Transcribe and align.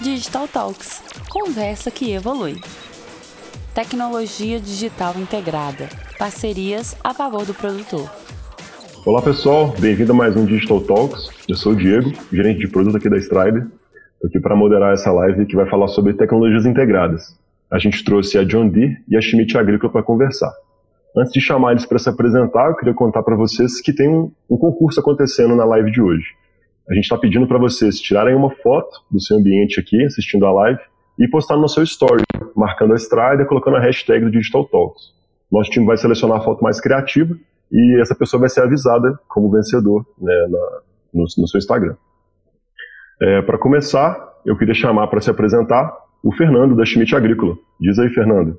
Digital 0.00 0.46
Talks 0.46 1.02
conversa 1.30 1.90
que 1.90 2.12
evolui. 2.12 2.60
Tecnologia 3.74 4.60
digital 4.60 5.14
integrada, 5.16 5.88
parcerias 6.18 6.94
a 7.02 7.14
favor 7.14 7.46
do 7.46 7.54
produtor. 7.54 8.06
Olá 9.06 9.22
pessoal, 9.22 9.74
bem-vindo 9.78 10.12
a 10.12 10.14
mais 10.14 10.36
um 10.36 10.44
Digital 10.44 10.82
Talks. 10.82 11.30
Eu 11.48 11.56
sou 11.56 11.72
o 11.72 11.76
Diego, 11.76 12.12
gerente 12.30 12.60
de 12.60 12.68
produto 12.68 12.98
aqui 12.98 13.08
da 13.08 13.16
Strider. 13.16 13.66
Estou 14.14 14.28
aqui 14.28 14.38
para 14.38 14.54
moderar 14.54 14.92
essa 14.92 15.10
live 15.10 15.46
que 15.46 15.56
vai 15.56 15.68
falar 15.68 15.88
sobre 15.88 16.12
tecnologias 16.12 16.66
integradas. 16.66 17.34
A 17.70 17.78
gente 17.78 18.04
trouxe 18.04 18.36
a 18.36 18.44
John 18.44 18.68
Deere 18.68 18.98
e 19.08 19.16
a 19.16 19.20
Schmidt 19.22 19.56
Agrícola 19.56 19.90
para 19.90 20.02
conversar. 20.02 20.52
Antes 21.16 21.32
de 21.32 21.40
chamar 21.40 21.72
eles 21.72 21.86
para 21.86 21.98
se 21.98 22.10
apresentar, 22.10 22.68
eu 22.68 22.76
queria 22.76 22.92
contar 22.92 23.22
para 23.22 23.34
vocês 23.34 23.80
que 23.80 23.94
tem 23.94 24.08
um 24.10 24.58
concurso 24.58 25.00
acontecendo 25.00 25.56
na 25.56 25.64
live 25.64 25.90
de 25.90 26.02
hoje. 26.02 26.26
A 26.88 26.94
gente 26.94 27.04
está 27.04 27.18
pedindo 27.18 27.48
para 27.48 27.58
vocês 27.58 27.98
tirarem 27.98 28.36
uma 28.36 28.50
foto 28.50 29.04
do 29.10 29.20
seu 29.20 29.36
ambiente 29.36 29.80
aqui, 29.80 30.04
assistindo 30.04 30.46
a 30.46 30.52
live, 30.52 30.80
e 31.18 31.28
postar 31.28 31.56
no 31.56 31.68
seu 31.68 31.82
story, 31.82 32.22
marcando 32.54 32.92
a 32.92 32.96
Strider, 32.96 33.46
colocando 33.46 33.76
a 33.76 33.80
hashtag 33.80 34.24
do 34.24 34.30
Digital 34.30 34.64
Talks. 34.66 35.12
Nosso 35.50 35.70
time 35.70 35.84
vai 35.84 35.96
selecionar 35.96 36.38
a 36.38 36.44
foto 36.44 36.62
mais 36.62 36.80
criativa 36.80 37.34
e 37.72 38.00
essa 38.00 38.14
pessoa 38.14 38.40
vai 38.40 38.48
ser 38.48 38.60
avisada 38.60 39.18
como 39.28 39.50
vencedor 39.50 40.06
né, 40.20 40.46
na, 40.48 40.80
no, 41.14 41.22
no, 41.22 41.48
seu 41.48 41.58
Instagram. 41.58 41.96
É, 43.20 43.42
para 43.42 43.58
começar, 43.58 44.34
eu 44.44 44.56
queria 44.56 44.74
chamar 44.74 45.08
para 45.08 45.20
se 45.20 45.30
apresentar 45.30 45.92
o 46.22 46.32
Fernando 46.36 46.76
da 46.76 46.84
Schmidt 46.84 47.16
Agrícola. 47.16 47.56
Diz 47.80 47.98
aí, 47.98 48.10
Fernando. 48.10 48.58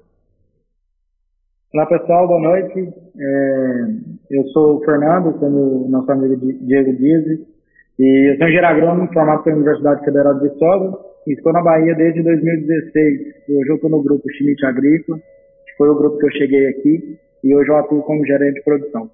Olá 1.74 1.86
pessoal, 1.86 2.28
boa 2.28 2.42
noite. 2.42 2.80
É, 3.18 3.88
eu 4.32 4.44
sou 4.50 4.78
o 4.78 4.84
Fernando, 4.84 5.34
como 5.40 5.88
nosso 5.90 6.12
amigo 6.12 6.36
Diego 6.66 6.98
diz, 6.98 7.57
e 8.00 8.32
eu 8.32 8.38
sou 8.38 8.46
engenheiro 8.46 8.68
agrônomo 8.68 9.12
formado 9.12 9.44
pela 9.44 9.56
Universidade 9.56 10.06
Federal 10.06 10.36
de 10.36 10.50
Viçosa 10.50 10.98
e 11.26 11.34
estou 11.34 11.52
na 11.52 11.64
Bahia 11.64 11.96
desde 11.96 12.22
2016. 12.22 13.20
Hoje 13.50 13.70
eu 13.70 13.76
estou 13.76 13.90
no 13.90 14.04
grupo 14.04 14.24
Schmidt 14.32 14.64
Agrícola, 14.66 15.18
que 15.18 15.78
foi 15.78 15.90
o 15.90 15.96
grupo 15.96 16.18
que 16.20 16.26
eu 16.26 16.32
cheguei 16.32 16.68
aqui, 16.68 17.18
e 17.44 17.56
hoje 17.56 17.70
eu 17.70 17.78
atuo 17.78 18.04
como 18.04 18.26
gerente 18.26 18.56
de 18.56 18.64
produção. 18.64 19.10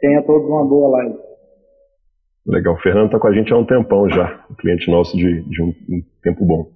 Tenha 0.00 0.22
todos 0.22 0.46
uma 0.48 0.64
boa 0.64 0.98
live. 0.98 1.18
Legal, 2.46 2.74
o 2.74 2.78
Fernando 2.78 3.06
está 3.06 3.18
com 3.18 3.28
a 3.28 3.32
gente 3.32 3.52
há 3.52 3.56
um 3.56 3.64
tempão 3.64 4.08
já, 4.10 4.44
um 4.50 4.54
cliente 4.54 4.90
nosso 4.90 5.16
de, 5.16 5.42
de 5.42 5.62
um, 5.62 5.68
um, 5.88 6.02
tempo 6.22 6.44
bom. 6.44 6.68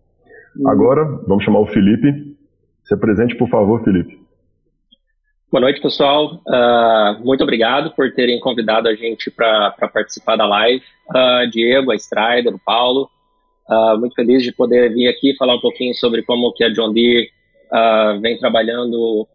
Hum. 0.59 0.69
Agora, 0.69 1.05
vamos 1.27 1.45
chamar 1.45 1.61
o 1.61 1.67
Felipe. 1.67 2.37
Se 2.85 2.95
apresente, 2.95 3.37
por 3.37 3.49
favor, 3.49 3.83
Felipe. 3.85 4.16
Boa 5.49 5.61
noite, 5.61 5.81
pessoal. 5.81 6.43
Uh, 6.45 7.25
muito 7.25 7.45
obrigado 7.45 7.93
por 7.93 8.13
terem 8.13 8.41
convidado 8.41 8.89
a 8.89 8.97
gente 8.97 9.31
para 9.31 9.71
participar 9.93 10.35
da 10.35 10.45
live. 10.45 10.83
Uh, 11.09 11.49
Diego, 11.49 11.93
a 11.93 11.95
Strider, 11.95 12.53
o 12.53 12.59
Paulo. 12.59 13.09
Uh, 13.69 13.97
muito 13.97 14.17
feliz 14.17 14.43
de 14.43 14.51
poder 14.51 14.93
vir 14.93 15.07
aqui 15.07 15.37
falar 15.37 15.55
um 15.55 15.61
pouquinho 15.61 15.95
sobre 15.95 16.23
como 16.23 16.53
que 16.53 16.65
a 16.65 16.69
John 16.69 16.93
Deere 16.93 17.31
vem 18.23 18.39
trabalhando 18.39 19.27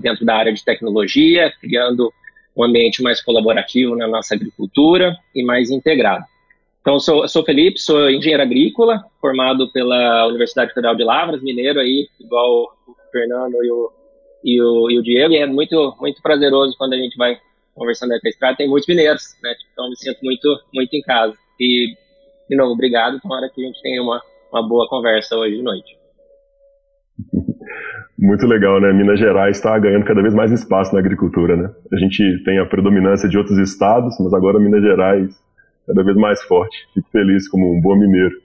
dentro 0.00 0.24
da 0.24 0.36
área 0.36 0.52
de 0.52 0.64
tecnologia, 0.64 1.52
criando 1.60 2.12
um 2.56 2.64
ambiente 2.64 3.02
mais 3.02 3.20
colaborativo 3.20 3.96
na 3.96 4.06
nossa 4.06 4.34
agricultura 4.34 5.16
e 5.34 5.44
mais 5.44 5.70
integrado. 5.70 6.24
Então, 6.80 6.94
eu 6.94 7.00
sou, 7.00 7.22
eu 7.22 7.28
sou 7.28 7.44
Felipe, 7.44 7.80
sou 7.80 8.08
engenheiro 8.08 8.42
agrícola, 8.42 9.04
formado 9.20 9.70
pela 9.72 10.26
Universidade 10.28 10.72
Federal 10.72 10.94
de 10.94 11.02
Lavras, 11.02 11.42
mineiro 11.42 11.80
aí, 11.80 12.08
igual 12.20 12.76
o 12.86 12.94
Fernando 13.10 13.54
e 13.64 13.70
o 13.72 13.99
e 14.44 14.60
o, 14.62 14.90
e 14.90 14.98
o 14.98 15.02
Diego, 15.02 15.34
e 15.34 15.38
é 15.38 15.46
muito, 15.46 15.96
muito 16.00 16.20
prazeroso 16.22 16.76
quando 16.78 16.94
a 16.94 16.96
gente 16.96 17.16
vai 17.16 17.38
conversando 17.74 18.12
aí 18.12 18.20
com 18.20 18.26
a 18.26 18.30
estrada, 18.30 18.56
tem 18.56 18.68
muitos 18.68 18.88
mineiros, 18.88 19.36
né? 19.42 19.54
Então 19.72 19.88
me 19.88 19.96
sinto 19.96 20.18
muito, 20.22 20.48
muito 20.74 20.94
em 20.94 21.02
casa. 21.02 21.34
E, 21.58 21.94
de 22.48 22.56
novo, 22.56 22.72
obrigado. 22.72 23.20
Tomara 23.20 23.48
que 23.48 23.62
a 23.62 23.66
gente 23.66 23.80
tenha 23.80 24.02
uma, 24.02 24.20
uma 24.52 24.66
boa 24.66 24.88
conversa 24.88 25.36
hoje 25.36 25.56
de 25.56 25.62
noite. 25.62 25.98
Muito 28.18 28.46
legal, 28.46 28.80
né? 28.80 28.92
Minas 28.92 29.18
Gerais 29.18 29.56
está 29.56 29.78
ganhando 29.78 30.04
cada 30.04 30.20
vez 30.20 30.34
mais 30.34 30.52
espaço 30.52 30.92
na 30.92 31.00
agricultura, 31.00 31.56
né? 31.56 31.70
A 31.92 31.96
gente 31.96 32.42
tem 32.44 32.58
a 32.58 32.66
predominância 32.66 33.28
de 33.28 33.38
outros 33.38 33.58
estados, 33.58 34.14
mas 34.20 34.34
agora 34.34 34.58
Minas 34.58 34.82
Gerais 34.82 35.34
cada 35.86 36.04
vez 36.04 36.16
mais 36.16 36.42
forte. 36.42 36.76
Fico 36.92 37.08
feliz 37.10 37.48
como 37.48 37.74
um 37.74 37.80
bom 37.80 37.96
mineiro. 37.96 38.36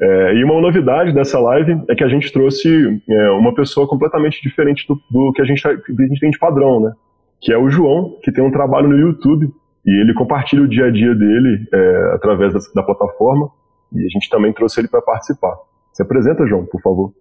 É, 0.00 0.34
e 0.34 0.44
uma 0.44 0.60
novidade 0.60 1.12
dessa 1.12 1.40
live 1.40 1.82
é 1.88 1.94
que 1.94 2.04
a 2.04 2.08
gente 2.08 2.32
trouxe 2.32 2.68
é, 3.08 3.30
uma 3.30 3.52
pessoa 3.52 3.88
completamente 3.88 4.40
diferente 4.40 4.86
do, 4.86 4.94
do 5.10 5.32
que, 5.32 5.42
a 5.42 5.44
gente, 5.44 5.66
a 5.66 5.72
gente 5.72 6.20
tem 6.20 6.30
de 6.30 6.38
padrão, 6.38 6.80
né? 6.80 6.92
Que 7.40 7.52
é 7.52 7.58
o 7.58 7.68
João, 7.68 8.16
que 8.22 8.30
tem 8.30 8.44
um 8.44 8.50
trabalho 8.50 8.88
no 8.88 8.96
YouTube 8.96 9.52
e 9.84 10.00
ele 10.00 10.14
compartilha 10.14 10.62
o 10.62 10.68
dia 10.68 10.86
a 10.86 10.90
dia 10.90 11.14
dele 11.14 11.66
é, 11.72 12.12
através 12.14 12.52
da, 12.52 12.60
da, 12.76 12.82
plataforma 12.82 13.50
e 13.92 14.04
a 14.04 14.08
gente 14.08 14.28
também 14.30 14.52
trouxe 14.52 14.80
ele 14.80 14.88
para 14.88 15.02
participar. 15.02 15.56
Se 15.92 16.02
apresenta, 16.02 16.46
João, 16.46 16.64
por 16.66 16.80
favor. 16.80 17.12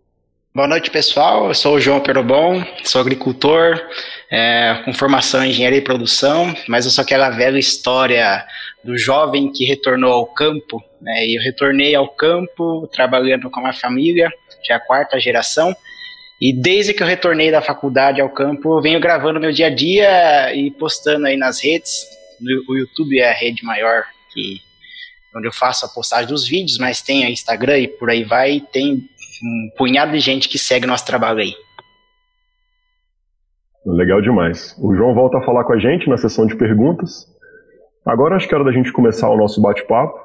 Boa 0.53 0.67
noite, 0.67 0.91
pessoal. 0.91 1.47
Eu 1.47 1.53
sou 1.53 1.75
o 1.75 1.79
João 1.79 1.99
Perobon, 1.99 2.63
sou 2.83 3.01
agricultor, 3.01 3.79
é, 4.31 4.81
com 4.83 4.93
formação 4.93 5.43
em 5.43 5.49
engenharia 5.49 5.79
e 5.79 5.83
produção, 5.83 6.53
mas 6.67 6.85
eu 6.85 6.91
sou 6.91 7.03
aquela 7.03 7.29
velha 7.29 7.59
história 7.59 8.43
do 8.87 8.97
jovem 8.97 9.51
que 9.51 9.65
retornou 9.65 10.13
ao 10.13 10.25
campo. 10.25 10.81
Né, 11.01 11.27
eu 11.27 11.41
retornei 11.41 11.93
ao 11.93 12.07
campo 12.07 12.87
trabalhando 12.87 13.49
com 13.49 13.67
a 13.67 13.73
família, 13.73 14.31
que 14.63 14.71
é 14.71 14.75
a 14.77 14.79
quarta 14.79 15.19
geração. 15.19 15.75
E 16.39 16.53
desde 16.53 16.93
que 16.93 17.03
eu 17.03 17.07
retornei 17.07 17.51
da 17.51 17.61
faculdade 17.61 18.21
ao 18.21 18.29
campo, 18.29 18.77
eu 18.77 18.81
venho 18.81 18.99
gravando 19.01 19.41
meu 19.41 19.51
dia 19.51 19.67
a 19.67 19.69
dia 19.69 20.55
e 20.55 20.71
postando 20.71 21.27
aí 21.27 21.35
nas 21.35 21.61
redes. 21.61 22.07
O 22.69 22.75
YouTube 22.75 23.19
é 23.19 23.29
a 23.29 23.33
rede 23.33 23.65
maior 23.65 24.05
que 24.33 24.61
onde 25.35 25.47
eu 25.47 25.53
faço 25.53 25.85
a 25.85 25.89
postagem 25.89 26.27
dos 26.27 26.47
vídeos, 26.47 26.77
mas 26.77 27.01
tem 27.01 27.25
a 27.25 27.29
Instagram 27.29 27.79
e 27.79 27.87
por 27.87 28.09
aí 28.09 28.23
vai, 28.23 28.61
tem 28.71 28.93
um 29.43 29.69
punhado 29.77 30.13
de 30.13 30.19
gente 30.19 30.47
que 30.47 30.57
segue 30.57 30.87
nosso 30.87 31.05
trabalho 31.05 31.39
aí. 31.39 31.53
Legal 33.85 34.21
demais. 34.21 34.75
O 34.79 34.95
João 34.95 35.13
volta 35.13 35.37
a 35.37 35.43
falar 35.43 35.65
com 35.65 35.73
a 35.73 35.79
gente 35.79 36.09
na 36.09 36.17
sessão 36.17 36.47
de 36.47 36.55
perguntas. 36.55 37.27
Agora 38.07 38.37
acho 38.37 38.47
que 38.47 38.53
é 38.53 38.57
hora 38.57 38.63
da 38.63 38.71
gente 38.71 38.93
começar 38.93 39.29
o 39.29 39.35
nosso 39.35 39.61
bate-papo. 39.61 40.17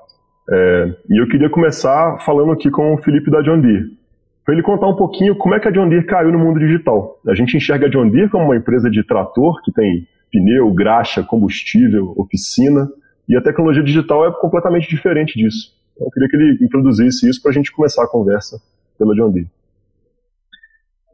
É, 0.48 0.94
e 1.10 1.20
eu 1.20 1.26
queria 1.28 1.50
começar 1.50 2.18
falando 2.24 2.52
aqui 2.52 2.70
com 2.70 2.94
o 2.94 2.98
Felipe 2.98 3.28
da 3.28 3.42
John 3.42 3.60
Deere. 3.60 3.98
Para 4.44 4.54
ele 4.54 4.62
contar 4.62 4.86
um 4.86 4.94
pouquinho 4.94 5.34
como 5.34 5.56
é 5.56 5.60
que 5.60 5.66
a 5.66 5.70
John 5.72 5.88
Deere 5.88 6.06
caiu 6.06 6.30
no 6.30 6.38
mundo 6.38 6.60
digital. 6.60 7.18
A 7.26 7.34
gente 7.34 7.56
enxerga 7.56 7.86
a 7.86 7.90
John 7.90 8.08
Deere 8.08 8.30
como 8.30 8.44
uma 8.44 8.56
empresa 8.56 8.88
de 8.88 9.04
trator 9.04 9.60
que 9.64 9.72
tem 9.72 10.06
pneu, 10.30 10.72
graxa, 10.72 11.24
combustível, 11.24 12.14
oficina. 12.16 12.88
E 13.28 13.36
a 13.36 13.42
tecnologia 13.42 13.82
digital 13.82 14.26
é 14.26 14.32
completamente 14.32 14.88
diferente 14.88 15.36
disso. 15.36 15.72
Então 15.94 16.06
eu 16.06 16.10
queria 16.12 16.28
que 16.28 16.36
ele 16.36 16.64
introduzisse 16.64 17.28
isso 17.28 17.42
para 17.42 17.50
a 17.50 17.54
gente 17.54 17.72
começar 17.72 18.04
a 18.04 18.08
conversa 18.08 18.60
pela 18.96 19.12
John 19.16 19.32
Deere. 19.32 19.48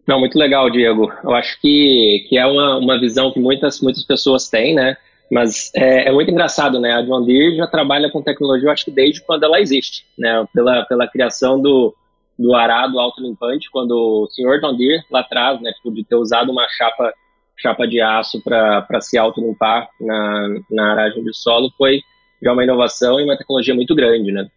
Não, 0.07 0.21
muito 0.21 0.39
legal, 0.39 0.71
Diego. 0.71 1.11
Eu 1.25 1.35
acho 1.35 1.59
que, 1.63 2.27
que 2.29 2.37
é 2.37 2.45
uma, 2.45 2.77
uma 2.77 3.01
visão 3.01 3.33
que 3.33 3.41
muitas, 3.41 3.81
muitas 3.81 4.05
pessoas 4.05 4.51
têm, 4.51 4.75
né? 4.75 4.97
Mas 5.31 5.71
é, 5.75 6.09
é, 6.09 6.13
muito 6.13 6.31
engraçado, 6.31 6.81
né? 6.81 6.93
A 6.93 7.03
John 7.03 7.23
Deere 7.25 7.57
já 7.57 7.67
trabalha 7.67 8.11
com 8.11 8.23
tecnologia, 8.23 8.69
eu 8.69 8.73
acho 8.73 8.85
que 8.85 8.91
desde 8.91 9.23
quando 9.23 9.45
ela 9.45 9.61
existe, 9.61 10.05
né? 10.19 10.47
Pela, 10.55 10.85
pela 10.87 11.07
criação 11.07 11.61
do, 11.61 11.95
do 12.39 12.55
arado 12.55 12.99
autolimpante, 12.99 13.71
quando 13.71 13.93
o 13.93 14.31
senhor 14.31 14.61
John 14.61 14.75
Deere, 14.75 15.03
lá 15.11 15.21
atrás, 15.21 15.61
né? 15.61 15.73
Tipo, 15.73 15.93
de 15.93 16.05
ter 16.05 16.17
usado 16.17 16.51
uma 16.51 16.67
chapa, 16.71 17.13
chapa 17.57 17.87
de 17.87 18.01
aço 18.01 18.43
para 18.43 19.01
se 19.01 19.19
autolimpar 19.19 19.89
na, 20.01 20.49
na 20.71 20.93
aragem 20.93 21.23
de 21.23 21.37
solo, 21.37 21.71
foi 21.77 22.01
já 22.43 22.53
uma 22.53 22.65
inovação 22.65 23.21
e 23.21 23.25
uma 23.25 23.37
tecnologia 23.37 23.75
muito 23.75 23.95
grande, 23.95 24.33
né? 24.33 24.49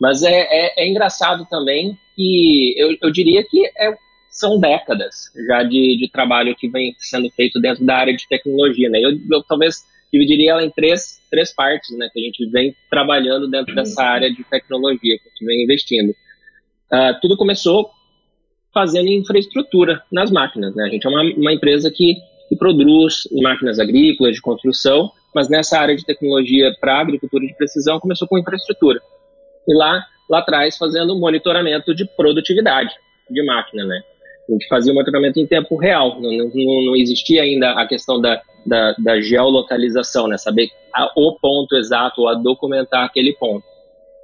Mas 0.00 0.22
é, 0.22 0.48
é, 0.50 0.84
é 0.84 0.88
engraçado 0.88 1.46
também 1.50 1.96
que 2.16 2.74
eu, 2.76 2.96
eu 3.02 3.10
diria 3.12 3.44
que 3.44 3.66
é, 3.66 3.94
são 4.32 4.58
décadas 4.58 5.30
já 5.46 5.62
de, 5.62 5.98
de 5.98 6.10
trabalho 6.10 6.56
que 6.56 6.68
vem 6.68 6.94
sendo 6.98 7.30
feito 7.30 7.60
dentro 7.60 7.84
da 7.84 7.96
área 7.96 8.16
de 8.16 8.26
tecnologia, 8.26 8.88
né? 8.88 8.98
Eu, 8.98 9.10
eu 9.30 9.42
talvez 9.46 9.84
dividiria 10.10 10.52
ela 10.52 10.64
em 10.64 10.70
três, 10.70 11.20
três 11.30 11.54
partes, 11.54 11.96
né? 11.96 12.08
Que 12.12 12.18
a 12.18 12.24
gente 12.24 12.50
vem 12.50 12.74
trabalhando 12.90 13.48
dentro 13.48 13.74
dessa 13.74 14.02
área 14.02 14.32
de 14.32 14.42
tecnologia, 14.44 15.18
que 15.18 15.28
a 15.28 15.30
gente 15.30 15.44
vem 15.44 15.62
investindo. 15.64 16.10
Uh, 16.10 17.20
tudo 17.20 17.36
começou 17.36 17.90
fazendo 18.72 19.08
infraestrutura 19.08 20.02
nas 20.10 20.30
máquinas, 20.30 20.74
né? 20.74 20.84
A 20.84 20.88
gente 20.88 21.06
é 21.06 21.10
uma, 21.10 21.22
uma 21.22 21.52
empresa 21.52 21.90
que, 21.90 22.14
que 22.48 22.56
produz 22.56 23.28
máquinas 23.42 23.78
agrícolas, 23.78 24.34
de 24.34 24.40
construção, 24.40 25.10
mas 25.34 25.50
nessa 25.50 25.78
área 25.78 25.94
de 25.94 26.06
tecnologia 26.06 26.74
para 26.80 27.00
agricultura 27.00 27.46
de 27.46 27.54
precisão 27.54 28.00
começou 28.00 28.26
com 28.26 28.38
infraestrutura. 28.38 28.98
E 29.68 29.74
lá, 29.76 30.02
lá 30.28 30.38
atrás, 30.38 30.78
fazendo 30.78 31.18
monitoramento 31.18 31.94
de 31.94 32.06
produtividade 32.16 32.94
de 33.30 33.44
máquina, 33.44 33.84
né? 33.84 34.02
A 34.48 34.52
gente 34.52 34.66
fazia 34.68 34.92
o 34.92 34.94
monitoramento 34.94 35.38
em 35.38 35.46
tempo 35.46 35.76
real, 35.76 36.20
não, 36.20 36.30
não, 36.30 36.50
não 36.54 36.96
existia 36.96 37.42
ainda 37.42 37.72
a 37.72 37.86
questão 37.86 38.20
da, 38.20 38.40
da, 38.66 38.94
da 38.98 39.20
geolocalização, 39.20 40.26
né? 40.26 40.36
Saber 40.36 40.68
a, 40.94 41.10
o 41.16 41.38
ponto 41.40 41.76
exato, 41.76 42.26
a 42.26 42.34
documentar 42.34 43.04
aquele 43.04 43.32
ponto. 43.34 43.64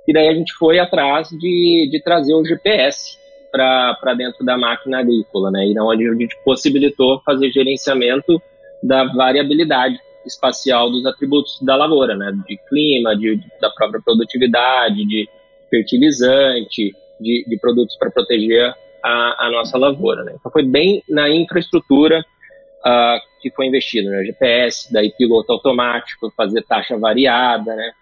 E 0.06 0.12
daí 0.12 0.28
a 0.28 0.34
gente 0.34 0.52
foi 0.54 0.78
atrás 0.78 1.28
de, 1.28 1.88
de 1.90 2.02
trazer 2.02 2.34
o 2.34 2.44
GPS 2.44 3.18
para 3.50 4.14
dentro 4.16 4.44
da 4.44 4.56
máquina 4.56 5.00
agrícola, 5.00 5.50
né? 5.50 5.66
E 5.66 5.80
onde 5.80 6.08
a 6.08 6.14
gente 6.14 6.36
possibilitou 6.44 7.20
fazer 7.24 7.50
gerenciamento 7.50 8.40
da 8.82 9.04
variabilidade 9.04 9.98
espacial 10.26 10.90
dos 10.90 11.04
atributos 11.06 11.58
da 11.62 11.76
lavoura, 11.76 12.16
né? 12.16 12.32
De 12.46 12.56
clima, 12.68 13.16
de, 13.16 13.36
de 13.36 13.46
da 13.60 13.70
própria 13.70 14.00
produtividade, 14.02 15.06
de 15.06 15.28
fertilizante, 15.70 16.94
de, 17.20 17.44
de 17.46 17.58
produtos 17.60 17.96
para 17.96 18.10
proteger 18.10 18.74
a, 19.02 19.46
a, 19.46 19.50
nossa 19.50 19.78
lavoura. 19.78 20.24
Né? 20.24 20.34
Então 20.38 20.50
foi 20.50 20.64
bem 20.64 21.02
na 21.08 21.28
infraestrutura 21.28 22.20
uh, 22.20 23.40
que 23.40 23.50
foi 23.50 23.66
investido, 23.66 24.10
né? 24.10 24.24
GPS, 24.24 24.92
daí 24.92 25.12
piloto 25.16 25.52
automático, 25.52 26.32
fazer 26.36 26.62
taxa 26.62 26.96
variada, 26.98 27.74
né? 27.74 27.92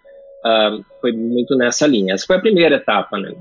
Uh, 0.44 0.84
foi 1.00 1.12
muito 1.12 1.56
nessa 1.56 1.86
linha. 1.86 2.14
Essa 2.14 2.26
foi 2.26 2.36
a 2.36 2.40
primeira 2.40 2.76
etapa, 2.76 3.18
né? 3.18 3.34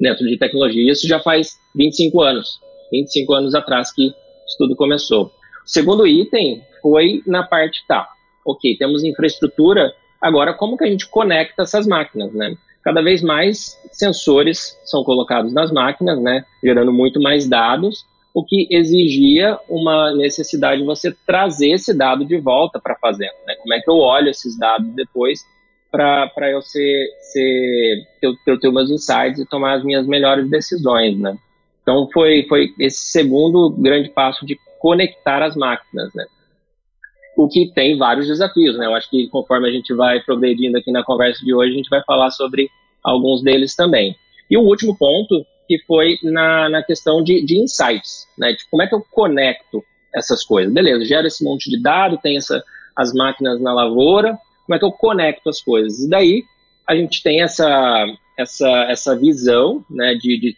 Dentro 0.00 0.26
de 0.26 0.38
tecnologia. 0.38 0.90
Isso 0.90 1.06
já 1.06 1.20
faz 1.20 1.52
25 1.76 2.20
anos. 2.20 2.60
25 2.92 3.32
anos 3.32 3.54
atrás 3.54 3.92
que 3.92 4.08
isso 4.08 4.56
tudo 4.58 4.76
começou. 4.76 5.26
O 5.26 5.30
segundo 5.68 6.06
item 6.06 6.62
foi 6.80 7.22
na 7.26 7.42
parte, 7.42 7.84
tá, 7.86 8.08
ok, 8.44 8.76
temos 8.76 9.04
infraestrutura, 9.04 9.94
agora 10.20 10.52
como 10.52 10.76
que 10.76 10.84
a 10.84 10.88
gente 10.88 11.08
conecta 11.08 11.62
essas 11.62 11.86
máquinas, 11.86 12.32
né? 12.34 12.54
Cada 12.82 13.02
vez 13.02 13.22
mais 13.22 13.78
sensores 13.92 14.78
são 14.84 15.04
colocados 15.04 15.52
nas 15.52 15.70
máquinas, 15.70 16.20
né, 16.20 16.44
gerando 16.62 16.92
muito 16.92 17.20
mais 17.20 17.48
dados, 17.48 18.04
o 18.34 18.44
que 18.44 18.66
exigia 18.70 19.58
uma 19.68 20.14
necessidade 20.14 20.80
de 20.80 20.86
você 20.86 21.14
trazer 21.26 21.70
esse 21.70 21.92
dado 21.92 22.24
de 22.24 22.38
volta 22.38 22.80
para 22.80 22.94
a 22.94 22.98
fazenda. 22.98 23.34
Né? 23.46 23.54
Como 23.56 23.74
é 23.74 23.80
que 23.80 23.90
eu 23.90 23.96
olho 23.96 24.30
esses 24.30 24.58
dados 24.58 24.88
depois 24.94 25.40
para 25.90 26.50
eu 26.50 26.62
ser, 26.62 27.06
ser 27.20 28.06
ter, 28.18 28.34
ter, 28.46 28.58
ter 28.58 28.72
meus 28.72 28.90
insights 28.90 29.38
e 29.38 29.46
tomar 29.46 29.74
as 29.74 29.84
minhas 29.84 30.06
melhores 30.06 30.48
decisões, 30.48 31.18
né? 31.18 31.36
Então 31.82 32.08
foi, 32.10 32.46
foi 32.48 32.72
esse 32.78 33.10
segundo 33.10 33.68
grande 33.70 34.08
passo 34.08 34.46
de 34.46 34.58
conectar 34.78 35.42
as 35.42 35.54
máquinas, 35.54 36.10
né? 36.14 36.24
O 37.36 37.48
que 37.48 37.72
tem 37.74 37.96
vários 37.96 38.26
desafios, 38.26 38.76
né? 38.76 38.86
Eu 38.86 38.94
acho 38.94 39.08
que 39.08 39.28
conforme 39.28 39.68
a 39.68 39.72
gente 39.72 39.94
vai 39.94 40.20
progredindo 40.20 40.76
aqui 40.76 40.92
na 40.92 41.04
conversa 41.04 41.44
de 41.44 41.54
hoje, 41.54 41.72
a 41.72 41.76
gente 41.76 41.88
vai 41.88 42.02
falar 42.04 42.30
sobre 42.30 42.68
alguns 43.02 43.42
deles 43.42 43.74
também. 43.74 44.14
E 44.50 44.56
o 44.56 44.62
último 44.62 44.96
ponto 44.96 45.44
que 45.66 45.78
foi 45.86 46.18
na, 46.22 46.68
na 46.68 46.82
questão 46.82 47.22
de, 47.22 47.44
de 47.44 47.58
insights, 47.58 48.26
né? 48.38 48.52
De 48.52 48.68
como 48.70 48.82
é 48.82 48.86
que 48.86 48.94
eu 48.94 49.02
conecto 49.10 49.82
essas 50.14 50.44
coisas? 50.44 50.72
Beleza, 50.72 51.04
gera 51.04 51.26
esse 51.26 51.42
monte 51.42 51.70
de 51.70 51.80
dado, 51.80 52.18
tem 52.18 52.36
essa, 52.36 52.62
as 52.96 53.12
máquinas 53.14 53.60
na 53.60 53.72
lavoura, 53.72 54.38
como 54.66 54.76
é 54.76 54.78
que 54.78 54.84
eu 54.84 54.92
conecto 54.92 55.48
as 55.48 55.60
coisas? 55.62 56.00
E 56.00 56.08
daí 56.08 56.42
a 56.88 56.94
gente 56.94 57.22
tem 57.22 57.42
essa, 57.42 58.06
essa, 58.38 58.68
essa 58.90 59.16
visão 59.16 59.84
né, 59.90 60.14
de, 60.14 60.38
de, 60.38 60.56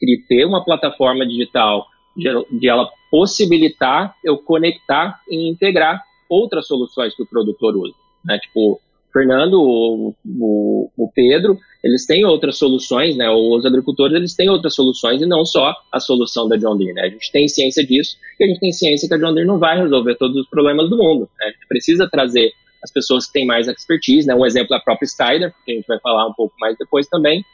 de 0.00 0.24
ter 0.28 0.44
uma 0.44 0.64
plataforma 0.64 1.26
digital, 1.26 1.86
de, 2.16 2.28
de 2.58 2.68
ela 2.68 2.88
possibilitar 3.10 4.14
eu 4.24 4.38
conectar 4.38 5.20
e 5.28 5.48
integrar 5.48 6.02
outras 6.30 6.66
soluções 6.66 7.14
que 7.14 7.22
o 7.22 7.26
produtor 7.26 7.76
usa. 7.76 7.94
Né? 8.24 8.38
Tipo, 8.38 8.80
Fernando, 9.12 9.54
o, 9.54 10.14
o, 10.24 10.90
o, 10.96 11.10
Pedro, 11.12 11.58
eles 11.82 12.06
têm 12.06 12.24
outras 12.24 12.56
soluções, 12.56 13.16
né? 13.16 13.28
Os 13.28 13.66
agricultores, 13.66 14.14
eles 14.14 14.36
têm 14.36 14.48
outras 14.48 14.74
soluções 14.74 15.20
e 15.20 15.26
não 15.26 15.44
só 15.44 15.74
a 15.92 15.98
solução 15.98 16.48
da 16.48 16.56
John 16.56 16.76
Deere, 16.76 16.92
né? 16.92 17.02
A 17.02 17.08
gente 17.08 17.32
tem 17.32 17.48
ciência 17.48 17.84
disso 17.84 18.16
e 18.38 18.44
a 18.44 18.46
gente 18.46 18.60
tem 18.60 18.70
ciência 18.70 19.08
que 19.08 19.14
a 19.14 19.18
John 19.18 19.34
Deere 19.34 19.48
não 19.48 19.58
vai 19.58 19.80
resolver 19.80 20.14
todos 20.14 20.36
os 20.36 20.48
problemas 20.48 20.88
do 20.88 20.96
mundo. 20.96 21.28
Né? 21.38 21.46
A 21.46 21.50
gente 21.50 21.66
precisa 21.66 22.08
trazer 22.08 22.52
as 22.82 22.92
pessoas 22.92 23.26
que 23.26 23.32
têm 23.32 23.46
mais 23.46 23.66
expertise, 23.66 24.26
né? 24.26 24.34
Um 24.34 24.46
exemplo 24.46 24.74
é 24.74 24.78
a 24.78 24.82
própria 24.82 25.06
Styler, 25.06 25.52
que 25.64 25.72
a 25.72 25.74
gente 25.74 25.86
vai 25.86 25.98
falar 26.00 26.26
um 26.26 26.32
pouco 26.32 26.54
mais 26.60 26.76
depois 26.78 27.08
também, 27.08 27.44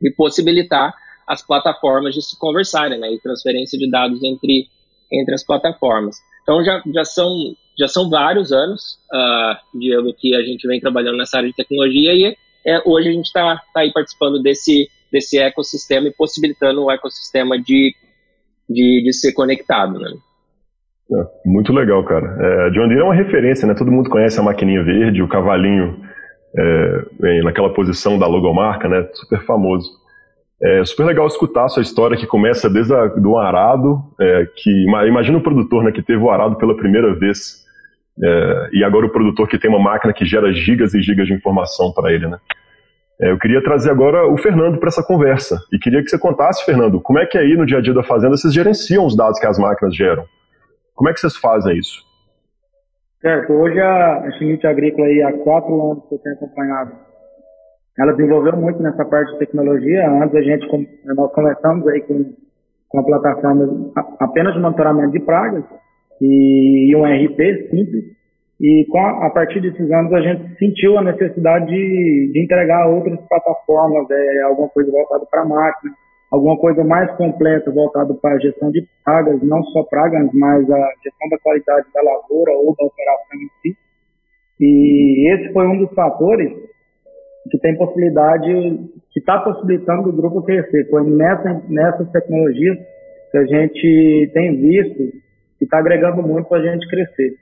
e 0.00 0.10
possibilitar 0.12 0.94
as 1.26 1.44
plataformas 1.44 2.14
de 2.14 2.22
se 2.22 2.38
conversarem, 2.38 2.98
né? 2.98 3.12
E 3.12 3.20
transferência 3.20 3.78
de 3.78 3.90
dados 3.90 4.22
entre, 4.22 4.68
entre 5.12 5.34
as 5.34 5.44
plataformas. 5.44 6.16
Então 6.42 6.64
já, 6.64 6.82
já 6.94 7.04
são 7.04 7.28
já 7.80 7.88
são 7.88 8.10
vários 8.10 8.52
anos, 8.52 8.98
uh, 9.10 9.78
Diego, 9.78 10.12
que 10.16 10.34
a 10.36 10.42
gente 10.42 10.68
vem 10.68 10.78
trabalhando 10.78 11.16
nessa 11.16 11.38
área 11.38 11.48
de 11.48 11.56
tecnologia 11.56 12.12
e 12.12 12.36
é, 12.66 12.82
hoje 12.84 13.08
a 13.08 13.12
gente 13.12 13.24
está 13.24 13.56
tá 13.72 13.80
aí 13.80 13.90
participando 13.90 14.42
desse, 14.42 14.86
desse 15.10 15.38
ecossistema 15.38 16.08
e 16.08 16.12
possibilitando 16.12 16.84
o 16.84 16.90
ecossistema 16.90 17.58
de, 17.58 17.94
de, 18.68 19.02
de 19.02 19.12
ser 19.14 19.32
conectado, 19.32 19.98
né? 19.98 20.10
É, 21.12 21.48
muito 21.48 21.72
legal, 21.72 22.04
cara. 22.04 22.36
É, 22.38 22.70
John 22.70 22.86
Deere 22.86 23.00
é 23.00 23.04
uma 23.04 23.14
referência, 23.14 23.66
né? 23.66 23.74
Todo 23.74 23.90
mundo 23.90 24.10
conhece 24.10 24.38
a 24.38 24.42
maquininha 24.42 24.84
verde, 24.84 25.22
o 25.22 25.28
cavalinho 25.28 25.98
é, 26.56 27.42
naquela 27.42 27.72
posição 27.72 28.18
da 28.18 28.26
logomarca, 28.26 28.88
né? 28.88 29.08
Super 29.14 29.42
famoso. 29.46 29.88
É 30.62 30.84
super 30.84 31.06
legal 31.06 31.26
escutar 31.26 31.64
a 31.64 31.68
sua 31.68 31.82
história 31.82 32.18
que 32.18 32.26
começa 32.26 32.68
desde 32.68 32.92
a, 32.92 33.06
do 33.06 33.38
arado, 33.38 34.02
é, 34.20 34.46
que 34.54 34.70
imagina 34.84 35.38
o 35.38 35.42
produtor 35.42 35.82
né, 35.82 35.90
que 35.90 36.02
teve 36.02 36.22
o 36.22 36.30
arado 36.30 36.56
pela 36.56 36.76
primeira 36.76 37.14
vez 37.14 37.59
é, 38.22 38.68
e 38.72 38.84
agora 38.84 39.06
o 39.06 39.10
produtor 39.10 39.48
que 39.48 39.58
tem 39.58 39.70
uma 39.70 39.82
máquina 39.82 40.12
que 40.12 40.24
gera 40.24 40.52
gigas 40.52 40.94
e 40.94 41.00
gigas 41.00 41.26
de 41.26 41.34
informação 41.34 41.92
para 41.92 42.12
ele, 42.12 42.28
né? 42.28 42.38
É, 43.20 43.30
eu 43.30 43.38
queria 43.38 43.62
trazer 43.62 43.90
agora 43.90 44.26
o 44.26 44.38
Fernando 44.38 44.78
para 44.78 44.88
essa 44.88 45.02
conversa 45.02 45.56
e 45.72 45.78
queria 45.78 46.02
que 46.02 46.08
você 46.08 46.18
contasse, 46.18 46.64
Fernando, 46.64 47.00
como 47.00 47.18
é 47.18 47.26
que 47.26 47.36
aí 47.36 47.54
no 47.54 47.66
dia 47.66 47.78
a 47.78 47.82
dia 47.82 47.92
da 47.92 48.02
fazenda 48.02 48.36
vocês 48.36 48.52
gerenciam 48.52 49.04
os 49.04 49.16
dados 49.16 49.38
que 49.38 49.46
as 49.46 49.58
máquinas 49.58 49.94
geram? 49.94 50.24
Como 50.94 51.08
é 51.08 51.12
que 51.12 51.20
vocês 51.20 51.36
fazem 51.36 51.76
isso? 51.76 52.02
Certo, 53.20 53.52
hoje 53.52 53.78
a 53.78 54.30
Schmidt 54.38 54.66
Agrícola 54.66 55.06
aí 55.06 55.22
há 55.22 55.32
quatro 55.44 55.92
anos 55.92 56.08
que 56.08 56.14
eu 56.14 56.18
tenho 56.18 56.36
acompanhado, 56.36 56.92
ela 57.98 58.12
desenvolveu 58.12 58.56
muito 58.56 58.82
nessa 58.82 59.04
parte 59.04 59.32
de 59.32 59.38
tecnologia. 59.40 60.10
Antes 60.10 60.34
a 60.34 60.40
gente, 60.40 60.66
nós 61.04 61.30
começamos 61.32 61.86
aí 61.88 62.00
com, 62.00 62.34
com 62.88 63.00
a 63.00 63.04
plataforma 63.04 63.92
apenas 64.18 64.54
de 64.54 64.60
monitoramento 64.60 65.12
de 65.12 65.20
pragas, 65.20 65.64
e 66.20 66.94
um 66.94 67.04
RP 67.04 67.70
simples. 67.70 68.04
E 68.60 68.86
a, 68.94 69.26
a, 69.26 69.30
partir 69.30 69.60
desses 69.60 69.90
anos 69.90 70.12
a 70.12 70.20
gente 70.20 70.58
sentiu 70.58 70.98
a 70.98 71.02
necessidade 71.02 71.66
de, 71.66 72.30
de 72.32 72.44
entregar 72.44 72.88
outras 72.88 73.18
plataformas, 73.26 74.06
é, 74.10 74.42
alguma 74.42 74.68
coisa 74.68 74.92
voltada 74.92 75.24
para 75.30 75.46
máquina, 75.46 75.94
alguma 76.30 76.58
coisa 76.58 76.84
mais 76.84 77.10
completa 77.16 77.70
voltada 77.70 78.12
para 78.14 78.34
a 78.34 78.38
gestão 78.38 78.70
de 78.70 78.86
pragas, 79.02 79.42
não 79.42 79.62
só 79.64 79.82
pragas, 79.84 80.28
mas 80.34 80.70
a 80.70 80.88
gestão 81.02 81.28
da 81.30 81.38
qualidade 81.38 81.86
da 81.94 82.02
lavoura 82.02 82.52
ou 82.52 82.76
da 82.76 82.84
operação 82.84 83.38
em 83.38 83.48
si. 83.62 83.76
E 84.60 85.34
esse 85.34 85.52
foi 85.54 85.66
um 85.66 85.78
dos 85.78 85.94
fatores 85.94 86.52
que 87.50 87.58
tem 87.58 87.78
possibilidade, 87.78 88.46
que 89.10 89.20
está 89.20 89.38
possibilitando 89.38 90.10
o 90.10 90.12
grupo 90.12 90.42
crescer. 90.42 90.86
Foi 90.90 91.02
nessa, 91.08 91.62
nessas 91.66 92.10
tecnologias 92.10 92.76
que 93.32 93.38
a 93.38 93.46
gente 93.46 94.30
tem 94.34 94.60
visto 94.60 95.29
que 95.60 95.66
está 95.66 95.78
agregando 95.78 96.22
muito 96.22 96.48
para 96.48 96.58
a 96.58 96.62
gente 96.62 96.88
crescer. 96.88 97.34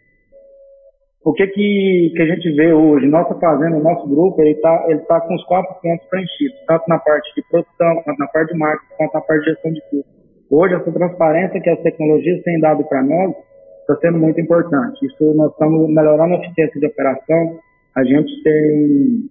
O 1.25 1.33
que, 1.33 1.47
que, 1.47 2.13
que 2.17 2.23
a 2.23 2.27
gente 2.27 2.51
vê 2.53 2.73
hoje? 2.73 3.07
Nossa 3.07 3.35
fazenda, 3.39 3.77
o 3.77 3.83
nosso 3.83 4.09
grupo, 4.09 4.41
ele 4.43 4.53
está 4.53 4.87
ele 4.89 5.01
tá 5.01 5.21
com 5.21 5.35
os 5.35 5.45
quatro 5.45 5.73
pontos 5.81 6.07
preenchidos, 6.09 6.59
tanto 6.67 6.85
na 6.89 6.99
parte 6.99 7.33
de 7.35 7.43
produção, 7.49 8.03
quanto 8.03 8.19
na 8.19 8.27
parte 8.27 8.53
de 8.53 8.59
marketing, 8.59 8.95
quanto 8.97 9.15
na 9.15 9.21
parte 9.21 9.45
de 9.45 9.51
gestão 9.51 9.73
de 9.73 9.81
custo. 9.83 10.19
Hoje, 10.51 10.75
essa 10.75 10.91
transparência 10.91 11.61
que 11.61 11.71
as 11.71 11.81
tecnologias 11.83 12.43
têm 12.43 12.59
dado 12.61 12.83
para 12.85 13.05
nós 13.05 13.35
está 13.81 13.97
sendo 14.01 14.19
muito 14.19 14.41
importante. 14.41 15.07
Isso 15.07 15.35
nós 15.35 15.53
estamos 15.53 15.89
melhorando 15.89 16.35
a 16.35 16.39
eficiência 16.39 16.81
de 16.81 16.87
operação, 16.87 17.59
a 17.95 18.05
gente 18.05 18.43
tem 18.43 19.31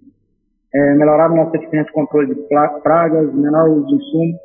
é, 0.74 0.94
melhorado 0.94 1.34
nossa 1.34 1.56
eficiência 1.56 1.86
de 1.86 1.92
controle 1.92 2.34
de 2.34 2.40
pragas, 2.82 3.34
menor 3.34 3.68
uso 3.70 3.86
de 3.86 3.94
insumo, 3.94 4.38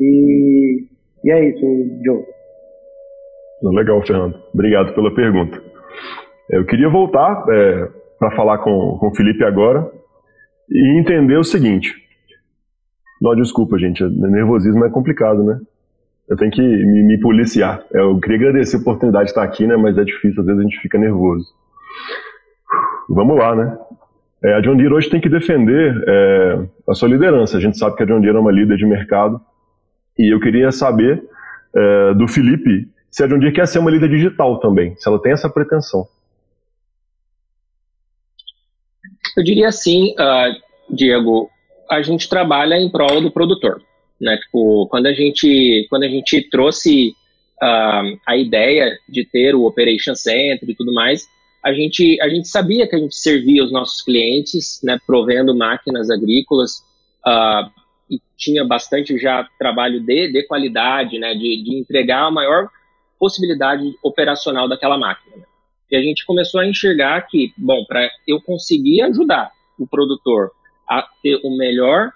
e, 0.00 0.86
e 1.24 1.30
é 1.30 1.48
isso, 1.50 2.00
Joe. 2.04 2.35
Legal, 3.62 4.04
Fernando. 4.06 4.38
Obrigado 4.52 4.94
pela 4.94 5.14
pergunta. 5.14 5.62
Eu 6.50 6.64
queria 6.64 6.88
voltar 6.88 7.44
é, 7.48 7.88
para 8.18 8.30
falar 8.36 8.58
com, 8.58 8.98
com 8.98 9.08
o 9.08 9.14
Felipe 9.14 9.44
agora 9.44 9.90
e 10.70 11.00
entender 11.00 11.36
o 11.36 11.44
seguinte. 11.44 11.94
Não, 13.20 13.34
desculpa, 13.34 13.78
gente. 13.78 14.04
Nervosismo 14.04 14.84
é 14.84 14.90
complicado, 14.90 15.42
né? 15.42 15.58
Eu 16.28 16.36
tenho 16.36 16.50
que 16.50 16.60
me, 16.60 17.04
me 17.04 17.20
policiar. 17.20 17.82
Eu 17.92 18.18
queria 18.20 18.36
agradecer 18.36 18.76
a 18.76 18.80
oportunidade 18.80 19.26
de 19.26 19.30
estar 19.30 19.42
aqui, 19.42 19.66
né? 19.66 19.76
Mas 19.76 19.96
é 19.96 20.04
difícil, 20.04 20.40
às 20.40 20.46
vezes 20.46 20.60
a 20.60 20.64
gente 20.64 20.80
fica 20.80 20.98
nervoso. 20.98 21.46
Vamos 23.08 23.38
lá, 23.38 23.54
né? 23.54 23.78
É, 24.44 24.54
a 24.54 24.60
John 24.60 24.76
Deere 24.76 24.92
hoje 24.92 25.08
tem 25.08 25.20
que 25.20 25.28
defender 25.28 26.04
é, 26.06 26.66
a 26.88 26.94
sua 26.94 27.08
liderança. 27.08 27.56
A 27.56 27.60
gente 27.60 27.78
sabe 27.78 27.96
que 27.96 28.02
a 28.02 28.06
John 28.06 28.20
Deere 28.20 28.36
é 28.36 28.40
uma 28.40 28.52
líder 28.52 28.76
de 28.76 28.84
mercado. 28.84 29.40
E 30.18 30.34
eu 30.34 30.40
queria 30.40 30.70
saber 30.70 31.22
é, 31.74 32.14
do 32.14 32.28
Felipe 32.28 32.88
se 33.16 33.24
a 33.24 33.26
John 33.26 33.38
Deere 33.38 33.54
quer 33.54 33.66
ser 33.66 33.78
uma 33.78 33.90
líder 33.90 34.10
digital 34.10 34.60
também, 34.60 34.94
se 34.96 35.08
ela 35.08 35.18
tem 35.18 35.32
essa 35.32 35.48
pretensão. 35.48 36.06
Eu 39.34 39.42
diria 39.42 39.68
assim, 39.68 40.12
uh, 40.12 40.94
Diego, 40.94 41.48
a 41.90 42.02
gente 42.02 42.28
trabalha 42.28 42.74
em 42.74 42.90
prol 42.90 43.22
do 43.22 43.30
produtor. 43.30 43.80
Né? 44.20 44.36
Tipo, 44.36 44.86
quando 44.90 45.06
a 45.06 45.14
gente, 45.14 45.86
quando 45.88 46.02
a 46.02 46.08
gente 46.08 46.46
trouxe 46.50 47.14
uh, 47.62 48.18
a 48.26 48.36
ideia 48.36 48.98
de 49.08 49.24
ter 49.24 49.54
o 49.54 49.64
Operation 49.64 50.14
Center 50.14 50.68
e 50.68 50.74
tudo 50.74 50.92
mais, 50.92 51.26
a 51.64 51.72
gente, 51.72 52.20
a 52.20 52.28
gente 52.28 52.48
sabia 52.48 52.86
que 52.86 52.96
a 52.96 52.98
gente 52.98 53.16
servia 53.16 53.64
os 53.64 53.72
nossos 53.72 54.02
clientes, 54.02 54.78
né, 54.84 54.98
provendo 55.06 55.56
máquinas 55.56 56.10
agrícolas, 56.10 56.80
uh, 57.26 57.66
e 58.10 58.20
tinha 58.36 58.62
bastante 58.62 59.18
já 59.18 59.48
trabalho 59.58 60.00
de, 60.00 60.30
de 60.30 60.42
qualidade, 60.46 61.18
né, 61.18 61.32
de, 61.32 61.64
de 61.64 61.78
entregar 61.78 62.26
a 62.26 62.30
maior 62.30 62.68
possibilidade 63.18 63.96
operacional 64.02 64.68
daquela 64.68 64.98
máquina. 64.98 65.36
Né? 65.36 65.44
E 65.90 65.96
a 65.96 66.02
gente 66.02 66.24
começou 66.26 66.60
a 66.60 66.66
enxergar 66.66 67.22
que, 67.22 67.52
bom, 67.56 67.84
para 67.86 68.08
eu 68.26 68.40
conseguir 68.40 69.02
ajudar 69.02 69.50
o 69.78 69.86
produtor 69.86 70.50
a 70.88 71.02
ter 71.22 71.40
o 71.44 71.56
melhor 71.56 72.12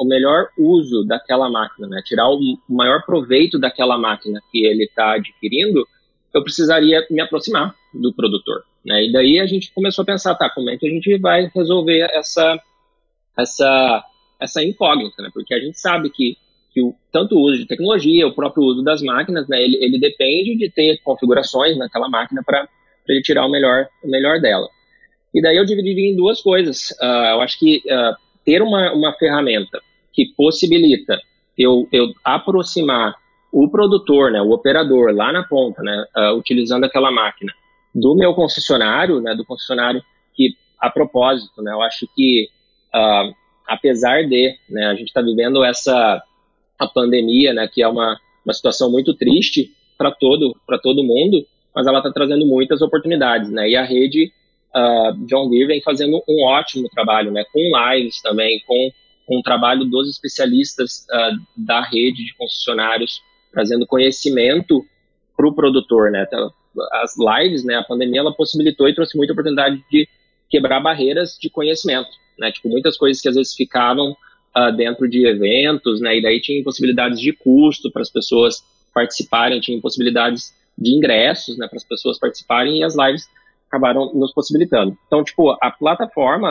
o 0.00 0.04
melhor 0.04 0.50
uso 0.56 1.04
daquela 1.04 1.50
máquina, 1.50 1.88
né? 1.88 2.00
Tirar 2.04 2.30
o 2.30 2.38
maior 2.68 3.04
proveito 3.04 3.58
daquela 3.58 3.98
máquina 3.98 4.40
que 4.52 4.64
ele 4.64 4.84
está 4.84 5.14
adquirindo, 5.14 5.84
eu 6.32 6.42
precisaria 6.44 7.04
me 7.10 7.20
aproximar 7.20 7.74
do 7.92 8.14
produtor, 8.14 8.62
né? 8.84 9.06
E 9.06 9.12
daí 9.12 9.40
a 9.40 9.46
gente 9.46 9.72
começou 9.74 10.04
a 10.04 10.06
pensar, 10.06 10.36
tá, 10.36 10.48
como 10.50 10.70
é 10.70 10.76
que 10.76 10.86
a 10.86 10.90
gente 10.90 11.18
vai 11.18 11.50
resolver 11.52 12.08
essa 12.12 12.62
essa 13.36 14.04
essa 14.40 14.62
incógnita, 14.62 15.20
né? 15.20 15.30
Porque 15.34 15.52
a 15.52 15.58
gente 15.58 15.78
sabe 15.80 16.10
que 16.10 16.36
que 16.78 16.82
o, 16.82 16.94
tanto 17.12 17.34
o 17.34 17.40
uso 17.40 17.58
de 17.58 17.66
tecnologia, 17.66 18.26
o 18.26 18.34
próprio 18.34 18.62
uso 18.62 18.82
das 18.82 19.02
máquinas, 19.02 19.48
né, 19.48 19.60
ele, 19.60 19.76
ele 19.80 19.98
depende 19.98 20.56
de 20.56 20.70
ter 20.70 21.00
configurações 21.02 21.76
naquela 21.76 22.08
máquina 22.08 22.42
para 22.44 22.68
ele 23.08 23.20
tirar 23.22 23.44
o 23.46 23.50
melhor, 23.50 23.88
o 24.04 24.08
melhor 24.08 24.40
dela. 24.40 24.68
E 25.34 25.42
daí 25.42 25.56
eu 25.56 25.64
dividi 25.64 26.12
em 26.12 26.16
duas 26.16 26.40
coisas. 26.40 26.90
Uh, 27.02 27.34
eu 27.34 27.40
acho 27.40 27.58
que 27.58 27.78
uh, 27.78 28.16
ter 28.44 28.62
uma, 28.62 28.92
uma 28.92 29.12
ferramenta 29.14 29.80
que 30.12 30.26
possibilita 30.36 31.20
eu, 31.56 31.88
eu 31.92 32.12
aproximar 32.24 33.14
o 33.52 33.68
produtor, 33.68 34.30
né, 34.30 34.40
o 34.40 34.50
operador 34.50 35.12
lá 35.12 35.32
na 35.32 35.42
ponta, 35.42 35.82
né, 35.82 36.04
uh, 36.16 36.36
utilizando 36.36 36.84
aquela 36.84 37.10
máquina, 37.10 37.52
do 37.94 38.14
meu 38.14 38.34
concessionário, 38.34 39.20
né, 39.20 39.34
do 39.34 39.44
concessionário 39.44 40.02
que, 40.34 40.50
a 40.78 40.88
propósito, 40.90 41.60
né, 41.62 41.72
eu 41.72 41.82
acho 41.82 42.06
que 42.14 42.48
apesar 43.66 44.22
de 44.22 44.56
né, 44.70 44.86
a 44.86 44.94
gente 44.94 45.08
estar 45.08 45.20
tá 45.20 45.26
vivendo 45.26 45.62
essa 45.62 46.22
a 46.78 46.86
pandemia, 46.86 47.52
né, 47.52 47.68
que 47.72 47.82
é 47.82 47.88
uma, 47.88 48.18
uma 48.44 48.54
situação 48.54 48.90
muito 48.90 49.14
triste 49.14 49.70
para 49.96 50.12
todo 50.12 50.56
todo 50.82 51.02
mundo, 51.02 51.44
mas 51.74 51.86
ela 51.86 51.98
está 51.98 52.10
trazendo 52.12 52.46
muitas 52.46 52.80
oportunidades, 52.80 53.50
né? 53.50 53.68
E 53.68 53.76
a 53.76 53.84
rede 53.84 54.32
uh, 54.74 55.26
John 55.26 55.48
Deere 55.50 55.66
vem 55.66 55.82
fazendo 55.82 56.22
um 56.28 56.44
ótimo 56.46 56.88
trabalho, 56.88 57.30
né? 57.30 57.44
Com 57.52 57.60
lives 57.60 58.20
também, 58.22 58.60
com, 58.66 58.90
com 59.26 59.38
o 59.38 59.42
trabalho 59.42 59.84
dos 59.84 60.08
especialistas 60.08 61.06
uh, 61.10 61.36
da 61.56 61.80
rede 61.82 62.24
de 62.24 62.34
concessionários, 62.36 63.20
trazendo 63.52 63.86
conhecimento 63.86 64.84
para 65.36 65.48
o 65.48 65.54
produtor, 65.54 66.10
né? 66.10 66.24
Então, 66.26 66.52
as 67.02 67.14
lives, 67.16 67.64
né? 67.64 67.76
A 67.76 67.84
pandemia 67.84 68.20
ela 68.20 68.34
possibilitou 68.34 68.88
e 68.88 68.94
trouxe 68.94 69.16
muita 69.16 69.32
oportunidade 69.32 69.82
de 69.90 70.08
quebrar 70.48 70.80
barreiras 70.80 71.36
de 71.40 71.50
conhecimento, 71.50 72.08
né? 72.38 72.50
Tipo 72.50 72.68
muitas 72.68 72.96
coisas 72.96 73.20
que 73.20 73.28
às 73.28 73.34
vezes 73.34 73.54
ficavam 73.54 74.16
uh, 74.56 74.74
dentro 74.76 75.08
de 75.08 75.26
eventos, 75.26 76.00
né? 76.00 76.18
E 76.18 76.22
daí 76.22 76.40
tinha 76.40 76.62
possibilidades 76.62 77.20
de 77.20 77.32
custo 77.32 77.90
para 77.90 78.02
as 78.02 78.10
pessoas 78.10 78.62
participarem, 78.94 79.60
tinha 79.60 79.80
possibilidades 79.80 80.52
de 80.76 80.94
ingressos, 80.94 81.56
né? 81.58 81.66
Para 81.68 81.76
as 81.76 81.84
pessoas 81.84 82.18
participarem 82.18 82.78
e 82.78 82.84
as 82.84 82.96
lives 82.96 83.24
acabaram 83.68 84.12
nos 84.14 84.32
possibilitando. 84.32 84.96
Então, 85.06 85.22
tipo, 85.22 85.50
a 85.60 85.70
plataforma, 85.70 86.48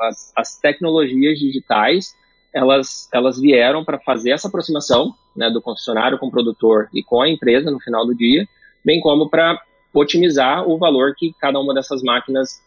as, 0.00 0.32
as 0.36 0.58
tecnologias 0.58 1.38
digitais, 1.38 2.14
elas, 2.52 3.08
elas 3.12 3.40
vieram 3.40 3.84
para 3.84 3.98
fazer 3.98 4.30
essa 4.32 4.48
aproximação 4.48 5.14
né, 5.36 5.48
do 5.50 5.62
concessionário 5.62 6.18
com 6.18 6.26
o 6.26 6.30
produtor 6.30 6.88
e 6.92 7.02
com 7.02 7.22
a 7.22 7.28
empresa 7.28 7.70
no 7.70 7.80
final 7.80 8.04
do 8.04 8.14
dia, 8.14 8.46
bem 8.84 9.00
como 9.00 9.30
para 9.30 9.60
otimizar 9.94 10.68
o 10.68 10.76
valor 10.78 11.14
que 11.16 11.32
cada 11.40 11.58
uma 11.58 11.72
dessas 11.72 12.02
máquinas 12.02 12.60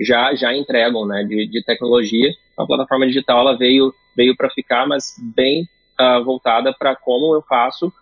já, 0.00 0.34
já 0.34 0.54
entregam 0.54 1.06
né, 1.06 1.24
de, 1.24 1.48
de 1.48 1.64
tecnologia. 1.64 2.30
A 2.58 2.66
plataforma 2.66 3.06
digital 3.06 3.40
ela 3.40 3.56
veio, 3.56 3.92
veio 4.16 4.36
para 4.36 4.50
ficar, 4.50 4.86
mas 4.86 5.14
bem 5.34 5.66
uh, 6.00 6.24
voltada 6.24 6.74
para 6.78 6.96
como 6.96 7.34
eu 7.34 7.42
faço 7.42 7.92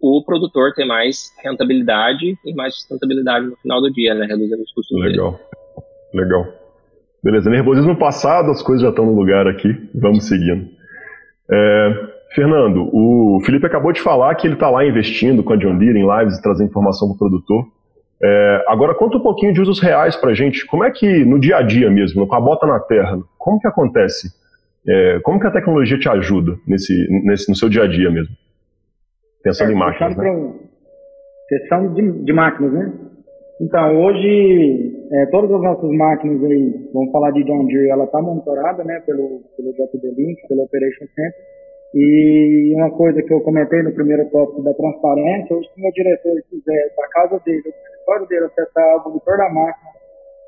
o 0.00 0.22
produtor 0.22 0.74
ter 0.74 0.84
mais 0.84 1.32
rentabilidade 1.42 2.36
e 2.44 2.54
mais 2.54 2.74
sustentabilidade 2.74 3.46
no 3.46 3.56
final 3.56 3.80
do 3.80 3.90
dia, 3.90 4.14
né, 4.14 4.26
reduzindo 4.26 4.62
os 4.62 4.72
custos 4.72 5.00
Legal, 5.00 5.32
dele. 5.32 6.24
legal. 6.24 6.46
Beleza, 7.22 7.48
nervosismo 7.48 7.98
passado, 7.98 8.50
as 8.50 8.62
coisas 8.62 8.82
já 8.82 8.90
estão 8.90 9.06
no 9.06 9.14
lugar 9.14 9.46
aqui, 9.46 9.68
vamos 9.94 10.28
seguindo. 10.28 10.68
É, 11.50 12.14
Fernando, 12.34 12.90
o 12.92 13.40
Felipe 13.46 13.66
acabou 13.66 13.92
de 13.92 14.02
falar 14.02 14.34
que 14.34 14.46
ele 14.46 14.54
está 14.54 14.68
lá 14.68 14.84
investindo 14.84 15.42
com 15.42 15.54
a 15.54 15.56
John 15.56 15.78
Deere 15.78 15.98
em 15.98 16.06
lives 16.06 16.36
e 16.36 16.42
trazendo 16.42 16.68
informação 16.68 17.08
para 17.08 17.14
o 17.14 17.18
produtor. 17.18 17.64
É, 18.26 18.64
agora 18.68 18.94
conta 18.94 19.18
um 19.18 19.22
pouquinho 19.22 19.52
de 19.52 19.60
usos 19.60 19.78
reais 19.80 20.16
para 20.16 20.30
a 20.30 20.34
gente. 20.34 20.66
Como 20.66 20.82
é 20.82 20.90
que 20.90 21.24
no 21.26 21.38
dia 21.38 21.58
a 21.58 21.62
dia 21.62 21.90
mesmo, 21.90 22.26
com 22.26 22.34
a 22.34 22.40
bota 22.40 22.66
na 22.66 22.80
terra, 22.80 23.18
como 23.36 23.60
que 23.60 23.68
acontece? 23.68 24.28
É, 24.88 25.20
como 25.22 25.38
que 25.38 25.46
a 25.46 25.50
tecnologia 25.50 25.98
te 25.98 26.08
ajuda 26.08 26.56
nesse, 26.66 27.06
nesse, 27.24 27.50
no 27.50 27.56
seu 27.56 27.68
dia 27.68 27.82
a 27.82 27.86
dia 27.86 28.10
mesmo? 28.10 28.34
Pensando 29.42 29.72
é, 29.72 29.74
em 29.74 29.76
máquinas, 29.76 30.16
né? 30.16 30.52
Questão 31.48 31.92
de, 31.92 32.24
de, 32.24 32.32
máquinas, 32.32 32.72
né? 32.72 32.92
Então, 33.60 34.02
hoje, 34.02 35.06
é, 35.12 35.26
todas 35.26 35.52
as 35.52 35.60
nossas 35.60 35.90
máquinas 35.90 36.42
aí, 36.44 36.88
vamos 36.94 37.12
falar 37.12 37.30
de 37.32 37.44
John 37.44 37.66
Deere, 37.66 37.90
ela 37.90 38.04
está 38.04 38.22
monitorada, 38.22 38.82
né, 38.84 39.00
pelo, 39.06 39.42
pelo 39.54 39.72
JP 39.72 39.98
Link, 40.16 40.48
pelo 40.48 40.62
Operation 40.62 41.06
Center, 41.14 41.40
e 41.94 42.74
uma 42.74 42.90
coisa 42.90 43.22
que 43.22 43.32
eu 43.32 43.40
comentei 43.40 43.82
no 43.82 43.94
primeiro 43.94 44.28
tópico 44.30 44.62
da 44.64 44.74
transparência, 44.74 45.56
hoje 45.56 45.68
se 45.72 45.78
o 45.78 45.82
meu 45.82 45.92
diretor 45.92 46.42
quiser, 46.50 46.92
da 46.96 47.08
casa 47.08 47.40
dele, 47.44 47.62
do 47.62 47.68
escritório 47.68 48.26
dele, 48.26 48.44
acessar 48.46 48.96
o 48.96 49.08
monitor 49.10 49.36
da 49.38 49.48
máquina, 49.50 49.90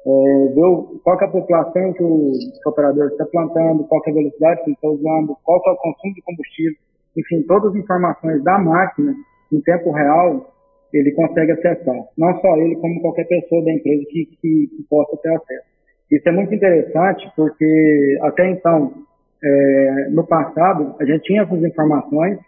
é, 0.06 0.10
ver 0.54 1.00
qual 1.04 1.20
é 1.20 1.24
a 1.24 1.28
população 1.28 1.92
que 1.92 2.02
o, 2.02 2.32
que 2.32 2.68
o 2.68 2.70
operador 2.70 3.06
está 3.06 3.24
plantando, 3.26 3.84
qual 3.84 4.02
é 4.04 4.10
a 4.10 4.14
velocidade 4.14 4.60
que 4.64 4.70
ele 4.70 4.74
está 4.74 4.88
usando, 4.88 5.36
qual 5.44 5.62
é 5.64 5.70
o 5.70 5.76
consumo 5.76 6.14
de 6.14 6.22
combustível, 6.22 6.78
enfim, 7.16 7.42
todas 7.46 7.70
as 7.70 7.76
informações 7.76 8.42
da 8.42 8.58
máquina 8.58 9.14
em 9.52 9.60
tempo 9.60 9.92
real, 9.92 10.52
ele 10.92 11.12
consegue 11.12 11.52
acessar. 11.52 12.08
Não 12.18 12.40
só 12.40 12.56
ele, 12.56 12.74
como 12.76 13.00
qualquer 13.00 13.28
pessoa 13.28 13.64
da 13.64 13.72
empresa 13.72 14.04
que, 14.10 14.26
que, 14.26 14.66
que 14.76 14.82
possa 14.90 15.16
ter 15.18 15.34
acesso. 15.34 15.76
Isso 16.10 16.28
é 16.28 16.32
muito 16.32 16.54
interessante 16.54 17.30
porque 17.36 18.18
até 18.22 18.50
então 18.50 19.05
é, 19.42 20.08
no 20.10 20.26
passado, 20.26 20.94
a 21.00 21.04
gente 21.04 21.22
tinha 21.22 21.42
essas 21.42 21.62
informações, 21.62 22.38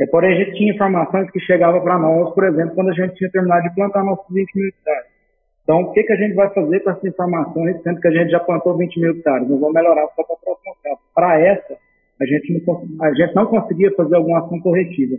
é, 0.00 0.06
porém 0.06 0.32
a 0.32 0.44
gente 0.44 0.56
tinha 0.56 0.72
informações 0.72 1.30
que 1.30 1.40
chegavam 1.40 1.80
para 1.82 1.98
nós, 1.98 2.34
por 2.34 2.44
exemplo, 2.44 2.74
quando 2.74 2.90
a 2.90 2.94
gente 2.94 3.14
tinha 3.14 3.30
terminado 3.30 3.62
de 3.62 3.74
plantar 3.74 4.02
nossos 4.02 4.26
20 4.34 4.54
mil 4.56 4.68
hectares. 4.68 5.10
Então, 5.62 5.82
o 5.82 5.92
que, 5.92 6.02
que 6.02 6.12
a 6.12 6.16
gente 6.16 6.34
vai 6.34 6.52
fazer 6.52 6.80
com 6.80 6.90
essas 6.90 7.04
informações, 7.04 7.82
sendo 7.82 8.00
que 8.00 8.08
a 8.08 8.10
gente 8.10 8.30
já 8.30 8.40
plantou 8.40 8.76
20 8.76 9.00
mil 9.00 9.10
hectares? 9.12 9.48
Nós 9.48 9.60
vamos 9.60 9.74
melhorar 9.74 10.06
só 10.16 10.24
para 10.24 10.34
a 10.34 10.38
próxima 10.38 10.74
etapa. 10.80 11.02
Para 11.14 11.40
essa, 11.40 11.76
a 12.20 12.26
gente, 12.26 12.64
não, 12.66 12.82
a 13.02 13.14
gente 13.14 13.34
não 13.34 13.46
conseguia 13.46 13.94
fazer 13.94 14.16
alguma 14.16 14.38
ação 14.38 14.58
corretiva. 14.60 15.16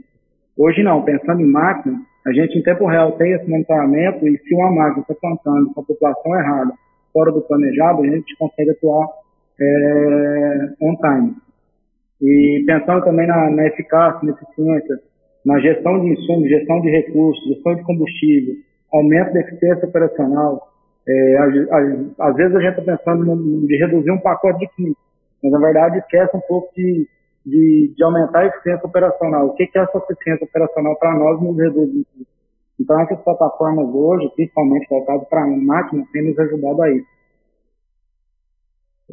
Hoje 0.57 0.83
não, 0.83 1.03
pensando 1.03 1.41
em 1.41 1.45
máquina, 1.45 2.01
a 2.25 2.33
gente 2.33 2.57
em 2.57 2.61
tempo 2.61 2.85
real 2.85 3.13
tem 3.13 3.31
esse 3.31 3.49
monitoramento 3.49 4.27
e 4.27 4.37
se 4.37 4.53
uma 4.53 4.71
máquina 4.71 5.01
está 5.01 5.15
plantando 5.15 5.73
com 5.73 5.81
a 5.81 5.83
população 5.83 6.35
errada, 6.35 6.73
fora 7.13 7.31
do 7.31 7.41
planejado, 7.41 8.03
a 8.03 8.07
gente 8.07 8.35
consegue 8.37 8.71
atuar 8.71 9.07
é, 9.61 10.69
on 10.81 10.95
time. 10.97 11.35
E 12.21 12.63
pensando 12.65 13.03
também 13.03 13.27
na, 13.27 13.49
na 13.49 13.67
eficácia, 13.67 14.19
na 14.23 14.33
eficiência, 14.33 14.99
na 15.45 15.59
gestão 15.59 15.99
de 15.99 16.09
insumos, 16.09 16.49
gestão 16.49 16.81
de 16.81 16.89
recursos, 16.89 17.43
gestão 17.47 17.75
de 17.75 17.83
combustível, 17.83 18.55
aumento 18.93 19.33
da 19.33 19.39
eficiência 19.41 19.87
operacional. 19.87 20.67
É, 21.07 21.37
às 22.19 22.35
vezes 22.35 22.55
a 22.55 22.61
gente 22.61 22.79
está 22.79 22.95
pensando 22.95 23.65
de 23.65 23.75
reduzir 23.77 24.11
um 24.11 24.19
pacote 24.19 24.59
de 24.59 24.67
químicos, 24.75 25.03
mas 25.43 25.51
na 25.51 25.59
verdade 25.59 25.97
esquece 25.97 26.37
um 26.37 26.41
pouco 26.41 26.71
de, 26.75 27.07
de, 27.45 27.93
de 27.95 28.03
aumentar 28.03 28.41
a 28.41 28.47
eficiência 28.47 28.85
operacional. 28.85 29.47
O 29.47 29.53
que, 29.55 29.65
que 29.65 29.79
é 29.79 29.81
essa 29.81 29.97
eficiência 29.97 30.45
operacional 30.45 30.95
para 30.97 31.15
nós 31.15 31.41
nos 31.41 31.57
reduzir? 31.57 32.05
Então 32.79 32.99
essas 33.01 33.19
plataformas 33.21 33.87
hoje, 33.93 34.31
principalmente 34.35 34.87
voltadas 34.89 35.27
para 35.27 35.43
a 35.43 35.47
máquina, 35.47 36.03
têm 36.13 36.29
nos 36.29 36.37
ajudado 36.37 36.81
a 36.83 36.91
isso. 36.91 37.07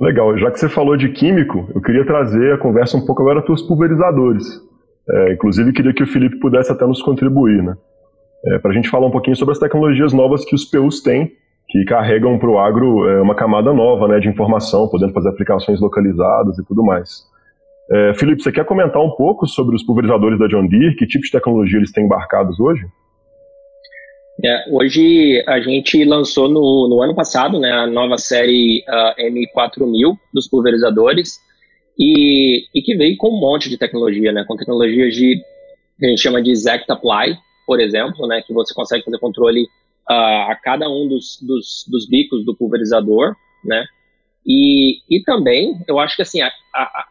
Legal, 0.01 0.39
já 0.39 0.51
que 0.51 0.61
você 0.61 0.69
falou 0.69 0.97
de 0.97 1.09
químico, 1.09 1.69
eu 1.75 1.81
queria 1.81 2.07
trazer 2.07 2.55
a 2.55 2.59
conversa 2.59 2.97
um 2.97 3.05
pouco 3.05 3.23
agora 3.23 3.43
para 3.43 3.53
os 3.53 3.63
pulverizadores. 3.63 4.47
É, 5.11 5.33
inclusive, 5.33 5.73
queria 5.73 5.93
que 5.93 6.03
o 6.03 6.07
Felipe 6.07 6.39
pudesse 6.39 6.71
até 6.71 6.87
nos 6.87 7.03
contribuir, 7.03 7.63
né? 7.63 7.77
É, 8.47 8.59
para 8.59 8.71
a 8.71 8.75
gente 8.75 8.89
falar 8.89 9.07
um 9.07 9.11
pouquinho 9.11 9.35
sobre 9.35 9.53
as 9.53 9.59
tecnologias 9.59 10.13
novas 10.13 10.45
que 10.45 10.55
os 10.55 10.65
PUs 10.65 11.03
têm, 11.03 11.33
que 11.69 11.85
carregam 11.85 12.39
para 12.39 12.49
o 12.49 12.59
agro 12.59 13.09
é, 13.09 13.21
uma 13.21 13.35
camada 13.35 13.73
nova 13.73 14.07
né, 14.07 14.21
de 14.21 14.29
informação, 14.29 14.89
podendo 14.89 15.13
fazer 15.13 15.31
aplicações 15.31 15.81
localizadas 15.81 16.57
e 16.59 16.65
tudo 16.65 16.85
mais. 16.85 17.27
É, 17.91 18.15
Felipe, 18.15 18.43
você 18.43 18.53
quer 18.53 18.65
comentar 18.65 19.03
um 19.03 19.11
pouco 19.11 19.47
sobre 19.47 19.75
os 19.75 19.83
pulverizadores 19.83 20.39
da 20.39 20.47
John 20.47 20.67
Deere? 20.67 20.95
Que 20.95 21.07
tipo 21.07 21.25
de 21.25 21.33
tecnologia 21.33 21.79
eles 21.79 21.91
têm 21.91 22.05
embarcados 22.05 22.61
hoje? 22.61 22.87
É, 24.45 24.71
hoje 24.71 25.43
a 25.49 25.59
gente 25.59 26.05
lançou 26.05 26.49
no, 26.49 26.89
no, 26.89 27.03
ano 27.03 27.13
passado 27.13 27.59
né, 27.59 27.73
a 27.73 27.89
nova 27.89 28.17
série 28.17 28.85
uh, 28.87 29.21
M4000 29.21 30.17
dos 30.33 30.49
pulverizadores 30.49 31.41
e, 31.99 32.65
e, 32.73 32.81
que 32.81 32.97
veio 32.97 33.17
com 33.17 33.31
um 33.31 33.41
monte 33.41 33.69
de 33.69 33.77
tecnologia, 33.77 34.31
né, 34.31 34.45
com 34.47 34.57
tecnologias 34.57 35.13
de 35.13 35.43
que 35.99 36.07
a 36.07 36.09
gente 36.09 36.23
chama 36.23 36.41
de 36.41 36.53
Exact 36.53 36.89
Apply, 36.89 37.37
por 37.67 37.81
exemplo, 37.81 38.29
né, 38.29 38.41
que 38.47 38.53
você 38.53 38.73
consegue 38.73 39.05
fazer 39.05 39.19
controle 39.19 39.65
uh, 40.09 40.53
a 40.53 40.57
cada 40.63 40.89
um 40.89 41.09
dos, 41.09 41.43
dos, 41.43 41.85
dos, 41.89 42.09
bicos 42.09 42.45
do 42.45 42.55
pulverizador, 42.55 43.35
né, 43.65 43.85
e, 44.47 45.01
e 45.11 45.21
também 45.25 45.81
eu 45.89 45.99
acho 45.99 46.15
que 46.15 46.23
assim 46.23 46.41
a, 46.43 46.53
a, 46.73 47.07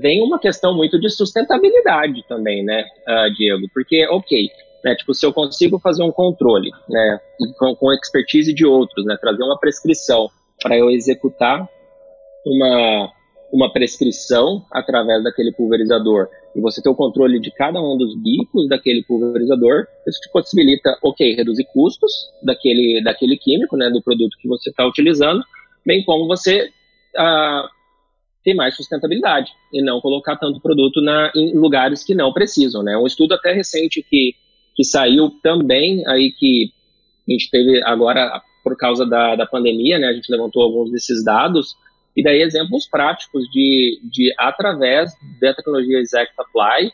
vem 0.00 0.22
uma 0.22 0.38
questão 0.38 0.74
muito 0.74 0.98
de 0.98 1.10
sustentabilidade 1.10 2.24
também, 2.26 2.64
né, 2.64 2.86
uh, 3.06 3.34
Diego, 3.34 3.66
porque 3.74 4.06
ok 4.08 4.48
né? 4.84 4.94
Tipo, 4.94 5.14
se 5.14 5.24
eu 5.24 5.32
consigo 5.32 5.78
fazer 5.78 6.02
um 6.02 6.12
controle, 6.12 6.70
né, 6.88 7.20
com, 7.58 7.74
com 7.74 7.92
expertise 7.92 8.54
de 8.54 8.64
outros, 8.64 9.04
né, 9.04 9.16
trazer 9.20 9.42
uma 9.42 9.58
prescrição 9.58 10.28
para 10.62 10.76
eu 10.76 10.90
executar 10.90 11.68
uma, 12.44 13.12
uma 13.52 13.72
prescrição 13.72 14.64
através 14.70 15.22
daquele 15.22 15.52
pulverizador 15.52 16.28
e 16.54 16.60
você 16.60 16.82
ter 16.82 16.88
o 16.88 16.94
controle 16.94 17.40
de 17.40 17.50
cada 17.50 17.80
um 17.80 17.96
dos 17.96 18.16
bicos 18.20 18.68
daquele 18.68 19.04
pulverizador, 19.04 19.86
isso 20.06 20.20
te 20.20 20.30
possibilita, 20.32 20.96
ok, 21.02 21.34
reduzir 21.34 21.64
custos 21.72 22.12
daquele, 22.42 23.02
daquele 23.02 23.36
químico, 23.36 23.76
né, 23.76 23.88
do 23.90 24.02
produto 24.02 24.36
que 24.40 24.48
você 24.48 24.70
está 24.70 24.86
utilizando, 24.86 25.42
bem 25.86 26.04
como 26.04 26.26
você 26.26 26.70
ah, 27.16 27.68
ter 28.44 28.54
mais 28.54 28.74
sustentabilidade 28.74 29.52
e 29.72 29.82
não 29.82 30.00
colocar 30.00 30.36
tanto 30.36 30.60
produto 30.60 31.00
na, 31.00 31.30
em 31.34 31.54
lugares 31.54 32.02
que 32.02 32.14
não 32.14 32.32
precisam. 32.32 32.82
Né? 32.82 32.96
Um 32.96 33.06
estudo 33.06 33.34
até 33.34 33.52
recente 33.52 34.02
que, 34.02 34.34
que 34.80 34.84
saiu 34.84 35.30
também 35.42 36.02
aí 36.08 36.32
que 36.32 36.72
a 37.28 37.32
gente 37.32 37.50
teve 37.50 37.84
agora 37.84 38.40
por 38.64 38.74
causa 38.78 39.04
da, 39.04 39.36
da 39.36 39.44
pandemia, 39.44 39.98
né, 39.98 40.06
a 40.06 40.12
gente 40.14 40.32
levantou 40.32 40.62
alguns 40.62 40.90
desses 40.90 41.22
dados, 41.22 41.76
e 42.16 42.22
daí 42.22 42.40
exemplos 42.40 42.88
práticos 42.88 43.44
de, 43.52 44.00
de 44.10 44.34
através 44.38 45.12
da 45.38 45.52
tecnologia 45.52 45.98
Exact 45.98 46.32
Apply, 46.38 46.86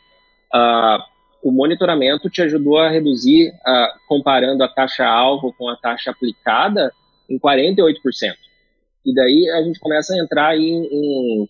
uh, 0.52 1.00
o 1.44 1.52
monitoramento 1.52 2.28
te 2.28 2.42
ajudou 2.42 2.76
a 2.78 2.90
reduzir, 2.90 3.50
uh, 3.50 4.08
comparando 4.08 4.64
a 4.64 4.68
taxa-alvo 4.68 5.54
com 5.56 5.68
a 5.68 5.76
taxa 5.76 6.10
aplicada, 6.10 6.92
em 7.30 7.38
48%. 7.38 7.94
E 9.04 9.14
daí 9.14 9.48
a 9.50 9.62
gente 9.62 9.78
começa 9.78 10.12
a 10.12 10.18
entrar 10.18 10.58
em, 10.58 10.88
em, 10.90 11.48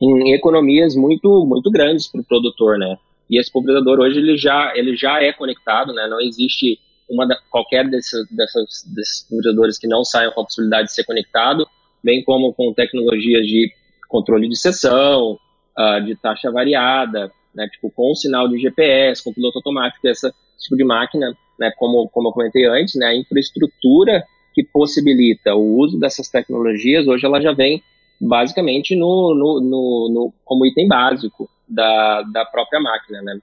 em 0.00 0.32
economias 0.32 0.94
muito, 0.94 1.44
muito 1.44 1.72
grandes 1.72 2.06
para 2.06 2.20
o 2.20 2.24
produtor, 2.24 2.78
né? 2.78 2.96
E 3.30 3.40
esse 3.40 3.50
pulverizador 3.50 4.00
hoje 4.00 4.18
ele 4.18 4.36
já, 4.36 4.72
ele 4.76 4.96
já 4.96 5.22
é 5.22 5.32
conectado, 5.32 5.92
né? 5.92 6.06
Não 6.08 6.20
existe 6.20 6.78
uma 7.08 7.26
da, 7.26 7.36
qualquer 7.50 7.88
desses, 7.88 8.26
dessas, 8.30 8.84
desses 8.94 9.26
pulverizadores 9.28 9.78
que 9.78 9.86
não 9.86 10.04
saiam 10.04 10.32
com 10.32 10.40
a 10.40 10.44
possibilidade 10.44 10.88
de 10.88 10.94
ser 10.94 11.04
conectado 11.04 11.66
bem 12.02 12.22
como 12.24 12.52
com 12.52 12.72
tecnologias 12.74 13.46
de 13.46 13.70
controle 14.08 14.48
de 14.48 14.58
sessão, 14.58 15.38
uh, 15.78 16.04
de 16.04 16.16
taxa 16.16 16.50
variada, 16.50 17.30
né, 17.54 17.68
tipo 17.68 17.90
com 17.90 18.14
sinal 18.14 18.48
de 18.48 18.58
GPS, 18.58 19.22
com 19.22 19.32
piloto 19.32 19.58
automático, 19.58 20.06
essa 20.08 20.32
tipo 20.58 20.76
de 20.76 20.84
máquina, 20.84 21.34
né, 21.58 21.72
como, 21.76 22.08
como 22.08 22.28
eu 22.28 22.32
comentei 22.32 22.66
antes, 22.66 22.94
né, 22.96 23.06
a 23.06 23.16
infraestrutura 23.16 24.24
que 24.54 24.64
possibilita 24.64 25.54
o 25.54 25.78
uso 25.78 25.98
dessas 25.98 26.28
tecnologias, 26.28 27.06
hoje 27.06 27.24
ela 27.24 27.40
já 27.40 27.52
vem 27.52 27.82
basicamente 28.20 28.94
no, 28.94 29.34
no, 29.34 29.60
no, 29.60 30.08
no 30.12 30.34
como 30.44 30.66
item 30.66 30.86
básico 30.86 31.48
da, 31.72 32.22
da 32.32 32.44
própria 32.46 32.80
máquina, 32.80 33.22
né, 33.22 33.38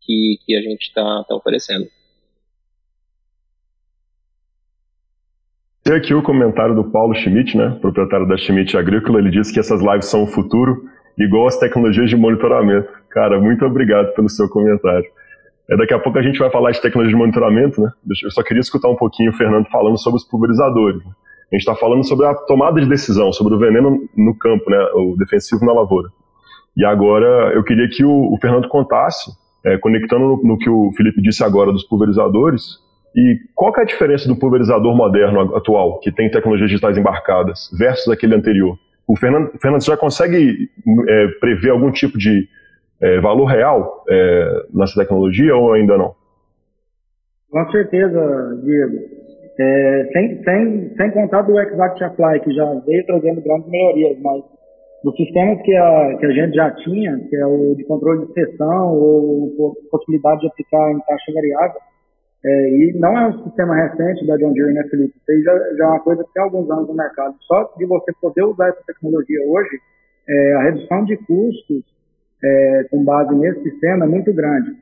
que, 0.00 0.38
que 0.44 0.56
a 0.56 0.60
gente 0.60 0.82
está 0.82 1.24
tá 1.28 1.34
oferecendo. 1.34 1.86
Tem 5.82 5.94
aqui 5.94 6.14
o 6.14 6.22
comentário 6.22 6.74
do 6.74 6.90
Paulo 6.90 7.14
Schmidt, 7.14 7.56
né, 7.56 7.76
proprietário 7.80 8.26
da 8.26 8.38
Schmidt 8.38 8.76
Agrícola. 8.76 9.18
Ele 9.18 9.30
disse 9.30 9.52
que 9.52 9.60
essas 9.60 9.82
lives 9.82 10.06
são 10.06 10.24
o 10.24 10.26
futuro, 10.26 10.82
igual 11.18 11.46
as 11.46 11.58
tecnologias 11.58 12.08
de 12.08 12.16
monitoramento. 12.16 12.88
Cara, 13.10 13.38
muito 13.38 13.64
obrigado 13.66 14.14
pelo 14.14 14.28
seu 14.28 14.48
comentário. 14.48 15.04
É, 15.70 15.76
daqui 15.76 15.94
a 15.94 15.98
pouco 15.98 16.18
a 16.18 16.22
gente 16.22 16.38
vai 16.38 16.50
falar 16.50 16.70
de 16.70 16.80
tecnologia 16.80 17.14
de 17.14 17.18
monitoramento, 17.18 17.80
né? 17.80 17.90
Eu 18.22 18.30
só 18.30 18.42
queria 18.42 18.60
escutar 18.60 18.88
um 18.88 18.96
pouquinho 18.96 19.30
o 19.30 19.34
Fernando 19.34 19.66
falando 19.70 19.98
sobre 19.98 20.16
os 20.16 20.24
pulverizadores. 20.24 21.04
Né? 21.04 21.10
A 21.52 21.54
gente 21.54 21.60
está 21.60 21.74
falando 21.74 22.06
sobre 22.06 22.26
a 22.26 22.34
tomada 22.34 22.80
de 22.80 22.88
decisão, 22.88 23.32
sobre 23.32 23.54
o 23.54 23.58
veneno 23.58 24.08
no 24.16 24.36
campo, 24.38 24.68
né? 24.70 24.78
O 24.94 25.16
defensivo 25.16 25.64
na 25.64 25.72
lavoura. 25.72 26.08
E 26.76 26.84
agora 26.84 27.52
eu 27.54 27.62
queria 27.62 27.88
que 27.88 28.04
o, 28.04 28.32
o 28.32 28.38
Fernando 28.40 28.68
contasse, 28.68 29.30
é, 29.64 29.78
conectando 29.78 30.24
no, 30.24 30.42
no 30.42 30.58
que 30.58 30.68
o 30.68 30.92
Felipe 30.96 31.22
disse 31.22 31.44
agora 31.44 31.72
dos 31.72 31.84
pulverizadores, 31.84 32.78
e 33.16 33.38
qual 33.54 33.72
é 33.78 33.82
a 33.82 33.84
diferença 33.84 34.26
do 34.26 34.36
pulverizador 34.36 34.94
moderno 34.96 35.54
atual, 35.56 36.00
que 36.00 36.10
tem 36.10 36.30
tecnologias 36.30 36.68
digitais 36.68 36.98
embarcadas, 36.98 37.70
versus 37.78 38.12
aquele 38.12 38.34
anterior? 38.34 38.76
O 39.06 39.16
Fernando, 39.16 39.52
Fernando 39.60 39.84
já 39.84 39.96
consegue 39.96 40.68
é, 41.08 41.26
prever 41.38 41.70
algum 41.70 41.92
tipo 41.92 42.18
de 42.18 42.48
é, 43.00 43.20
valor 43.20 43.44
real 43.44 44.04
é, 44.08 44.66
nessa 44.72 44.98
tecnologia 45.00 45.54
ou 45.54 45.74
ainda 45.74 45.96
não? 45.96 46.14
Com 47.50 47.70
certeza, 47.70 48.60
Diego. 48.64 48.96
É, 49.56 50.08
sem, 50.12 50.42
sem, 50.42 50.94
sem 50.96 51.10
contar 51.12 51.42
do 51.42 51.60
Exact 51.60 52.02
Apply, 52.02 52.40
que 52.40 52.52
já 52.52 52.64
veio 52.84 53.06
trazendo 53.06 53.40
grandes 53.42 53.70
melhorias, 53.70 54.18
mas 54.20 54.42
nos 55.04 55.14
sistemas 55.16 55.60
que 55.62 55.76
a, 55.76 56.16
que 56.18 56.26
a 56.26 56.32
gente 56.32 56.54
já 56.54 56.70
tinha, 56.76 57.18
que 57.28 57.36
é 57.36 57.46
o 57.46 57.74
de 57.74 57.84
controle 57.84 58.26
de 58.26 58.32
sessão 58.32 58.94
ou 58.94 59.76
possibilidade 59.90 60.40
de 60.40 60.46
aplicar 60.46 60.92
em 60.92 60.98
taxa 61.00 61.32
variável, 61.34 61.80
é, 62.44 62.70
e 62.70 62.92
não 62.98 63.16
é 63.18 63.28
um 63.28 63.44
sistema 63.44 63.74
recente 63.74 64.26
da 64.26 64.36
John 64.36 64.52
Deere, 64.52 64.72
né, 64.72 64.84
Felipe? 64.90 65.14
Isso 65.16 65.44
já, 65.44 65.58
já 65.76 65.84
é 65.84 65.88
uma 65.88 66.00
coisa 66.00 66.24
que 66.24 66.32
tem 66.32 66.42
alguns 66.42 66.70
anos 66.70 66.88
no 66.88 66.94
mercado. 66.94 67.36
Só 67.40 67.72
de 67.76 67.86
você 67.86 68.12
poder 68.20 68.44
usar 68.44 68.68
essa 68.68 68.82
tecnologia 68.86 69.40
hoje, 69.46 69.78
é, 70.28 70.52
a 70.54 70.62
redução 70.62 71.04
de 71.04 71.16
custos 71.18 71.84
é, 72.42 72.86
com 72.90 73.04
base 73.04 73.34
nesse 73.34 73.62
sistema 73.62 74.04
é 74.04 74.08
muito 74.08 74.32
grande. 74.32 74.74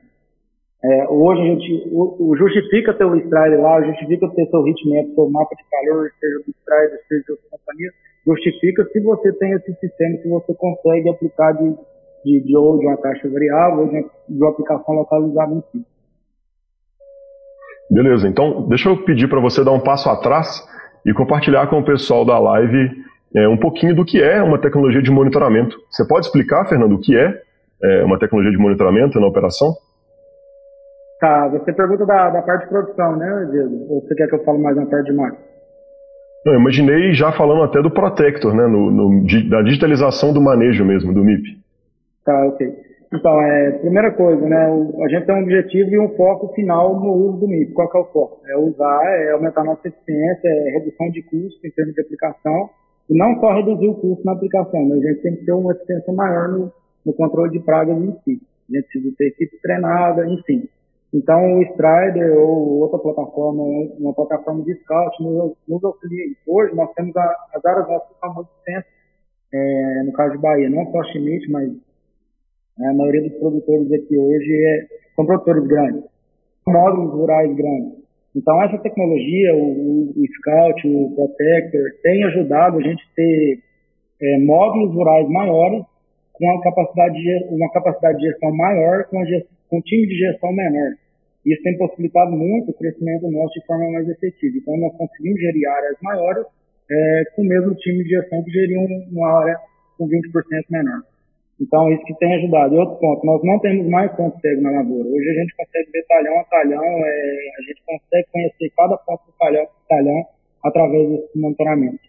É, 0.83 1.07
hoje 1.07 1.41
a 1.41 1.45
gente 1.45 1.89
o, 1.91 2.31
o 2.31 2.35
justifica 2.35 2.93
ter 2.93 3.05
o 3.05 3.15
Strider 3.15 3.61
lá, 3.61 3.81
justifica 3.81 4.27
ter 4.35 4.45
seu 4.47 4.67
heatmap, 4.67 5.15
seu 5.15 5.29
mapa 5.29 5.55
de 5.55 5.63
calor, 5.69 6.11
seja 6.19 6.37
do 6.39 6.51
Strider, 6.51 6.99
seja 7.07 7.23
de 7.23 7.31
outra 7.31 7.45
companhia, 7.51 7.91
justifica 8.25 8.85
se 8.85 8.99
você 9.01 9.33
tem 9.33 9.51
esse 9.53 9.73
sistema 9.75 10.17
que 10.17 10.29
você 10.29 10.53
consegue 10.53 11.09
aplicar 11.09 11.51
de, 11.53 11.75
de, 12.23 12.43
de 12.45 12.57
ou 12.57 12.79
de 12.79 12.87
uma 12.87 12.97
taxa 12.97 13.29
variável 13.29 13.79
ou 13.81 13.89
de, 13.89 14.01
de 14.29 14.37
uma 14.37 14.49
aplicação 14.49 14.95
localizada 14.95 15.53
em 15.53 15.61
si. 15.71 15.85
Beleza, 17.91 18.27
então 18.27 18.67
deixa 18.67 18.89
eu 18.89 19.03
pedir 19.03 19.27
para 19.27 19.41
você 19.41 19.63
dar 19.63 19.71
um 19.71 19.79
passo 19.79 20.09
atrás 20.09 20.65
e 21.05 21.13
compartilhar 21.13 21.67
com 21.67 21.79
o 21.79 21.85
pessoal 21.85 22.25
da 22.25 22.39
live 22.39 22.89
é, 23.35 23.47
um 23.47 23.57
pouquinho 23.57 23.95
do 23.95 24.05
que 24.05 24.21
é 24.21 24.41
uma 24.41 24.59
tecnologia 24.59 25.01
de 25.01 25.11
monitoramento. 25.11 25.77
Você 25.89 26.07
pode 26.07 26.25
explicar, 26.25 26.65
Fernando, 26.65 26.93
o 26.93 26.99
que 26.99 27.17
é, 27.17 27.41
é 27.83 28.03
uma 28.03 28.17
tecnologia 28.17 28.51
de 28.51 28.57
monitoramento 28.57 29.19
na 29.19 29.27
operação? 29.27 29.73
Tá, 31.19 31.47
você 31.49 31.73
pergunta 31.73 32.05
da, 32.05 32.29
da 32.29 32.41
parte 32.41 32.63
de 32.63 32.69
produção, 32.69 33.15
né, 33.15 33.47
Diego? 33.51 33.85
Ou 33.89 34.01
você 34.01 34.15
quer 34.15 34.27
que 34.27 34.35
eu 34.35 34.43
fale 34.43 34.59
mais 34.59 34.75
na 34.75 34.85
parte 34.85 35.09
de 35.09 35.17
máquina? 35.17 35.52
Eu 36.45 36.55
imaginei 36.55 37.13
já 37.13 37.31
falando 37.31 37.63
até 37.63 37.81
do 37.81 37.89
Protector, 37.89 38.53
né, 38.53 38.67
no, 38.67 38.91
no, 38.91 39.23
da 39.49 39.61
digitalização 39.61 40.33
do 40.33 40.41
manejo 40.41 40.83
mesmo, 40.83 41.13
do 41.13 41.23
MIP. 41.23 41.57
Tá, 42.25 42.47
ok. 42.47 42.67
Então, 43.13 43.41
é, 43.41 43.71
primeira 43.79 44.11
coisa, 44.11 44.45
né, 44.45 44.65
a 45.05 45.07
gente 45.07 45.25
tem 45.25 45.35
um 45.35 45.43
objetivo 45.43 45.89
e 45.91 45.99
um 45.99 46.09
foco 46.15 46.53
final 46.53 46.99
no 46.99 47.13
uso 47.13 47.39
do 47.41 47.47
MIP. 47.47 47.71
Qual 47.73 47.89
que 47.89 47.97
é 47.97 48.01
o 48.01 48.05
foco? 48.05 48.41
É 48.45 48.57
usar, 48.57 49.05
é 49.05 49.31
aumentar 49.31 49.63
nossa 49.63 49.87
eficiência, 49.87 50.47
é 50.47 50.79
redução 50.79 51.09
de 51.11 51.21
custo 51.21 51.65
em 51.65 51.71
termos 51.71 51.93
de 51.93 52.01
aplicação, 52.01 52.69
e 53.09 53.17
não 53.17 53.39
só 53.39 53.53
reduzir 53.53 53.87
o 53.87 53.95
custo 53.95 54.25
na 54.25 54.33
aplicação, 54.33 54.85
mas 54.85 54.99
a 54.99 55.07
gente 55.07 55.21
tem 55.21 55.35
que 55.35 55.45
ter 55.45 55.51
uma 55.53 55.71
eficiência 55.71 56.11
maior 56.11 56.49
no, 56.49 56.71
no 57.05 57.13
controle 57.13 57.51
de 57.51 57.59
pragas 57.59 57.97
em 57.97 58.11
si. 58.23 58.41
A 58.69 58.75
gente 58.75 58.87
precisa 58.87 59.15
ter 59.17 59.27
equipe 59.27 59.61
treinada, 59.61 60.27
enfim. 60.27 60.67
Então, 61.13 61.59
o 61.59 61.61
Strider 61.61 62.35
ou 62.39 62.79
outra 62.81 62.97
plataforma, 62.97 63.61
uma 63.99 64.13
plataforma 64.13 64.63
de 64.63 64.73
scout, 64.81 65.21
nos, 65.21 65.53
nos 65.67 65.83
auxilia. 65.83 66.35
Hoje, 66.47 66.75
nós 66.75 66.91
temos 66.93 67.15
a, 67.15 67.35
as 67.53 67.63
áreas 67.63 67.87
nossas 67.87 68.09
que 68.09 68.27
muito 68.29 68.49
extensas, 68.57 68.91
é, 69.53 70.03
no 70.05 70.13
caso 70.13 70.31
de 70.31 70.41
Bahia, 70.41 70.69
não 70.71 70.91
só 70.91 71.03
Schmidt, 71.11 71.51
mas 71.51 71.71
a 72.79 72.93
maioria 72.93 73.29
dos 73.29 73.37
produtores 73.37 73.91
aqui 73.91 74.17
hoje 74.17 74.51
é, 74.51 74.87
são 75.15 75.25
produtores 75.27 75.67
grandes, 75.67 76.03
módulos 76.67 77.13
rurais 77.13 77.55
grandes. 77.55 78.03
Então, 78.35 78.59
essa 78.63 78.79
tecnologia, 78.79 79.55
o, 79.55 80.09
o 80.09 80.23
Scout, 80.37 80.87
o 80.87 81.13
Protector, 81.15 81.91
tem 82.01 82.23
ajudado 82.23 82.79
a 82.79 82.81
gente 82.81 83.03
a 83.03 83.15
ter 83.15 83.59
é, 84.19 84.39
módulos 84.39 84.95
rurais 84.95 85.29
maiores 85.29 85.83
com 86.33 86.45
uma 86.45 86.61
capacidade 86.63 87.13
de, 87.13 87.47
uma 87.51 87.71
capacidade 87.71 88.17
de 88.17 88.25
gestão 88.25 88.51
maior, 88.55 89.03
com, 89.03 89.23
gestão, 89.25 89.55
com 89.69 89.77
um 89.77 89.81
time 89.81 90.07
de 90.07 90.17
gestão 90.17 90.51
menor. 90.51 91.02
Isso 91.45 91.61
tem 91.61 91.77
possibilitado 91.77 92.31
muito 92.31 92.71
o 92.71 92.73
crescimento 92.73 93.29
nosso 93.29 93.53
de 93.53 93.65
forma 93.65 93.91
mais 93.91 94.07
efetiva. 94.07 94.57
Então, 94.57 94.77
nós 94.77 94.95
conseguimos 94.97 95.39
gerir 95.39 95.69
áreas 95.69 95.97
maiores 96.01 96.45
é, 96.89 97.23
com 97.35 97.41
o 97.41 97.47
mesmo 97.47 97.75
time 97.75 98.03
de 98.03 98.09
gestão 98.09 98.43
que 98.43 98.51
geria 98.51 98.79
uma 99.11 99.39
área 99.39 99.57
com 99.97 100.07
20% 100.07 100.21
menor. 100.69 101.03
Então, 101.59 101.91
isso 101.91 102.03
que 102.05 102.15
tem 102.15 102.33
ajudado. 102.35 102.75
E 102.75 102.77
outro 102.77 102.95
ponto, 102.97 103.25
nós 103.25 103.43
não 103.43 103.59
temos 103.59 103.87
mais 103.87 104.11
ponto 104.15 104.39
cego 104.39 104.61
na 104.61 104.71
lavoura. 104.71 105.07
Hoje 105.07 105.29
a 105.29 105.41
gente 105.41 105.55
consegue 105.55 105.91
ver 105.91 106.05
talhão 106.07 106.39
a 106.39 106.43
talhão, 106.45 106.83
é, 106.83 107.37
a 107.57 107.61
gente 107.61 107.83
consegue 107.85 108.27
conhecer 108.31 108.71
cada 108.75 108.97
ponto 108.97 109.25
do 109.25 109.33
talhão, 109.37 109.67
talhão 109.87 110.25
através 110.63 111.09
desse 111.09 111.37
monitoramento. 111.37 111.99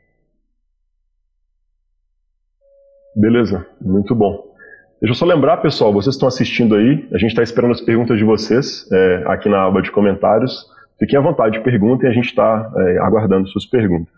Beleza, 3.16 3.66
muito 3.80 4.14
bom. 4.14 4.53
Deixa 5.04 5.12
eu 5.12 5.18
só 5.18 5.26
lembrar, 5.26 5.58
pessoal, 5.58 5.92
vocês 5.92 6.14
estão 6.14 6.26
assistindo 6.26 6.74
aí, 6.74 7.06
a 7.12 7.18
gente 7.18 7.32
está 7.32 7.42
esperando 7.42 7.72
as 7.72 7.80
perguntas 7.82 8.16
de 8.16 8.24
vocês 8.24 8.90
é, 8.90 9.24
aqui 9.26 9.50
na 9.50 9.66
aba 9.66 9.82
de 9.82 9.90
comentários. 9.90 10.66
Fiquem 10.98 11.18
à 11.18 11.20
vontade, 11.20 11.60
perguntem, 11.60 12.08
a 12.08 12.12
gente 12.14 12.28
está 12.28 12.72
é, 12.74 12.98
aguardando 13.00 13.46
suas 13.48 13.66
perguntas. 13.66 14.14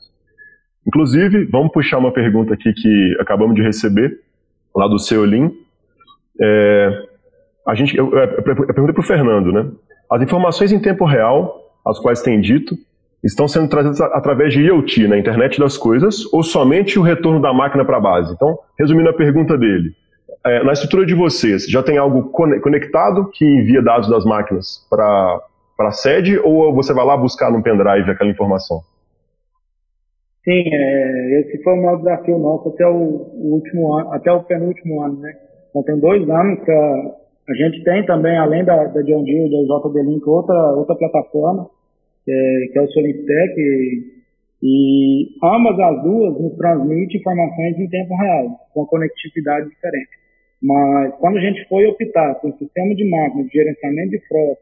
Inclusive, 0.87 1.45
vamos 1.47 1.73
puxar 1.73 1.99
uma 1.99 2.13
pergunta 2.13 2.55
aqui 2.55 2.73
que 2.73 3.17
acabamos 3.19 3.57
de 3.57 3.63
receber 3.63 4.17
lá 4.73 4.87
do 4.87 4.97
Seolim. 4.97 5.51
É, 6.41 7.03
a 7.67 7.75
gente, 7.75 7.97
eu, 7.99 8.09
eu, 8.13 8.21
eu 8.21 8.43
perguntei 8.45 8.93
para 8.93 9.01
o 9.01 9.07
Fernando, 9.07 9.51
né? 9.51 9.69
As 10.09 10.23
informações 10.23 10.71
em 10.71 10.79
tempo 10.79 11.05
real, 11.05 11.69
as 11.85 11.99
quais 11.99 12.23
tem 12.23 12.41
dito, 12.41 12.77
estão 13.25 13.49
sendo 13.49 13.69
trazidas 13.69 14.01
através 14.01 14.53
de 14.53 14.63
IoT, 14.63 15.03
na 15.03 15.17
né, 15.17 15.19
internet 15.19 15.59
das 15.59 15.77
coisas, 15.77 16.33
ou 16.33 16.45
somente 16.45 16.97
o 16.97 17.03
retorno 17.03 17.43
da 17.43 17.53
máquina 17.53 17.85
para 17.85 17.97
a 17.97 18.01
base? 18.01 18.33
Então, 18.33 18.57
resumindo 18.79 19.11
a 19.11 19.13
pergunta 19.13 19.59
dele, 19.59 19.91
é, 20.47 20.63
na 20.63 20.73
estrutura 20.73 21.05
de 21.05 21.15
vocês, 21.15 21.67
já 21.69 21.83
tem 21.83 21.99
algo 21.99 22.31
conectado 22.31 23.29
que 23.31 23.45
envia 23.45 23.83
dados 23.83 24.09
das 24.09 24.25
máquinas 24.25 24.87
para 24.89 25.41
a 25.81 25.91
sede, 25.91 26.39
ou 26.39 26.73
você 26.73 26.95
vai 26.95 27.05
lá 27.05 27.17
buscar 27.17 27.51
no 27.51 27.63
pendrive 27.63 28.11
aquela 28.11 28.31
informação? 28.31 28.81
Sim, 30.45 30.63
é, 30.73 31.41
esse 31.41 31.61
foi 31.65 31.73
o 31.73 31.83
maior 31.83 31.99
desafio 31.99 32.39
nosso 32.39 32.69
até 32.69 32.87
o, 32.87 32.93
o, 32.93 33.55
último 33.55 33.95
ano, 33.95 34.13
até 34.13 34.31
o 34.31 34.45
penúltimo 34.45 35.03
ano, 35.03 35.19
né? 35.19 35.35
Então 35.71 35.83
tem 35.83 35.99
dois 35.99 36.23
anos 36.31 36.63
que 36.65 36.71
a, 36.71 37.15
a 37.49 37.55
gente 37.55 37.83
tem 37.83 38.07
também, 38.07 38.39
além 38.39 38.65
da, 38.65 38.85
da 38.85 39.03
John 39.03 39.25
Deere, 39.25 39.51
da 39.51 39.79
JD-Link, 39.79 40.25
outra, 40.29 40.55
outra 40.77 40.95
plataforma, 40.95 41.69
é, 42.29 42.69
que 42.73 42.79
é 42.79 42.83
o 42.83 42.89
Solistec, 42.89 43.61
e, 43.61 44.05
e 44.63 45.29
ambas 45.43 45.81
as 45.81 46.03
duas 46.05 46.41
nos 46.41 46.57
transmitem 46.57 47.21
informações 47.21 47.77
em 47.81 47.89
tempo 47.89 48.15
real, 48.17 48.47
com 48.73 48.87
conectividade 48.87 49.69
diferente. 49.69 50.26
Mas 50.63 51.15
quando 51.17 51.39
a 51.39 51.41
gente 51.41 51.67
foi 51.69 51.87
optar 51.87 52.35
por 52.37 52.51
um 52.51 52.59
sistema 52.59 52.95
de 52.95 53.09
máquina 53.09 53.45
de 53.45 53.51
gerenciamento 53.51 54.11
de 54.11 54.21
frota, 54.27 54.61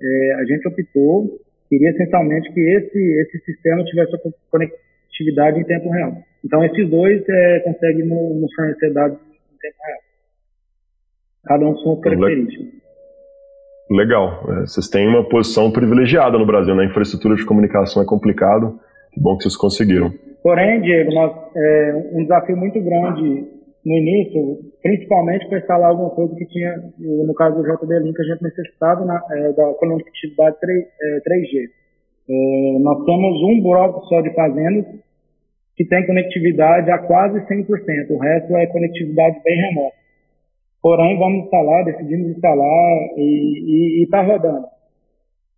é, 0.00 0.34
a 0.34 0.44
gente 0.44 0.68
optou, 0.68 1.40
queria 1.68 1.90
essencialmente 1.90 2.52
que 2.52 2.60
esse, 2.60 2.98
esse 3.22 3.38
sistema 3.44 3.84
tivesse 3.84 4.12
conectividade 4.50 5.60
em 5.60 5.64
tempo 5.64 5.88
real. 5.90 6.16
Então, 6.44 6.64
esses 6.64 6.88
dois 6.88 7.22
é, 7.28 7.60
conseguem 7.60 8.04
nos 8.04 8.52
fornecer 8.54 8.92
dados 8.92 9.18
em 9.18 9.58
tempo 9.58 9.76
real. 9.86 9.98
Cada 11.44 11.66
um 11.66 11.74
com 11.74 12.00
características. 12.00 12.82
Legal. 13.90 14.44
É, 14.48 14.60
vocês 14.60 14.88
têm 14.88 15.06
uma 15.08 15.28
posição 15.28 15.70
privilegiada 15.70 16.38
no 16.38 16.46
Brasil, 16.46 16.74
na 16.74 16.82
né? 16.82 16.88
infraestrutura 16.88 17.36
de 17.36 17.44
comunicação 17.44 18.02
é 18.02 18.06
complicado. 18.06 18.78
Que 19.12 19.20
bom 19.20 19.36
que 19.36 19.42
vocês 19.42 19.56
conseguiram. 19.56 20.12
Porém, 20.42 20.80
Diego, 20.80 21.12
nós, 21.12 21.32
é, 21.54 22.10
um 22.12 22.22
desafio 22.22 22.56
muito 22.56 22.80
grande 22.80 23.46
no 23.84 23.94
início, 23.94 24.58
principalmente 24.80 25.48
para 25.48 25.58
instalar 25.58 25.90
alguma 25.90 26.10
coisa 26.10 26.34
que 26.36 26.46
tinha, 26.46 26.72
no 26.98 27.34
caso 27.34 27.56
do 27.56 27.62
JD 27.62 27.98
Link, 27.98 28.20
a 28.20 28.24
gente 28.24 28.42
necessitava 28.42 29.04
na, 29.04 29.20
é, 29.30 29.52
da 29.52 29.74
conectividade 29.74 30.56
3, 30.60 30.84
é, 30.84 31.20
3G. 31.20 31.68
É, 32.30 32.78
nós 32.78 33.04
temos 33.04 33.42
um 33.42 33.60
bloco 33.60 34.06
só 34.06 34.20
de 34.20 34.32
fazendas 34.34 34.86
que 35.76 35.84
tem 35.84 36.06
conectividade 36.06 36.90
a 36.90 36.98
quase 36.98 37.40
100%, 37.40 38.10
o 38.10 38.18
resto 38.18 38.56
é 38.56 38.66
conectividade 38.66 39.40
bem 39.42 39.56
remota. 39.56 39.96
Porém, 40.80 41.18
vamos 41.18 41.44
instalar, 41.44 41.84
decidimos 41.84 42.36
instalar 42.36 43.08
e 43.16 44.02
está 44.04 44.22
rodando. 44.22 44.66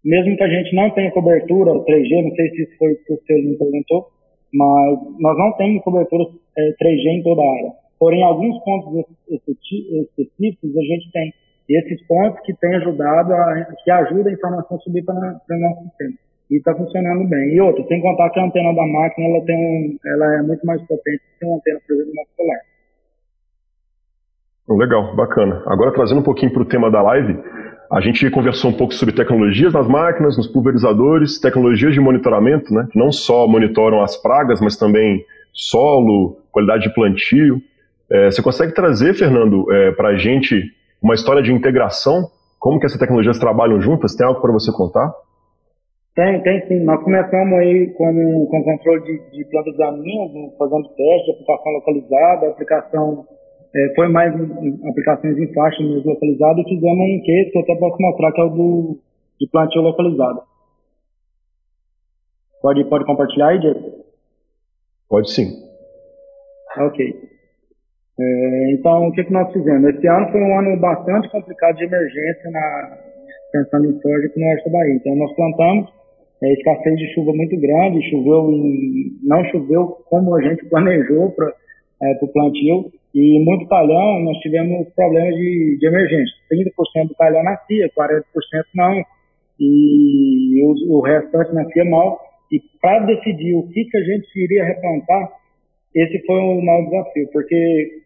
Mesmo 0.04 0.36
que 0.36 0.42
a 0.42 0.48
gente 0.48 0.74
não 0.76 0.90
tenha 0.90 1.10
cobertura 1.10 1.72
3G, 1.72 2.22
não 2.22 2.34
sei 2.34 2.50
se 2.50 2.62
isso 2.62 2.78
foi 2.78 2.92
o 2.92 3.04
que 3.04 3.12
o 3.12 3.20
senhor 3.26 3.42
me 3.42 3.56
perguntou, 3.56 4.06
mas 4.52 4.98
nós 5.18 5.38
não 5.38 5.52
temos 5.56 5.82
cobertura 5.82 6.24
é, 6.56 6.70
3G 6.72 7.06
em 7.06 7.22
toda 7.22 7.42
a 7.42 7.50
área. 7.50 7.83
Porém, 7.98 8.22
alguns 8.22 8.62
pontos 8.64 9.04
específicos 9.28 10.76
a 10.76 10.80
gente 10.80 11.10
tem. 11.12 11.32
E 11.68 11.78
esses 11.78 12.06
pontos 12.06 12.40
que 12.44 12.54
têm 12.54 12.74
ajudado, 12.76 13.32
a, 13.32 13.66
que 13.82 13.90
ajudam 13.90 14.28
a 14.28 14.32
informação 14.34 14.76
a 14.76 14.80
subir 14.80 15.04
para 15.04 15.14
o 15.14 15.60
nosso 15.60 15.82
sistema. 15.84 16.14
E 16.50 16.56
está 16.56 16.74
funcionando 16.74 17.26
bem. 17.28 17.54
E 17.54 17.60
outra, 17.60 17.82
sem 17.86 18.00
contar 18.02 18.30
que 18.30 18.38
a 18.38 18.44
antena 18.44 18.74
da 18.74 18.86
máquina 18.86 19.28
ela, 19.28 19.44
tem 19.44 19.56
um, 19.56 19.98
ela 20.04 20.34
é 20.34 20.42
muito 20.42 20.66
mais 20.66 20.82
potente 20.82 21.22
que 21.38 21.46
uma 21.46 21.56
antena, 21.56 21.80
por 21.86 21.94
exemplo, 21.94 22.10
do 22.10 22.16
nosso 22.16 22.30
celular. 22.36 22.60
Legal, 24.68 25.16
bacana. 25.16 25.62
Agora 25.66 25.92
trazendo 25.92 26.20
um 26.20 26.24
pouquinho 26.24 26.52
para 26.52 26.62
o 26.62 26.66
tema 26.66 26.90
da 26.90 27.00
live, 27.02 27.38
a 27.90 28.00
gente 28.00 28.28
conversou 28.30 28.70
um 28.70 28.76
pouco 28.76 28.94
sobre 28.94 29.14
tecnologias 29.14 29.72
nas 29.72 29.86
máquinas, 29.86 30.36
nos 30.36 30.46
pulverizadores, 30.46 31.38
tecnologias 31.38 31.92
de 31.92 32.00
monitoramento, 32.00 32.72
né, 32.72 32.88
que 32.90 32.98
não 32.98 33.12
só 33.12 33.46
monitoram 33.46 34.02
as 34.02 34.16
pragas, 34.16 34.60
mas 34.60 34.76
também 34.76 35.24
solo, 35.52 36.38
qualidade 36.50 36.84
de 36.84 36.94
plantio. 36.94 37.60
É, 38.14 38.30
você 38.30 38.40
consegue 38.40 38.72
trazer, 38.72 39.12
Fernando, 39.14 39.66
é, 39.72 39.90
para 39.90 40.10
a 40.10 40.16
gente 40.16 40.54
uma 41.02 41.14
história 41.14 41.42
de 41.42 41.52
integração? 41.52 42.30
Como 42.60 42.78
que 42.78 42.86
essas 42.86 42.98
tecnologias 42.98 43.40
trabalham 43.40 43.80
juntas? 43.80 44.14
Tem 44.14 44.24
algo 44.24 44.40
para 44.40 44.52
você 44.52 44.70
contar? 44.70 45.12
Tem, 46.14 46.40
tem 46.44 46.64
sim. 46.68 46.84
Nós 46.84 47.02
começamos 47.02 47.58
aí 47.58 47.92
com, 47.94 48.46
com 48.48 48.62
controle 48.62 49.02
de, 49.02 49.30
de 49.32 49.44
plantas 49.50 49.76
daninhas, 49.76 50.30
fazendo 50.56 50.88
teste, 50.90 51.30
aplicação 51.32 51.72
localizada, 51.72 52.48
aplicação 52.50 53.26
é, 53.74 53.94
foi 53.96 54.06
mais 54.06 54.32
em, 54.32 54.88
aplicações 54.88 55.36
em 55.36 55.52
faixa 55.52 55.82
mesmo 55.82 56.12
localizada 56.12 56.60
e 56.60 56.68
fizemos 56.68 57.00
um 57.00 57.22
case 57.24 57.50
que 57.50 57.58
eu 57.58 57.62
até 57.62 57.74
posso 57.74 57.96
mostrar 58.00 58.30
que 58.30 58.40
é 58.40 58.44
o 58.44 58.48
do 58.50 58.98
de 59.40 59.48
plantio 59.50 59.82
localizado. 59.82 60.42
Pode, 62.62 62.84
pode 62.84 63.04
compartilhar 63.04 63.48
aí, 63.48 63.58
Diego? 63.58 64.04
Pode 65.08 65.32
sim. 65.32 65.48
Ok. 66.78 67.33
É, 68.18 68.72
então, 68.72 69.08
o 69.08 69.12
que, 69.12 69.24
que 69.24 69.32
nós 69.32 69.52
fizemos? 69.52 69.88
Esse 69.90 70.06
ano 70.06 70.30
foi 70.30 70.40
um 70.40 70.58
ano 70.58 70.78
bastante 70.78 71.28
complicado 71.30 71.76
de 71.76 71.84
emergência, 71.84 72.50
na, 72.50 72.98
pensando 73.52 73.86
em 73.86 74.00
soja 74.00 74.26
aqui 74.26 74.40
no 74.40 74.46
oeste 74.46 74.70
da 74.70 74.78
Bahia. 74.78 74.94
Então, 74.94 75.16
nós 75.16 75.34
plantamos, 75.34 75.88
é, 76.42 76.52
escassez 76.52 76.96
de 76.96 77.14
chuva 77.14 77.32
muito 77.32 77.58
grande, 77.60 78.10
choveu 78.10 78.50
em, 78.52 79.18
não 79.22 79.44
choveu 79.46 79.86
como 80.08 80.34
a 80.36 80.42
gente 80.42 80.64
planejou 80.70 81.30
para 81.32 81.52
é, 82.02 82.18
o 82.22 82.28
plantio, 82.28 82.92
e 83.14 83.44
muito 83.44 83.68
talhão, 83.68 84.20
nós 84.24 84.36
tivemos 84.38 84.88
problemas 84.94 85.34
de, 85.36 85.78
de 85.78 85.86
emergência. 85.86 86.34
30% 86.52 87.08
do 87.08 87.14
talhão 87.14 87.44
nascia, 87.44 87.88
40% 87.96 88.22
não, 88.74 89.04
e 89.58 90.62
o, 90.64 90.98
o 90.98 91.00
restante 91.00 91.54
nascia 91.54 91.84
mal. 91.84 92.18
E 92.50 92.60
para 92.80 93.06
decidir 93.06 93.54
o 93.54 93.68
que, 93.68 93.84
que 93.84 93.96
a 93.96 94.02
gente 94.02 94.26
iria 94.36 94.64
replantar, 94.64 95.30
esse 95.94 96.26
foi 96.26 96.40
um 96.40 96.60
mau 96.64 96.84
desafio, 96.84 97.28
porque 97.32 98.03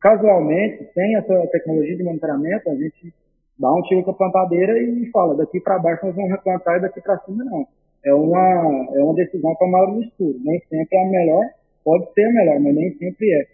casualmente, 0.00 0.88
sem 0.92 1.16
essa 1.16 1.46
tecnologia 1.48 1.96
de 1.96 2.04
monitoramento, 2.04 2.70
a 2.70 2.74
gente 2.74 3.12
dá 3.58 3.72
um 3.72 3.82
tiro 3.82 4.04
com 4.04 4.12
a 4.12 4.14
plantadeira 4.14 4.80
e 4.80 5.10
fala, 5.10 5.36
daqui 5.36 5.60
para 5.60 5.78
baixo 5.78 6.06
nós 6.06 6.14
vamos 6.14 6.30
replantar 6.30 6.78
e 6.78 6.82
daqui 6.82 7.00
para 7.00 7.18
cima 7.18 7.44
não. 7.44 7.66
É 8.04 8.14
uma, 8.14 8.88
é 8.94 9.02
uma 9.02 9.14
decisão 9.14 9.54
tomada 9.56 9.90
no 9.90 10.02
escuro. 10.02 10.38
Nem 10.44 10.60
sempre 10.68 10.96
é 10.96 11.02
a 11.02 11.10
melhor, 11.10 11.44
pode 11.84 12.12
ser 12.12 12.24
a 12.24 12.32
melhor, 12.32 12.60
mas 12.60 12.74
nem 12.74 12.92
sempre 12.96 13.30
é. 13.30 13.46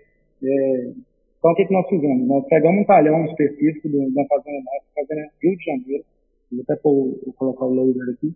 É, 0.47 0.91
então, 1.39 1.53
o 1.53 1.55
que, 1.57 1.67
que 1.67 1.73
nós 1.73 1.87
fizemos? 1.89 2.27
Nós 2.27 2.47
pegamos 2.49 2.81
um 2.81 2.85
talhão 2.85 3.25
específico 3.27 3.89
uma 3.89 4.27
fazenda 4.27 4.63
nossa, 4.65 4.87
fazenda 4.95 5.29
Rio 5.43 5.57
de 5.57 5.65
Janeiro, 5.65 6.05
vou 6.51 6.63
até 6.63 6.81
vou 6.83 7.35
colocar 7.37 7.67
o 7.67 7.75
laser 7.75 8.15
aqui, 8.15 8.33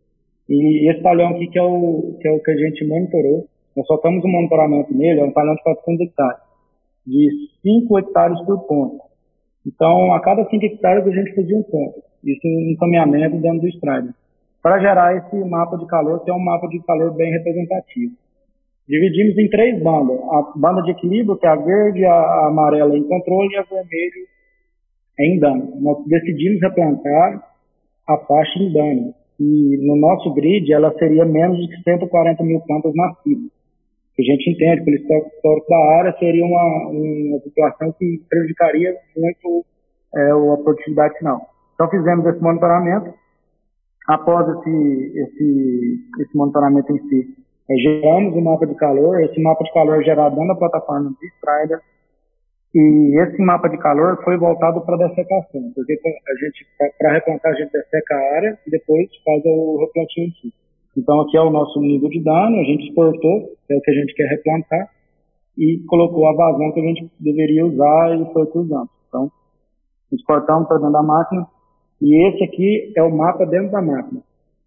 e 0.49 0.91
esse 0.91 1.03
talhão 1.03 1.31
aqui 1.31 1.47
que 1.49 1.59
é 1.59 1.63
o 1.63 2.17
que, 2.21 2.29
é 2.29 2.33
o 2.33 2.41
que 2.41 2.51
a 2.51 2.57
gente 2.57 2.87
monitorou, 2.87 3.47
nós 3.77 3.87
soltamos 3.87 4.25
um 4.25 4.29
monitoramento 4.29 4.95
nele, 4.95 5.21
é 5.21 5.25
um 5.25 5.33
talhão 5.33 5.55
de 5.55 5.63
400 5.63 6.07
hectares, 6.07 6.41
de 7.09 7.49
5 7.63 7.99
hectares 7.99 8.41
por 8.45 8.67
ponto. 8.67 8.99
Então, 9.67 10.13
a 10.13 10.21
cada 10.21 10.45
5 10.45 10.65
hectares 10.65 11.07
a 11.07 11.11
gente 11.11 11.35
fazia 11.35 11.57
um 11.57 11.63
ponto, 11.63 12.03
isso 12.23 12.47
em 12.47 12.73
encaminhamento 12.73 13.39
dentro 13.39 13.61
do 13.61 13.69
Strider, 13.69 14.15
para 14.63 14.79
gerar 14.79 15.17
esse 15.17 15.37
mapa 15.45 15.77
de 15.79 15.87
calor, 15.87 16.23
que 16.23 16.31
é 16.31 16.35
um 16.35 16.45
mapa 16.45 16.69
de 16.69 16.79
calor 16.81 17.15
bem 17.15 17.33
representativo. 17.33 18.13
Dividimos 18.89 19.37
em 19.37 19.51
três 19.51 19.83
bandas. 19.83 20.19
A 20.19 20.53
banda 20.57 20.83
de 20.83 20.93
equilíbrio, 20.93 21.37
que 21.37 21.47
é 21.47 21.51
a 21.51 21.57
verde, 21.57 22.05
a 22.07 22.47
amarela 22.47 22.97
em 22.97 23.07
controle 23.07 23.53
e 23.53 23.57
a 23.59 23.63
vermelha 23.63 24.27
em 25.21 25.39
dano. 25.39 25.73
Nós 25.81 25.99
decidimos 26.07 26.61
replantar 26.63 27.45
a 28.09 28.17
faixa 28.17 28.59
em 28.59 28.73
dano. 28.73 29.15
E 29.39 29.87
no 29.87 29.95
nosso 29.97 30.33
grid, 30.33 30.73
ela 30.73 30.93
seria 30.99 31.27
menos 31.27 31.59
de 31.59 31.83
140 31.83 32.43
mil 32.43 32.61
plantas 32.61 32.95
nativas. 32.95 33.58
A 34.19 34.23
gente 34.23 34.51
entende, 34.51 34.85
pelo 34.85 34.97
histórico 34.97 35.69
da 35.69 35.79
área, 35.99 36.17
seria 36.19 36.45
uma, 36.45 36.89
uma 36.89 37.39
situação 37.41 37.93
que 37.93 38.21
prejudicaria 38.29 38.97
muito 39.17 39.65
é, 40.17 40.31
a 40.31 40.57
produtividade 40.57 41.17
final. 41.19 41.41
Então 41.75 41.89
fizemos 41.89 42.27
esse 42.27 42.43
monitoramento. 42.43 43.15
Após 44.09 44.49
esse, 44.49 45.19
esse, 45.19 45.99
esse 46.21 46.37
monitoramento 46.37 46.93
em 46.93 46.99
si, 47.09 47.29
é, 47.71 47.75
geramos 47.77 48.35
um 48.35 48.41
mapa 48.41 48.67
de 48.67 48.75
calor, 48.75 49.21
esse 49.21 49.41
mapa 49.41 49.63
de 49.63 49.73
calor 49.73 50.01
é 50.01 50.05
gerado 50.05 50.35
da 50.35 50.55
plataforma 50.55 51.11
de 51.21 51.27
Strider, 51.29 51.81
e 52.75 53.23
esse 53.23 53.41
mapa 53.41 53.69
de 53.69 53.79
calor 53.79 54.23
foi 54.25 54.37
voltado 54.37 54.81
para 54.81 55.09
dessecação, 55.09 55.73
porque 55.75 55.93
a 55.93 56.45
gente, 56.45 56.67
para 56.99 57.13
replantar, 57.13 57.53
a 57.53 57.55
gente 57.55 57.71
desseca 57.71 58.15
a 58.15 58.37
área 58.37 58.59
e 58.67 58.71
depois 58.71 59.09
faz 59.25 59.43
o 59.45 59.79
replantio 59.81 60.25
em 60.25 60.31
si. 60.33 60.55
Então, 60.99 61.21
aqui 61.21 61.37
é 61.37 61.41
o 61.41 61.51
nosso 61.51 61.81
nível 61.81 62.09
de 62.09 62.21
dano, 62.25 62.59
a 62.59 62.65
gente 62.65 62.89
exportou, 62.89 63.57
é 63.71 63.77
o 63.77 63.81
que 63.81 63.91
a 63.91 63.95
gente 63.95 64.13
quer 64.15 64.29
replantar, 64.31 64.91
e 65.57 65.79
colocou 65.87 66.27
a 66.27 66.35
vazão 66.35 66.73
que 66.73 66.81
a 66.81 66.83
gente 66.83 67.09
deveria 67.21 67.65
usar 67.67 68.19
e 68.19 68.33
foi 68.33 68.43
usando. 68.53 68.89
Então, 69.07 69.31
exportamos 70.11 70.67
para 70.67 70.79
dentro 70.79 70.93
da 70.93 71.03
máquina, 71.03 71.47
e 72.03 72.29
esse 72.29 72.43
aqui 72.43 72.93
é 72.97 73.03
o 73.05 73.17
mapa 73.17 73.47
dentro 73.47 73.71
da 73.71 73.81
máquina. 73.81 74.21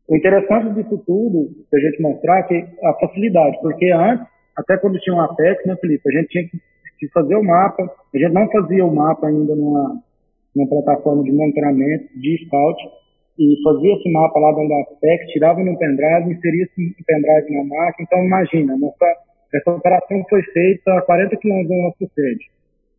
O 0.07 0.15
interessante 0.15 0.73
disso 0.73 1.03
tudo, 1.05 1.49
a 1.73 1.79
gente 1.79 2.01
mostrar, 2.01 2.39
é 2.39 2.43
que 2.43 2.65
a 2.85 2.93
facilidade, 2.93 3.57
porque 3.61 3.91
antes, 3.91 4.25
até 4.57 4.77
quando 4.77 4.99
tinha 4.99 5.15
um 5.15 5.21
Apex, 5.21 5.65
né, 5.65 5.75
Felipe, 5.81 6.01
a 6.07 6.17
gente 6.17 6.29
tinha 6.29 6.43
que 6.97 7.09
fazer 7.09 7.35
o 7.35 7.43
mapa, 7.43 7.83
a 8.13 8.17
gente 8.17 8.33
não 8.33 8.49
fazia 8.49 8.85
o 8.85 8.95
mapa 8.95 9.27
ainda 9.27 9.53
numa, 9.53 10.01
numa 10.55 10.69
plataforma 10.69 11.23
de 11.23 11.31
monitoramento, 11.33 12.07
de 12.17 12.45
scout, 12.45 12.81
e 13.41 13.59
fazia 13.63 13.95
esse 13.95 14.11
mapa 14.11 14.39
lá 14.39 14.51
dentro 14.51 14.69
da 14.69 14.81
ASPEC, 14.81 15.33
tirava 15.33 15.59
no 15.63 15.75
pendrive, 15.75 16.31
inseria 16.31 16.63
esse 16.63 16.95
pendrive 17.03 17.51
na 17.51 17.63
máquina. 17.63 18.05
Então, 18.07 18.23
imagina, 18.23 18.77
nossa, 18.77 19.05
essa 19.51 19.71
operação 19.71 20.23
foi 20.29 20.43
feita 20.43 20.93
a 20.93 21.01
40 21.01 21.35
km 21.37 21.67
da 21.67 21.75
nossa 21.77 22.13
sede. 22.13 22.51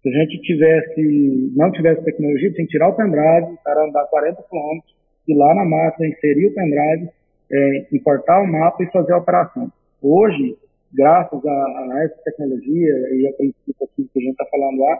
Se 0.02 0.08
a 0.08 0.12
gente 0.12 0.42
tivesse, 0.42 1.52
não 1.54 1.70
tivesse 1.70 2.02
tecnologia, 2.02 2.52
tinha 2.52 2.66
que 2.66 2.72
tirar 2.72 2.88
o 2.88 2.96
pendrive, 2.96 3.56
para 3.62 3.84
andar 3.84 4.04
40 4.06 4.42
km, 4.42 4.80
ir 5.28 5.34
lá 5.36 5.54
na 5.54 5.64
máquina, 5.64 6.08
inserir 6.08 6.48
o 6.48 6.54
pendrive, 6.54 7.08
é, 7.52 7.86
importar 7.92 8.42
o 8.42 8.46
mapa 8.50 8.82
e 8.82 8.90
fazer 8.90 9.12
a 9.12 9.18
operação. 9.18 9.70
Hoje, 10.02 10.56
graças 10.92 11.46
a, 11.46 11.52
a 11.52 12.02
essa 12.04 12.16
tecnologia 12.24 12.94
e 13.14 13.28
a 13.28 13.32
princípio 13.36 13.88
que 13.96 14.18
a 14.18 14.20
gente 14.20 14.32
está 14.32 14.46
falando 14.46 14.80
lá, 14.80 14.98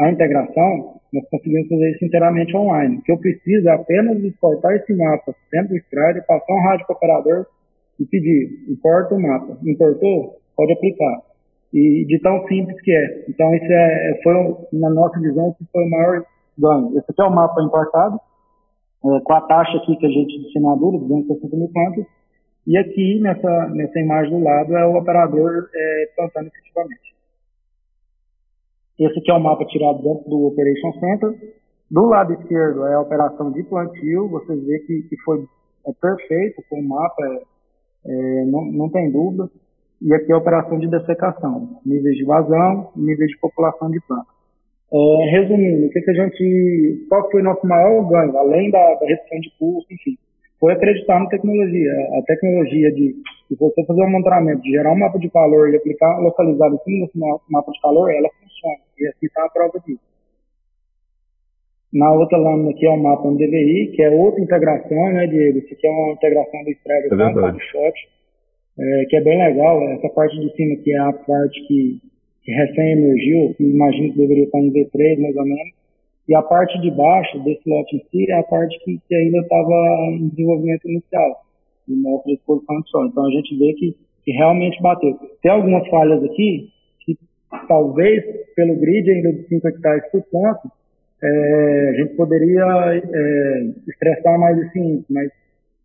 a 0.00 0.10
integração, 0.10 1.00
nós 1.12 1.28
conseguimos 1.30 1.68
fazer 1.68 1.92
isso 1.92 2.04
inteiramente 2.04 2.56
online. 2.56 2.96
O 2.96 3.02
que 3.02 3.12
eu 3.12 3.18
preciso 3.18 3.68
é 3.68 3.72
apenas 3.72 4.18
exportar 4.24 4.72
esse 4.74 4.92
mapa 4.94 5.34
dentro 5.52 5.68
do 5.68 5.76
Strider, 5.76 6.26
passar 6.26 6.52
um 6.52 6.62
rádio 6.62 6.86
para 6.86 6.94
o 6.94 6.96
operador 6.96 7.46
e 8.00 8.04
pedir, 8.04 8.64
importa 8.68 9.14
o 9.14 9.22
mapa. 9.22 9.56
Importou? 9.64 10.38
Pode 10.56 10.72
aplicar. 10.72 11.22
E 11.72 12.04
de 12.06 12.18
tão 12.20 12.46
simples 12.48 12.80
que 12.82 12.92
é. 12.92 13.24
Então, 13.28 13.54
isso 13.54 13.72
é, 13.72 14.10
é 14.10 14.22
foi, 14.22 14.34
na 14.72 14.90
nossa 14.90 15.20
visão, 15.20 15.54
que 15.58 15.64
foi 15.72 15.84
o 15.84 15.90
maior 15.90 16.24
ganho. 16.58 16.98
Esse 16.98 17.10
aqui 17.10 17.22
é 17.22 17.24
o 17.24 17.34
mapa 17.34 17.62
importado, 17.62 18.18
é, 19.04 19.20
com 19.20 19.32
a 19.32 19.40
taxa 19.42 19.76
aqui 19.78 19.96
que 19.96 20.06
a 20.06 20.10
gente 20.10 20.40
de 20.40 20.48
assinatura, 20.48 20.98
260 20.98 21.56
mil 21.56 21.68
pontos, 21.68 22.04
e 22.66 22.78
aqui, 22.78 23.20
nessa, 23.20 23.68
nessa 23.68 24.00
imagem 24.00 24.38
do 24.38 24.42
lado, 24.42 24.76
é 24.76 24.86
o 24.86 24.96
operador 24.96 25.68
é, 25.74 26.08
plantando 26.16 26.46
efetivamente. 26.46 27.13
Esse 28.98 29.18
aqui 29.18 29.30
é 29.30 29.34
o 29.34 29.40
mapa 29.40 29.64
tirado 29.66 30.02
dentro 30.02 30.28
do 30.28 30.46
Operation 30.46 30.92
Center. 31.00 31.54
Do 31.90 32.06
lado 32.06 32.32
esquerdo 32.32 32.86
é 32.86 32.94
a 32.94 33.00
operação 33.00 33.50
de 33.50 33.62
plantio. 33.64 34.28
Você 34.28 34.54
vê 34.56 34.78
que, 34.80 35.02
que 35.08 35.16
foi 35.24 35.44
é 35.86 35.92
perfeito 36.00 36.62
com 36.68 36.80
o 36.80 36.88
mapa, 36.88 37.22
é, 37.26 37.42
é, 38.06 38.44
não, 38.46 38.64
não 38.64 38.88
tem 38.90 39.10
dúvida. 39.10 39.50
E 40.00 40.12
aqui 40.14 40.32
é 40.32 40.34
a 40.34 40.38
operação 40.38 40.78
de 40.78 40.88
dessecação, 40.88 41.80
níveis 41.84 42.16
de 42.16 42.24
vazão, 42.24 42.90
níveis 42.96 43.30
de 43.30 43.38
população 43.38 43.90
de 43.90 44.00
planta. 44.06 44.26
É, 44.92 45.30
resumindo, 45.30 45.86
o 45.86 45.90
que, 45.90 46.00
que 46.00 46.10
a 46.10 46.14
gente, 46.14 47.06
qual 47.08 47.30
foi 47.30 47.40
o 47.40 47.44
nosso 47.44 47.66
maior 47.66 48.06
ganho, 48.08 48.36
além 48.36 48.70
da, 48.70 48.94
da 48.94 49.06
redução 49.06 49.40
de 49.40 49.50
custo, 49.58 49.92
enfim, 49.92 50.16
foi 50.60 50.72
acreditar 50.72 51.18
na 51.18 51.28
tecnologia. 51.28 51.92
A 52.18 52.22
tecnologia 52.22 52.92
de, 52.92 53.14
de 53.50 53.56
você 53.58 53.84
fazer 53.84 54.02
um 54.02 54.10
monitoramento, 54.10 54.62
gerar 54.64 54.92
um 54.92 54.98
mapa 54.98 55.18
de 55.18 55.30
calor 55.30 55.70
e 55.70 55.76
aplicar 55.76 56.18
localizado 56.20 56.74
em 56.74 56.78
cima 56.78 57.06
desse 57.06 57.18
mapa 57.50 57.72
de 57.72 57.80
calor, 57.80 58.10
ela 58.10 58.28
funciona. 58.40 58.53
E 58.98 59.06
aqui 59.06 59.26
está 59.26 59.44
a 59.44 59.48
prova 59.48 59.78
disso. 59.86 60.02
Na 61.92 62.12
outra 62.12 62.38
lâmina 62.38 62.70
aqui 62.70 62.86
é 62.86 62.90
o 62.90 63.00
mapa 63.00 63.28
MDVI, 63.28 63.92
que 63.94 64.02
é 64.02 64.10
outra 64.10 64.40
integração, 64.40 65.12
né, 65.12 65.26
Diego? 65.26 65.58
Isso 65.58 65.74
aqui 65.74 65.86
é 65.86 65.90
uma 65.90 66.12
integração 66.12 66.64
do 66.64 66.70
Strider 66.70 67.12
é 67.12 67.32
com 67.32 67.56
o 67.56 67.60
shot, 67.60 68.08
é, 68.78 69.04
que 69.08 69.16
é 69.16 69.20
bem 69.20 69.38
legal. 69.38 69.80
Essa 69.90 70.08
parte 70.08 70.38
de 70.40 70.54
cima 70.56 70.74
aqui 70.74 70.92
é 70.92 70.98
a 70.98 71.12
parte 71.12 71.60
que, 71.68 72.00
que 72.42 72.52
recém 72.52 72.92
emergiu, 72.92 73.54
que 73.54 73.62
imagino 73.62 74.12
que 74.12 74.18
deveria 74.18 74.44
estar 74.44 74.58
em 74.58 74.72
V3, 74.72 75.20
mais 75.20 75.36
ou 75.36 75.44
menos 75.44 75.84
e 76.26 76.34
a 76.34 76.42
parte 76.42 76.80
de 76.80 76.90
baixo 76.90 77.38
desse 77.40 77.68
lote 77.68 77.96
em 77.96 78.00
si 78.10 78.30
é 78.30 78.38
a 78.38 78.42
parte 78.42 78.78
que, 78.82 78.98
que 79.06 79.14
ainda 79.14 79.38
estava 79.38 79.74
em 80.12 80.28
desenvolvimento 80.28 80.88
inicial, 80.88 81.42
e 81.86 81.94
mostra 81.94 82.32
a 82.32 82.34
exposição 82.34 82.80
de 82.80 82.90
sol. 82.90 83.06
Então 83.06 83.26
a 83.26 83.30
gente 83.30 83.58
vê 83.58 83.72
que, 83.74 83.96
que 84.24 84.32
realmente 84.32 84.80
bateu. 84.80 85.18
Tem 85.42 85.52
algumas 85.52 85.86
falhas 85.88 86.24
aqui, 86.24 86.70
talvez 87.68 88.24
pelo 88.54 88.76
grid 88.76 89.10
ainda 89.10 89.32
de 89.32 89.48
5 89.48 89.68
hectares 89.68 90.10
por 90.10 90.22
ponto, 90.24 90.70
é, 91.22 91.88
a 91.90 91.92
gente 91.94 92.14
poderia 92.16 92.64
é, 92.94 93.70
estressar 93.88 94.38
mais 94.38 94.58
esse 94.58 94.78
índice, 94.78 95.12
mas 95.12 95.30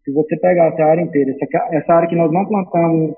se 0.04 0.12
você 0.12 0.36
pegar 0.38 0.68
essa 0.68 0.84
área 0.84 1.02
inteira, 1.02 1.32
essa, 1.32 1.76
essa 1.76 1.94
área 1.94 2.10
que 2.10 2.16
nós 2.16 2.32
não 2.32 2.46
plantamos 2.46 3.16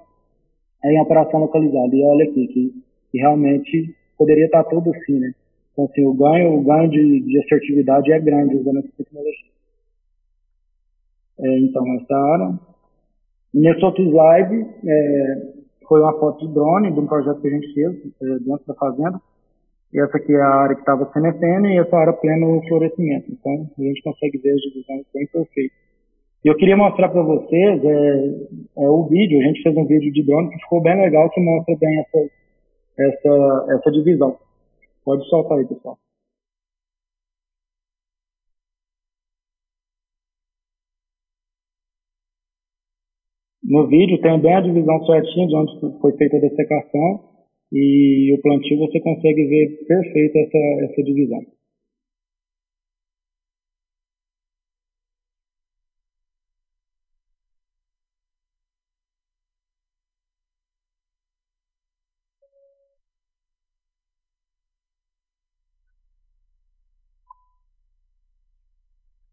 é 0.84 0.94
em 0.94 1.00
operação 1.00 1.40
localizada, 1.40 1.96
e 1.96 2.04
olha 2.04 2.26
aqui, 2.26 2.48
que, 2.48 2.74
que 3.12 3.18
realmente 3.20 3.96
poderia 4.18 4.46
estar 4.46 4.64
tudo 4.66 4.92
assim, 4.92 5.20
né? 5.20 5.32
Então, 5.72 5.86
assim, 5.86 6.06
o 6.06 6.14
ganho, 6.14 6.58
o 6.58 6.64
ganho 6.64 6.90
de, 6.90 7.22
de 7.22 7.40
assertividade 7.40 8.12
é 8.12 8.20
grande 8.20 8.56
usando 8.56 8.80
essa 8.80 8.90
tecnologia. 8.98 9.52
É, 11.40 11.60
então, 11.60 11.84
essa 11.96 12.16
área. 12.16 12.60
Nesse 13.54 13.84
outro 13.84 14.04
slide, 14.04 14.66
é, 14.86 15.42
foi 15.92 16.00
uma 16.00 16.18
foto 16.18 16.48
de 16.48 16.54
drone 16.54 16.90
de 16.94 17.02
um 17.02 17.06
projeto 17.06 17.42
que 17.42 17.50
a 17.50 17.52
gente 17.52 17.74
fez 17.74 17.92
é, 18.24 18.26
dentro 18.40 18.66
da 18.66 18.74
fazenda. 18.76 19.20
E 19.92 20.00
essa 20.00 20.16
aqui 20.16 20.34
é 20.34 20.42
a 20.42 20.48
área 20.48 20.74
que 20.74 20.84
estava 20.84 21.12
CNPN 21.12 21.68
e 21.68 21.80
essa 21.80 21.98
área 21.98 22.14
pleno 22.14 22.62
florescimento. 22.66 23.30
Então, 23.30 23.70
a 23.78 23.82
gente 23.82 24.02
consegue 24.02 24.38
ver 24.38 24.52
as 24.52 24.62
divisões 24.62 25.06
bem 25.14 25.28
perfeitas. 25.28 25.78
E 26.46 26.48
eu 26.48 26.56
queria 26.56 26.78
mostrar 26.78 27.10
para 27.10 27.22
vocês 27.22 27.84
é, 27.84 28.30
é, 28.78 28.90
o 28.90 29.04
vídeo, 29.04 29.42
a 29.42 29.44
gente 29.44 29.62
fez 29.62 29.76
um 29.76 29.86
vídeo 29.86 30.14
de 30.14 30.24
drone 30.24 30.50
que 30.52 30.60
ficou 30.60 30.82
bem 30.82 30.96
legal, 30.96 31.30
que 31.30 31.42
mostra 31.42 31.76
bem 31.76 32.00
essa, 32.00 32.30
essa, 32.98 33.66
essa 33.74 33.92
divisão. 33.92 34.38
Pode 35.04 35.28
soltar 35.28 35.58
aí, 35.58 35.66
pessoal. 35.66 35.98
No 43.72 43.88
vídeo 43.88 44.20
tem 44.20 44.38
bem 44.38 44.54
a 44.54 44.60
divisão 44.60 45.02
certinha 45.06 45.48
de 45.48 45.56
onde 45.56 46.02
foi 46.02 46.12
feita 46.18 46.36
a 46.36 46.42
dessecação 46.42 47.22
e 47.72 48.36
o 48.38 48.42
plantio 48.42 48.78
você 48.80 49.00
consegue 49.00 49.46
ver 49.48 49.86
perfeito 49.88 50.38
essa, 50.40 50.92
essa 50.92 51.02
divisão. 51.02 51.40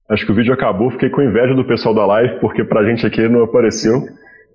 Acho 0.09 0.25
que 0.25 0.31
o 0.31 0.35
vídeo 0.37 0.55
acabou, 0.55 0.93
fiquei 0.93 1.11
com 1.11 1.23
inveja 1.23 1.57
do 1.57 1.67
pessoal 1.67 1.93
da 1.93 2.07
live, 2.07 2.39
porque 2.39 2.63
pra 2.63 2.89
gente 2.89 3.05
aqui 3.05 3.29
não 3.29 3.43
apareceu. 3.43 4.01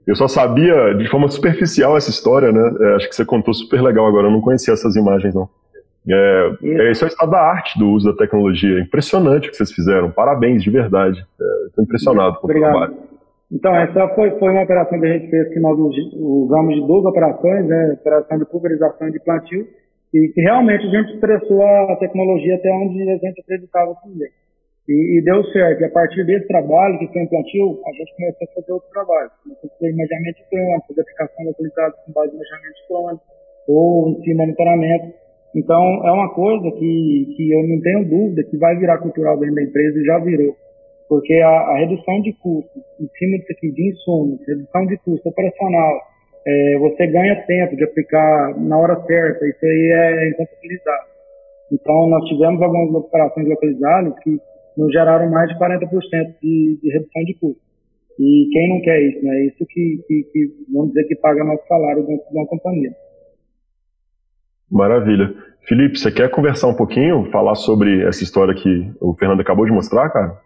Eu 0.06 0.16
só 0.16 0.28
sabia 0.28 0.94
de 0.94 1.10
forma 1.10 1.30
superficial 1.30 1.96
essa 1.96 2.10
história, 2.10 2.52
né? 2.52 2.76
É, 2.80 2.96
acho 2.96 3.10
que 3.10 3.16
você 3.16 3.26
contou 3.26 3.54
super 3.54 3.82
legal 3.82 4.06
agora, 4.06 4.28
eu 4.28 4.32
não 4.32 4.42
conhecia 4.42 4.74
essas 4.74 4.96
imagens, 4.96 5.34
não. 5.34 5.48
É, 6.10 6.52
é, 6.62 6.92
esse 6.92 7.04
é 7.04 7.08
o 7.08 7.08
estado 7.08 7.32
da 7.32 7.40
arte 7.40 7.80
do 7.80 7.90
uso 7.90 8.12
da 8.12 8.18
tecnologia. 8.18 8.80
Impressionante 8.80 9.48
o 9.48 9.52
que 9.52 9.58
vocês 9.58 9.72
fizeram. 9.72 10.12
Parabéns, 10.12 10.62
de 10.62 10.70
verdade. 10.70 11.26
Estou 11.68 11.84
impressionado 11.84 12.36
com 12.40 12.46
Obrigado. 12.46 12.70
o 12.70 12.78
trabalho. 12.78 13.14
Então, 13.52 13.76
essa 13.76 14.08
foi, 14.16 14.32
foi 14.32 14.50
uma 14.50 14.64
operação 14.64 15.00
que 15.00 15.06
a 15.06 15.14
gente 15.14 15.30
fez, 15.30 15.54
que 15.54 15.60
nós 15.60 15.78
usamos 15.78 16.76
de 16.76 16.82
duas 16.88 17.06
operações, 17.06 17.68
né? 17.68 17.94
Operação 17.94 18.38
de 18.40 18.46
pulverização 18.46 19.08
e 19.08 19.12
de 19.12 19.20
plantio, 19.20 19.68
e 20.14 20.28
que 20.34 20.42
realmente 20.42 20.88
a 20.88 20.90
gente 20.90 21.14
expressou 21.14 21.64
a 21.64 21.96
tecnologia 21.98 22.56
até 22.56 22.72
onde 22.72 23.02
a 23.04 23.18
gente 23.18 23.42
acreditava 23.42 23.96
que 24.02 24.10
ia. 24.10 24.28
E, 24.88 25.18
e, 25.18 25.22
deu 25.24 25.44
certo. 25.46 25.82
E 25.82 25.86
a 25.86 25.90
partir 25.90 26.26
desse 26.26 26.48
trabalho, 26.48 27.00
que 27.00 27.08
foi 27.08 27.26
plantio, 27.28 27.80
a 27.86 27.92
gente 27.94 28.16
começou 28.16 28.48
a 28.48 28.54
fazer 28.54 28.72
outro 28.74 28.90
trabalho. 28.92 29.32
Começou 29.44 29.70
a 29.70 29.74
fazer 29.74 29.92
imaginamento 29.92 30.38
de 30.38 30.50
planta, 30.50 30.86
fazer 30.88 31.02
aplicação 31.02 31.46
localizada 31.46 31.96
com 32.06 32.12
base 32.12 32.32
em 32.32 32.36
imaginamento 32.36 32.76
de 32.76 32.88
planta, 32.88 33.22
ou 33.68 34.10
em 34.10 34.24
si 34.24 34.34
monitoramento. 34.34 35.14
Então, 35.56 36.08
é 36.08 36.12
uma 36.12 36.34
coisa 36.34 36.72
que, 36.72 37.34
que 37.38 37.52
eu 37.54 37.64
não 37.68 37.80
tenho 37.80 38.10
dúvida 38.10 38.44
que 38.44 38.58
vai 38.58 38.76
virar 38.76 38.98
cultural 38.98 39.40
dentro 39.40 39.56
da 39.56 39.64
empresa 39.64 40.00
e 40.00 40.04
já 40.04 40.20
virou. 40.20 40.56
Porque 41.08 41.34
a, 41.36 41.50
a 41.50 41.78
redução 41.78 42.22
de 42.22 42.34
custo 42.34 42.80
em 43.00 43.08
cima 43.18 43.38
disso 43.38 43.52
aqui, 43.52 43.72
de 43.72 43.90
insumos, 43.90 44.40
redução 44.48 44.86
de 44.88 44.98
custo 44.98 45.30
operacional, 45.30 46.02
é, 46.46 46.78
você 46.80 47.08
ganha 47.08 47.46
tempo 47.46 47.76
de 47.78 47.84
aplicar 47.86 48.60
na 48.60 48.78
hora 48.78 49.02
certa, 49.06 49.48
isso 49.48 49.66
aí 49.66 49.92
é 49.94 50.30
incontabilizado. 50.30 51.08
Então, 51.72 52.10
nós 52.10 52.28
tivemos 52.28 52.62
algumas 52.62 52.96
operações 52.96 53.48
localizadas 53.48 54.14
que 54.20 54.40
nos 54.78 54.92
geraram 54.92 55.30
mais 55.30 55.50
de 55.50 55.56
40% 55.56 55.90
de, 56.42 56.80
de 56.82 56.90
redução 56.92 57.24
de 57.24 57.34
custo. 57.36 57.62
E 58.20 58.50
quem 58.52 58.70
não 58.70 58.82
quer 58.82 59.02
isso, 59.02 59.26
né? 59.26 59.46
Isso 59.46 59.66
que, 59.68 60.04
que, 60.08 60.24
que, 60.32 60.50
vamos 60.72 60.90
dizer, 60.90 61.08
que 61.08 61.16
paga 61.16 61.44
nosso 61.44 61.68
salário 61.68 62.06
dentro 62.06 62.30
de 62.30 62.38
uma 62.38 62.46
companhia. 62.46 62.92
Maravilha. 64.70 65.34
Felipe, 65.68 65.98
você 65.98 66.12
quer 66.12 66.30
conversar 66.30 66.68
um 66.68 66.76
pouquinho, 66.76 67.30
falar 67.32 67.56
sobre 67.56 68.06
essa 68.06 68.24
história 68.24 68.54
que 68.54 68.92
o 69.00 69.16
Fernando 69.16 69.40
acabou 69.40 69.66
de 69.66 69.72
mostrar, 69.72 70.10
cara? 70.10 70.38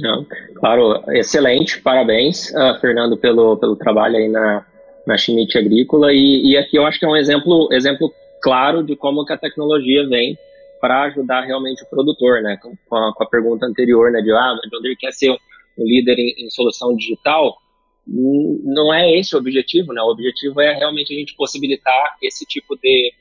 Não, 0.00 0.26
claro, 0.56 1.02
excelente, 1.12 1.80
parabéns, 1.80 2.50
uh, 2.50 2.78
Fernando, 2.80 3.16
pelo, 3.16 3.56
pelo 3.56 3.76
trabalho 3.76 4.16
aí 4.16 4.28
na, 4.28 4.64
na 5.06 5.16
Schmidt 5.16 5.56
Agrícola. 5.56 6.12
E, 6.12 6.52
e 6.52 6.58
aqui 6.58 6.76
eu 6.76 6.84
acho 6.84 6.98
que 6.98 7.06
é 7.06 7.08
um 7.08 7.16
exemplo, 7.16 7.68
exemplo 7.72 8.12
claro 8.42 8.82
de 8.82 8.94
como 8.96 9.24
que 9.24 9.32
a 9.32 9.38
tecnologia 9.38 10.06
vem 10.06 10.36
para 10.80 11.02
ajudar 11.04 11.42
realmente 11.42 11.82
o 11.84 11.88
produtor, 11.88 12.42
né? 12.42 12.56
Com 12.62 12.96
a, 12.96 13.14
com 13.14 13.24
a, 13.24 13.28
pergunta 13.28 13.66
anterior, 13.66 14.10
né? 14.10 14.20
De 14.20 14.30
ah, 14.32 14.54
ele 14.84 14.96
quer 14.96 15.12
ser 15.12 15.30
um 15.30 15.84
líder 15.84 16.18
em, 16.18 16.46
em, 16.46 16.50
solução 16.50 16.94
digital, 16.96 17.56
não 18.06 18.92
é 18.92 19.16
esse 19.18 19.34
o 19.34 19.38
objetivo, 19.38 19.92
né? 19.92 20.02
O 20.02 20.10
objetivo 20.10 20.60
é 20.60 20.74
realmente 20.74 21.14
a 21.14 21.18
gente 21.18 21.34
possibilitar 21.36 22.16
esse 22.22 22.44
tipo 22.46 22.76
de 22.76 23.12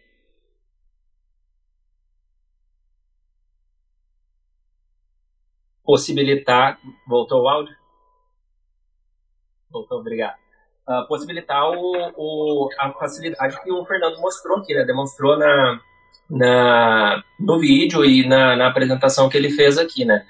possibilitar. 5.84 6.80
Voltou 7.08 7.44
o 7.44 7.50
áudio? 7.50 7.76
Voltou, 9.72 10.00
obrigado. 10.00 10.38
Uh, 10.88 11.08
possibilitar 11.08 11.70
o, 11.70 12.14
o, 12.16 12.70
a 12.80 12.92
facilidade 12.94 13.62
que 13.62 13.72
o 13.72 13.86
Fernando 13.86 14.20
mostrou 14.20 14.60
aqui, 14.60 14.74
né? 14.74 14.86
Demonstrou 14.86 15.38
na, 15.38 15.82
na, 16.30 17.24
no 17.40 17.60
vídeo 17.60 18.04
e 18.04 18.28
na, 18.28 18.56
na 18.56 18.68
apresentação 18.68 19.30
que 19.30 19.38
ele 19.38 19.50
fez 19.50 19.78
aqui, 19.78 20.06
né? 20.06 20.24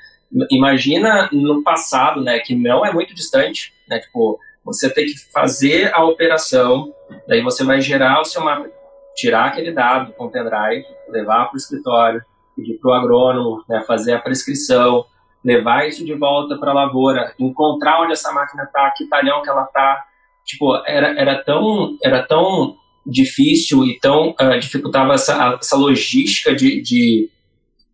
Imagina 0.52 1.30
no 1.32 1.64
passado, 1.64 2.22
né? 2.22 2.40
Que 2.40 2.56
não 2.56 2.86
é 2.86 2.92
muito 2.94 3.14
distante, 3.14 3.74
né? 3.90 4.00
Tipo, 4.00 4.40
você 4.64 4.94
tem 4.94 5.06
que 5.06 5.18
fazer 5.32 5.94
a 5.94 6.04
operação, 6.04 6.94
daí 7.28 7.42
você 7.42 7.64
vai 7.64 7.80
gerar 7.80 8.20
o 8.20 8.26
seu 8.26 8.44
mapa, 8.44 8.70
tirar 9.16 9.46
aquele 9.46 9.72
dado 9.72 10.12
com 10.14 10.26
o 10.26 10.30
pendrive, 10.32 10.86
levar 11.10 11.46
para 11.46 11.56
o 11.56 11.58
escritório, 11.58 12.22
pedir 12.56 12.78
para 12.80 12.90
o 12.90 12.94
agrônomo 12.94 13.64
né, 13.70 13.82
fazer 13.88 14.14
a 14.14 14.20
prescrição, 14.20 15.06
levar 15.44 15.88
isso 15.88 16.04
de 16.04 16.14
volta 16.14 16.58
para 16.58 16.72
a 16.72 16.74
lavoura, 16.74 17.34
encontrar 17.40 18.02
onde 18.02 18.12
essa 18.12 18.32
máquina 18.34 18.64
está, 18.64 18.92
que 18.92 19.08
talhão 19.08 19.42
que 19.42 19.50
ela 19.50 19.64
está. 19.64 20.04
Tipo, 20.44 20.76
era, 20.86 21.18
era, 21.20 21.44
tão, 21.44 21.98
era 22.04 22.24
tão 22.24 22.76
difícil 23.08 23.84
e 23.86 24.00
tão 24.00 24.32
uh, 24.32 24.60
dificultava 24.60 25.14
essa, 25.14 25.58
essa 25.60 25.76
logística 25.78 26.54
de, 26.54 26.82
de, 26.82 27.30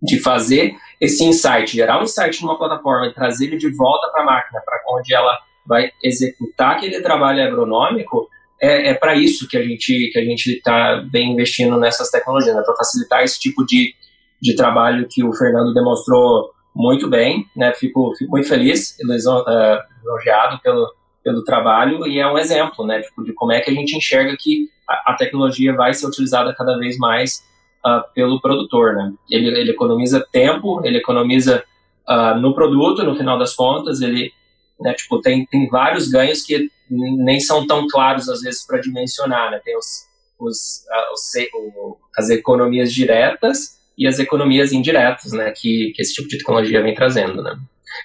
de 0.02 0.20
fazer 0.20 0.76
esse 1.00 1.24
insight, 1.24 1.72
gerar 1.72 2.00
um 2.00 2.04
insight 2.04 2.42
numa 2.42 2.58
plataforma 2.58 3.08
e 3.08 3.14
trazer 3.14 3.48
ele 3.48 3.58
de 3.58 3.70
volta 3.76 4.10
para 4.12 4.24
a 4.24 4.26
máquina, 4.26 4.62
para 4.66 4.80
onde 4.90 5.14
ela 5.14 5.38
vai 5.66 5.92
executar 6.04 6.78
aquele 6.78 7.02
trabalho 7.02 7.44
agronômico, 7.44 8.28
é, 8.62 8.90
é 8.90 8.94
para 8.94 9.16
isso 9.16 9.48
que 9.48 9.58
a 9.58 9.62
gente 9.62 10.10
que 10.12 10.20
a 10.20 10.24
gente 10.24 10.48
está 10.48 11.04
bem 11.12 11.34
investindo 11.34 11.78
nessas 11.78 12.10
tecnologias, 12.10 12.56
né, 12.56 12.62
para 12.64 12.76
facilitar 12.76 13.24
esse 13.24 13.40
tipo 13.40 13.66
de, 13.66 13.94
de 14.42 14.56
trabalho 14.56 15.08
que 15.10 15.24
o 15.24 15.34
Fernando 15.34 15.74
demonstrou 15.74 16.52
muito 16.76 17.10
bem, 17.10 17.46
né? 17.56 17.74
Fico, 17.74 18.14
fico 18.18 18.32
muito 18.32 18.48
feliz, 18.48 18.98
é, 19.00 19.80
elogiado 20.04 20.60
pelo, 20.62 20.88
pelo 21.24 21.44
trabalho 21.44 22.08
e 22.08 22.20
é 22.20 22.28
um 22.28 22.38
exemplo, 22.38 22.86
né? 22.86 23.02
Tipo, 23.02 23.24
de 23.24 23.34
como 23.34 23.52
é 23.52 23.62
que 23.62 23.70
a 23.70 23.74
gente 23.74 23.96
enxerga 23.96 24.36
que 24.40 24.70
a, 24.90 25.14
a 25.14 25.16
tecnologia 25.16 25.74
vai 25.74 25.94
ser 25.94 26.08
utilizada 26.08 26.54
cada 26.54 26.78
vez 26.78 26.98
mais 26.98 27.44
uh, 27.86 28.04
pelo 28.14 28.42
produtor, 28.42 28.96
né? 28.96 29.14
Ele, 29.30 29.48
ele 29.48 29.72
economiza 29.72 30.26
tempo, 30.32 30.82
ele 30.86 30.98
economiza 30.98 31.64
uh, 32.08 32.40
no 32.40 32.54
produto, 32.54 33.04
no 33.04 33.16
final 33.16 33.38
das 33.38 33.54
contas, 33.54 34.02
ele 34.02 34.32
né? 34.80 34.94
Tipo, 34.94 35.22
tem, 35.22 35.46
tem 35.46 35.68
vários 35.68 36.10
ganhos 36.10 36.42
que 36.42 36.70
nem 36.90 37.40
são 37.40 37.66
tão 37.66 37.88
claros 37.88 38.30
às 38.30 38.42
vezes 38.42 38.66
para 38.66 38.82
dimensionar, 38.82 39.52
né? 39.52 39.62
Tem 39.64 39.78
os, 39.78 40.08
os, 40.38 40.84
os, 41.14 41.98
as 42.18 42.30
economias 42.30 42.92
diretas 42.92 43.82
e 43.98 44.08
as 44.08 44.20
economias 44.20 44.72
indiretas, 44.74 45.32
né? 45.32 45.52
Que, 45.52 45.92
que 45.96 46.02
esse 46.02 46.14
tipo 46.14 46.28
de 46.28 46.38
tecnologia 46.38 46.82
vem 46.82 46.94
trazendo, 46.94 47.42
né? 47.42 47.58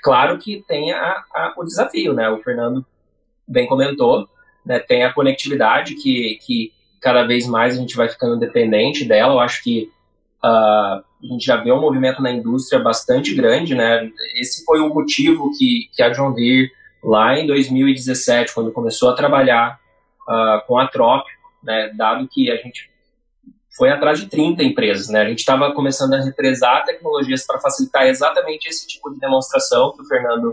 Claro 0.02 0.38
que 0.38 0.62
tem 0.68 0.92
a, 0.92 1.24
a, 1.34 1.54
o 1.56 1.64
desafio, 1.64 2.12
né? 2.12 2.28
O 2.28 2.42
Fernando 2.42 2.84
bem 3.46 3.66
comentou, 3.66 4.28
né? 4.68 4.78
Tem 4.78 5.02
a 5.02 5.12
conectividade 5.12 5.94
que, 5.94 6.38
que 6.44 6.72
cada 7.00 7.24
vez 7.24 7.46
mais 7.46 7.74
a 7.74 7.80
gente 7.80 7.96
vai 7.96 8.08
ficando 8.08 8.38
dependente 8.38 9.06
dela. 9.06 9.32
Eu 9.32 9.40
acho 9.40 9.62
que 9.62 9.90
uh, 10.44 10.46
a 10.46 11.02
gente 11.22 11.44
já 11.44 11.56
vê 11.56 11.72
um 11.72 11.80
movimento 11.80 12.20
na 12.20 12.30
indústria 12.30 12.78
bastante 12.78 13.34
grande, 13.34 13.74
né? 13.74 14.10
Esse 14.38 14.62
foi 14.66 14.80
o 14.80 14.92
motivo 14.92 15.50
que, 15.56 15.88
que 15.94 16.02
a 16.02 16.10
John 16.10 16.34
Deere, 16.34 16.70
lá 17.02 17.38
em 17.38 17.46
2017, 17.46 18.54
quando 18.54 18.70
começou 18.70 19.08
a 19.08 19.14
trabalhar 19.14 19.80
uh, 20.28 20.66
com 20.66 20.78
a 20.78 20.86
Trópico, 20.86 21.38
né, 21.62 21.90
dado 21.96 22.28
que 22.28 22.50
a 22.50 22.56
gente 22.56 22.90
foi 23.76 23.90
atrás 23.90 24.20
de 24.20 24.26
30 24.26 24.62
empresas, 24.62 25.08
né? 25.08 25.22
A 25.22 25.28
gente 25.28 25.38
estava 25.38 25.72
começando 25.72 26.12
a 26.12 26.20
represar 26.20 26.84
tecnologias 26.84 27.46
para 27.46 27.60
facilitar 27.60 28.06
exatamente 28.06 28.68
esse 28.68 28.86
tipo 28.86 29.10
de 29.10 29.18
demonstração 29.18 29.92
que 29.92 30.02
o 30.02 30.04
Fernando 30.04 30.50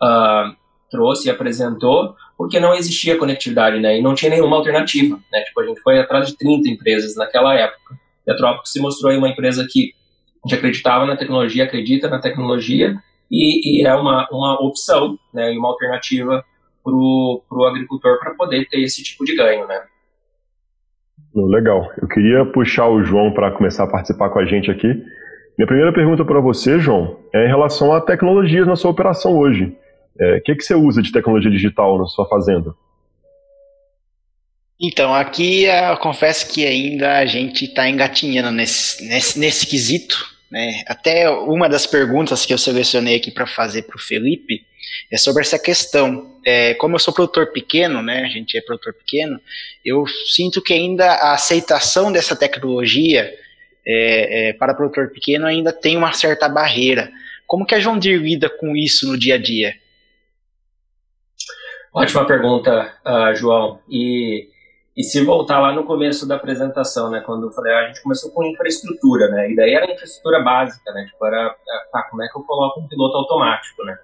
uh, 0.00 0.56
trouxe 0.90 1.26
e 1.26 1.30
apresentou, 1.30 2.14
porque 2.36 2.58
não 2.58 2.74
existia 2.74 3.16
conectividade, 3.16 3.78
né? 3.80 3.98
E 3.98 4.02
não 4.02 4.14
tinha 4.14 4.30
nenhuma 4.30 4.56
alternativa, 4.56 5.18
né? 5.32 5.42
Tipo, 5.42 5.60
a 5.60 5.66
gente 5.66 5.80
foi 5.80 5.98
atrás 5.98 6.26
de 6.26 6.36
30 6.36 6.68
empresas 6.68 7.16
naquela 7.16 7.54
época. 7.54 7.94
E 8.26 8.30
a 8.30 8.36
Trópico 8.36 8.68
se 8.68 8.80
mostrou 8.80 9.12
uma 9.16 9.28
empresa 9.28 9.66
que 9.68 9.92
acreditava 10.52 11.06
na 11.06 11.16
tecnologia, 11.16 11.64
acredita 11.64 12.08
na 12.08 12.20
tecnologia 12.20 12.96
e, 13.30 13.80
e 13.80 13.86
é 13.86 13.94
uma, 13.94 14.28
uma 14.30 14.60
opção 14.60 15.16
né, 15.32 15.52
e 15.52 15.58
uma 15.58 15.68
alternativa 15.68 16.44
para 16.82 16.92
o 16.92 17.66
agricultor 17.68 18.18
para 18.18 18.34
poder 18.34 18.66
ter 18.68 18.80
esse 18.82 19.02
tipo 19.02 19.24
de 19.24 19.36
ganho. 19.36 19.66
Né? 19.66 19.80
Legal. 21.34 21.90
Eu 22.00 22.08
queria 22.08 22.44
puxar 22.46 22.88
o 22.88 23.02
João 23.02 23.32
para 23.32 23.52
começar 23.52 23.84
a 23.84 23.90
participar 23.90 24.30
com 24.30 24.40
a 24.40 24.44
gente 24.44 24.70
aqui. 24.70 24.88
Minha 25.56 25.66
primeira 25.66 25.92
pergunta 25.92 26.24
para 26.24 26.40
você, 26.40 26.78
João, 26.78 27.18
é 27.32 27.44
em 27.44 27.48
relação 27.48 27.92
a 27.92 28.00
tecnologias 28.00 28.66
na 28.66 28.76
sua 28.76 28.90
operação 28.90 29.38
hoje. 29.38 29.76
É, 30.18 30.32
o 30.32 30.36
é, 30.36 30.40
que, 30.40 30.54
que 30.54 30.62
você 30.62 30.74
usa 30.74 31.02
de 31.02 31.12
tecnologia 31.12 31.50
digital 31.50 31.98
na 31.98 32.06
sua 32.06 32.28
fazenda? 32.28 32.74
Então, 34.80 35.14
aqui 35.14 35.64
eu 35.64 35.96
confesso 35.98 36.52
que 36.52 36.66
ainda 36.66 37.18
a 37.18 37.24
gente 37.24 37.66
está 37.66 37.88
engatinhando 37.88 38.50
nesse, 38.50 39.04
nesse, 39.04 39.38
nesse 39.38 39.66
quesito. 39.66 40.32
Né? 40.50 40.82
Até 40.86 41.30
uma 41.30 41.68
das 41.68 41.86
perguntas 41.86 42.44
que 42.44 42.52
eu 42.52 42.58
selecionei 42.58 43.16
aqui 43.16 43.30
para 43.30 43.46
fazer 43.46 43.82
para 43.82 43.96
o 43.96 44.00
Felipe 44.00 44.66
é 45.10 45.16
sobre 45.16 45.42
essa 45.42 45.58
questão. 45.58 46.36
É, 46.44 46.74
como 46.74 46.96
eu 46.96 46.98
sou 46.98 47.14
produtor 47.14 47.52
pequeno, 47.52 48.02
né, 48.02 48.24
a 48.24 48.28
gente 48.28 48.58
é 48.58 48.60
produtor 48.60 48.92
pequeno, 48.94 49.40
eu 49.84 50.04
sinto 50.26 50.60
que 50.60 50.72
ainda 50.72 51.06
a 51.06 51.34
aceitação 51.34 52.10
dessa 52.10 52.34
tecnologia 52.34 53.32
é, 53.86 54.48
é, 54.48 54.52
para 54.52 54.74
produtor 54.74 55.10
pequeno 55.10 55.46
ainda 55.46 55.72
tem 55.72 55.96
uma 55.96 56.12
certa 56.12 56.48
barreira. 56.48 57.10
Como 57.46 57.64
que 57.64 57.74
a 57.74 57.80
João 57.80 57.98
Deere 57.98 58.18
lida 58.22 58.50
com 58.50 58.76
isso 58.76 59.06
no 59.06 59.16
dia 59.16 59.36
a 59.36 59.38
dia? 59.38 59.74
Ótima 61.94 62.26
pergunta, 62.26 62.92
uh, 63.04 63.34
João. 63.34 63.80
E 63.88 64.48
e 64.96 65.02
se 65.02 65.24
voltar 65.24 65.58
lá 65.58 65.72
no 65.72 65.84
começo 65.84 66.28
da 66.28 66.36
apresentação, 66.36 67.10
né, 67.10 67.22
quando 67.24 67.46
eu 67.46 67.52
falei, 67.52 67.72
ah, 67.72 67.78
a 67.78 67.86
gente 67.86 68.02
começou 68.02 68.30
com 68.30 68.44
infraestrutura, 68.44 69.28
né, 69.28 69.50
e 69.50 69.56
daí 69.56 69.72
era 69.72 69.90
infraestrutura 69.90 70.42
básica, 70.42 70.92
né, 70.92 71.06
tipo, 71.10 71.24
era, 71.24 71.56
tá, 71.90 72.02
como 72.10 72.22
é 72.22 72.28
que 72.28 72.36
eu 72.36 72.42
coloco 72.42 72.78
um 72.78 72.86
piloto 72.86 73.16
automático, 73.16 73.82
né, 73.84 73.96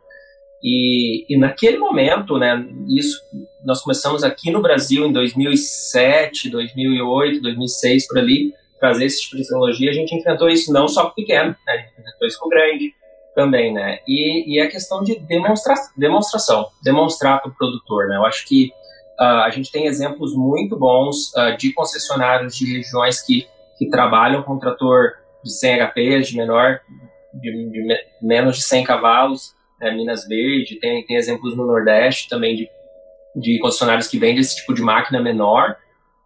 e, 0.63 1.27
e 1.29 1.39
naquele 1.39 1.77
momento, 1.77 2.39
né, 2.39 2.67
isso, 2.89 3.21
nós 3.63 3.83
começamos 3.83 4.25
aqui 4.25 4.51
no 4.51 4.63
Brasil 4.63 5.05
em 5.05 5.13
2007, 5.13 6.49
2008, 6.49 7.43
2006, 7.43 8.09
por 8.09 8.19
ali, 8.19 8.55
trazer 8.81 9.05
esse 9.05 9.21
tipo 9.23 9.37
de 9.37 9.43
tecnologia, 9.43 9.91
a 9.91 9.95
gente 9.95 10.15
enfrentou 10.15 10.49
isso 10.49 10.73
não 10.73 10.89
só 10.89 11.11
com 11.11 11.15
pequeno, 11.15 11.55
né, 11.67 11.73
a 11.75 11.77
gente 11.77 12.01
enfrentou 12.01 12.27
isso 12.27 12.41
com 12.41 12.49
grande 12.49 12.95
também, 13.39 13.73
né, 13.73 14.01
e, 14.09 14.57
e 14.57 14.61
a 14.61 14.69
questão 14.69 15.05
de 15.05 15.17
demonstra 15.21 15.75
demonstração, 15.97 16.67
demonstrar 16.83 17.41
para 17.41 17.51
o 17.51 17.55
produtor, 17.55 18.09
né, 18.09 18.17
eu 18.17 18.27
acho 18.27 18.45
que 18.47 18.73
Uh, 19.21 19.43
a 19.43 19.51
gente 19.51 19.73
tem 19.73 19.87
exemplos 19.87 20.33
muito 20.33 20.79
bons 20.79 21.33
uh, 21.35 21.57
de 21.59 21.73
concessionários 21.73 22.57
de 22.57 22.77
regiões 22.77 23.21
que, 23.21 23.49
que 23.77 23.91
trabalham 23.91 24.45
com 24.45 24.61
trator 24.61 25.15
de 25.43 25.53
100 25.53 25.81
HPs, 25.89 26.29
de 26.29 26.37
menor, 26.37 26.81
de, 27.35 27.51
de 27.51 27.83
me, 27.85 27.97
menos 28.23 28.59
de 28.59 28.63
100 28.63 28.85
cavalos, 28.85 29.55
né, 29.81 29.91
Minas 29.91 30.27
Verde, 30.29 30.79
tem, 30.81 31.05
tem 31.05 31.17
exemplos 31.17 31.57
no 31.57 31.67
Nordeste 31.67 32.29
também 32.29 32.55
de, 32.55 32.69
de 33.35 33.59
concessionários 33.59 34.07
que 34.07 34.21
vendem 34.21 34.39
esse 34.39 34.55
tipo 34.55 34.73
de 34.73 34.83
máquina 34.83 35.21
menor, 35.21 35.77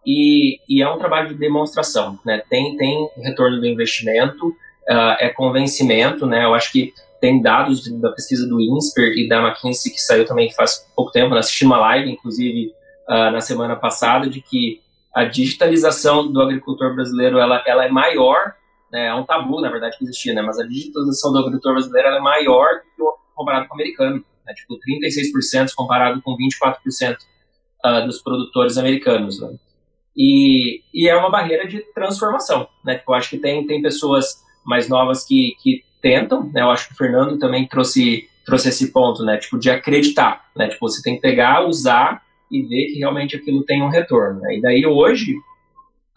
e, 0.05 0.59
e 0.69 0.83
é 0.83 0.87
um 0.87 0.99
trabalho 0.99 1.29
de 1.29 1.35
demonstração, 1.35 2.19
né, 2.23 2.43
tem, 2.47 2.77
tem 2.77 3.09
retorno 3.23 3.59
do 3.59 3.65
investimento, 3.65 4.53
uh, 4.89 5.15
é 5.19 5.29
convencimento, 5.29 6.25
né, 6.25 6.45
eu 6.45 6.53
acho 6.53 6.71
que 6.71 6.93
tem 7.23 7.41
dados 7.41 7.89
da 8.01 8.11
pesquisa 8.11 8.45
do 8.47 8.59
INSPER 8.59 9.13
e 9.17 9.29
da 9.29 9.41
McKinsey 9.41 9.93
que 9.93 10.01
saiu 10.01 10.25
também 10.25 10.51
faz 10.51 10.85
pouco 10.93 11.09
tempo, 11.09 11.33
assisti 11.35 11.65
uma 11.65 11.77
live, 11.77 12.11
inclusive, 12.11 12.73
uh, 13.07 13.31
na 13.31 13.39
semana 13.39 13.77
passada 13.77 14.29
de 14.29 14.41
que 14.41 14.81
a 15.15 15.23
digitalização 15.23 16.29
do 16.29 16.41
agricultor 16.41 16.93
brasileiro 16.93 17.37
ela, 17.37 17.63
ela 17.65 17.85
é 17.85 17.89
maior, 17.89 18.53
né, 18.91 19.07
é 19.07 19.15
um 19.15 19.23
tabu, 19.23 19.61
na 19.61 19.69
verdade, 19.69 19.97
que 19.97 20.03
existia, 20.03 20.33
né, 20.33 20.41
mas 20.41 20.59
a 20.59 20.67
digitalização 20.67 21.31
do 21.31 21.39
agricultor 21.39 21.73
brasileiro 21.73 22.09
é 22.09 22.19
maior 22.19 22.67
do 22.97 23.05
que 23.05 23.35
comparado 23.35 23.67
com 23.67 23.75
o 23.75 23.77
americano, 23.77 24.17
né, 24.45 24.53
tipo 24.53 24.75
36% 24.75 25.73
comparado 25.75 26.21
com 26.21 26.35
24% 26.35 27.13
uh, 27.13 27.17
ah, 27.83 27.99
dos 28.01 28.21
produtores 28.21 28.77
americanos. 28.77 29.39
Né. 29.39 29.55
E, 30.17 30.81
e 30.93 31.07
é 31.07 31.15
uma 31.15 31.29
barreira 31.29 31.65
de 31.65 31.79
transformação, 31.93 32.67
né, 32.83 32.97
tipo, 32.97 33.11
eu 33.11 33.15
acho 33.15 33.29
que 33.29 33.37
tem, 33.37 33.65
tem 33.65 33.81
pessoas 33.81 34.42
mais 34.65 34.87
novas 34.87 35.25
que, 35.25 35.55
que 35.61 35.83
tentam, 36.01 36.49
né, 36.53 36.61
eu 36.61 36.69
acho 36.69 36.87
que 36.87 36.93
o 36.93 36.97
Fernando 36.97 37.39
também 37.39 37.67
trouxe, 37.67 38.27
trouxe 38.45 38.69
esse 38.69 38.91
ponto, 38.91 39.23
né, 39.23 39.37
tipo, 39.37 39.57
de 39.57 39.69
acreditar, 39.69 40.45
né, 40.55 40.67
tipo, 40.67 40.87
você 40.87 41.01
tem 41.01 41.15
que 41.15 41.21
pegar, 41.21 41.65
usar 41.65 42.21
e 42.51 42.61
ver 42.61 42.91
que 42.91 42.99
realmente 42.99 43.35
aquilo 43.35 43.63
tem 43.63 43.81
um 43.81 43.89
retorno. 43.89 44.39
Né? 44.41 44.57
E 44.57 44.61
daí 44.61 44.85
hoje, 44.85 45.33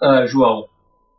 uh, 0.03 0.27
João, 0.27 0.69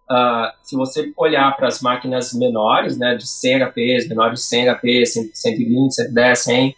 uh, 0.10 0.52
se 0.62 0.76
você 0.76 1.12
olhar 1.18 1.56
para 1.56 1.68
as 1.68 1.82
máquinas 1.82 2.34
menores, 2.34 2.98
né, 2.98 3.16
de 3.16 3.28
100 3.28 3.64
HPs, 3.66 4.08
menores 4.08 4.40
de 4.40 4.46
100 4.46 4.76
HP, 4.76 5.06
120, 5.06 5.92
110, 5.92 6.40
100, 6.40 6.76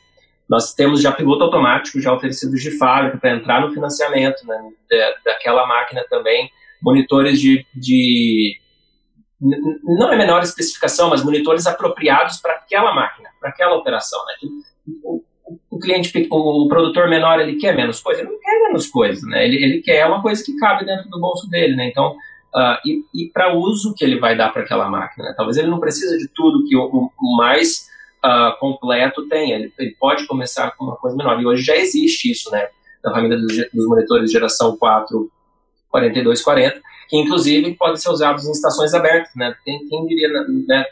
nós 0.50 0.74
temos 0.74 1.02
já 1.02 1.12
piloto 1.12 1.44
automático 1.44 2.02
já 2.02 2.12
oferecido 2.12 2.56
de 2.56 2.72
fábrica 2.78 3.18
para 3.18 3.36
entrar 3.36 3.62
no 3.62 3.72
financiamento 3.72 4.46
né, 4.48 4.58
daquela 5.24 5.68
máquina 5.68 6.04
também, 6.10 6.50
monitores 6.82 7.40
de, 7.40 7.64
de, 7.76 8.58
não 9.42 10.12
é 10.12 10.18
menor 10.18 10.44
especificação, 10.44 11.10
mas 11.10 11.24
monitores 11.24 11.66
apropriados 11.66 12.38
para 12.38 12.54
aquela 12.54 12.94
máquina, 12.94 13.30
para 13.40 13.50
aquela 13.50 13.76
operação. 13.76 14.20
Né? 14.26 14.50
O, 15.04 15.24
o, 15.70 15.80
cliente, 15.80 16.28
o, 16.30 16.68
produtor 16.68 17.10
menor, 17.10 17.40
ele 17.40 17.56
quer 17.56 17.76
menos 17.76 18.02
coisa? 18.02 18.22
Ele 18.22 18.30
não 18.30 18.40
quer 18.40 18.64
menos 18.64 18.88
coisa, 18.88 19.26
né? 19.28 19.46
ele, 19.46 19.64
ele 19.64 19.82
quer 19.82 20.06
uma 20.06 20.22
coisa 20.22 20.44
que 20.44 20.58
cabe 20.58 20.86
dentro 20.86 21.10
do 21.10 21.20
bolso 21.20 21.50
dele. 21.50 21.76
Né? 21.76 21.88
Então, 21.88 22.18
uh, 22.54 22.78
e, 22.86 23.04
e 23.14 23.30
para 23.32 23.56
o 23.56 23.60
uso 23.60 23.94
que 23.96 24.04
ele 24.04 24.20
vai 24.20 24.36
dar 24.36 24.52
para 24.52 24.64
aquela 24.64 24.90
máquina. 24.90 25.30
Né? 25.30 25.34
Talvez 25.38 25.58
ele 25.58 25.70
não 25.70 25.80
precisa 25.80 26.18
de 26.18 26.28
tudo 26.28 26.66
que 26.68 26.76
o, 26.76 27.10
o 27.18 27.38
mais 27.38 27.88
uh, 28.24 28.58
completo 28.60 29.28
tem, 29.28 29.52
ele, 29.52 29.74
ele, 29.80 29.96
pode 30.00 30.28
começar 30.28 30.72
com 30.72 30.86
uma 30.86 30.98
coisa 30.98 31.16
menor. 31.16 31.42
E 31.42 31.46
hoje 31.46 31.64
já 31.64 31.76
existe 31.76 32.32
isso, 32.32 32.52
né? 32.52 32.68
Na 33.04 33.12
família 33.12 33.38
dos, 33.38 33.56
dos 33.74 33.88
monitores 33.88 34.30
geração 34.30 34.76
4, 34.76 35.32
4240, 35.90 36.82
que 37.10 37.18
inclusive 37.18 37.74
podem 37.74 37.98
ser 37.98 38.10
usados 38.10 38.46
em 38.46 38.52
estações 38.52 38.94
abertas, 38.94 39.32
né? 39.36 39.54
Quem, 39.66 39.88
quem 39.88 40.06
diria, 40.06 40.30
né, 40.68 40.86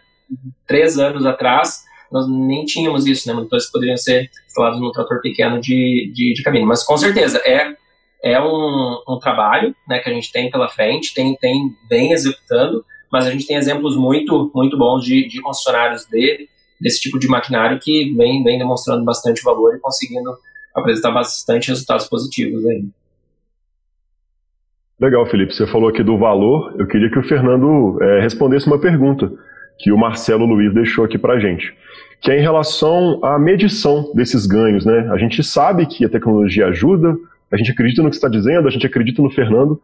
três 0.66 0.98
anos 0.98 1.26
atrás, 1.26 1.84
nós 2.12 2.28
nem 2.28 2.66
tínhamos 2.66 3.06
isso, 3.06 3.28
né? 3.28 3.36
Monitores 3.36 3.72
poderiam 3.72 3.96
ser 3.96 4.30
instalados 4.48 4.82
num 4.82 4.92
trator 4.92 5.22
pequeno 5.22 5.62
de, 5.62 6.12
de, 6.14 6.34
de 6.34 6.44
caminho. 6.44 6.66
Mas 6.66 6.84
com 6.84 6.98
certeza 6.98 7.40
é, 7.46 7.76
é 8.24 8.42
um, 8.42 9.04
um 9.08 9.20
trabalho 9.20 9.76
né, 9.88 10.00
que 10.00 10.10
a 10.10 10.14
gente 10.14 10.32
tem 10.32 10.50
pela 10.50 10.68
frente, 10.68 11.14
tem, 11.14 11.36
tem 11.36 11.76
bem 11.88 12.12
executando, 12.12 12.84
mas 13.12 13.28
a 13.28 13.32
gente 13.32 13.46
tem 13.46 13.56
exemplos 13.56 13.96
muito, 13.96 14.52
muito 14.56 14.76
bons 14.76 15.06
de, 15.06 15.28
de 15.28 15.40
concessionários 15.42 16.06
de, 16.06 16.50
desse 16.82 17.00
tipo 17.00 17.20
de 17.20 17.28
maquinário 17.28 17.80
que 17.80 18.12
vem, 18.16 18.44
vem 18.44 18.58
demonstrando 18.58 19.06
bastante 19.06 19.44
valor 19.44 19.76
e 19.76 19.80
conseguindo 19.80 20.36
apresentar 20.76 21.12
bastante 21.12 21.70
resultados 21.70 22.08
positivos 22.08 22.66
aí. 22.66 22.84
Legal, 25.00 25.28
Felipe. 25.28 25.54
Você 25.54 25.68
falou 25.68 25.90
aqui 25.90 26.02
do 26.02 26.18
valor. 26.18 26.74
Eu 26.78 26.88
queria 26.88 27.10
que 27.10 27.20
o 27.20 27.24
Fernando 27.24 28.02
é, 28.02 28.20
respondesse 28.20 28.66
uma 28.66 28.80
pergunta 28.80 29.32
que 29.78 29.92
o 29.92 29.98
Marcelo 29.98 30.44
Luiz 30.44 30.74
deixou 30.74 31.06
aqui 31.06 31.20
para 31.20 31.40
gente, 31.40 31.72
que 32.20 32.32
é 32.32 32.40
em 32.40 32.42
relação 32.42 33.24
à 33.24 33.38
medição 33.38 34.12
desses 34.16 34.48
ganhos. 34.48 34.86
Né? 34.86 35.08
A 35.12 35.18
gente 35.18 35.44
sabe 35.44 35.86
que 35.86 36.04
a 36.04 36.10
tecnologia 36.10 36.66
ajuda, 36.66 37.16
a 37.52 37.58
gente 37.58 37.70
acredita 37.70 38.02
no 38.02 38.10
que 38.10 38.16
está 38.16 38.28
dizendo, 38.28 38.68
a 38.68 38.72
gente 38.72 38.88
acredita 38.88 39.22
no 39.22 39.30
Fernando. 39.30 39.80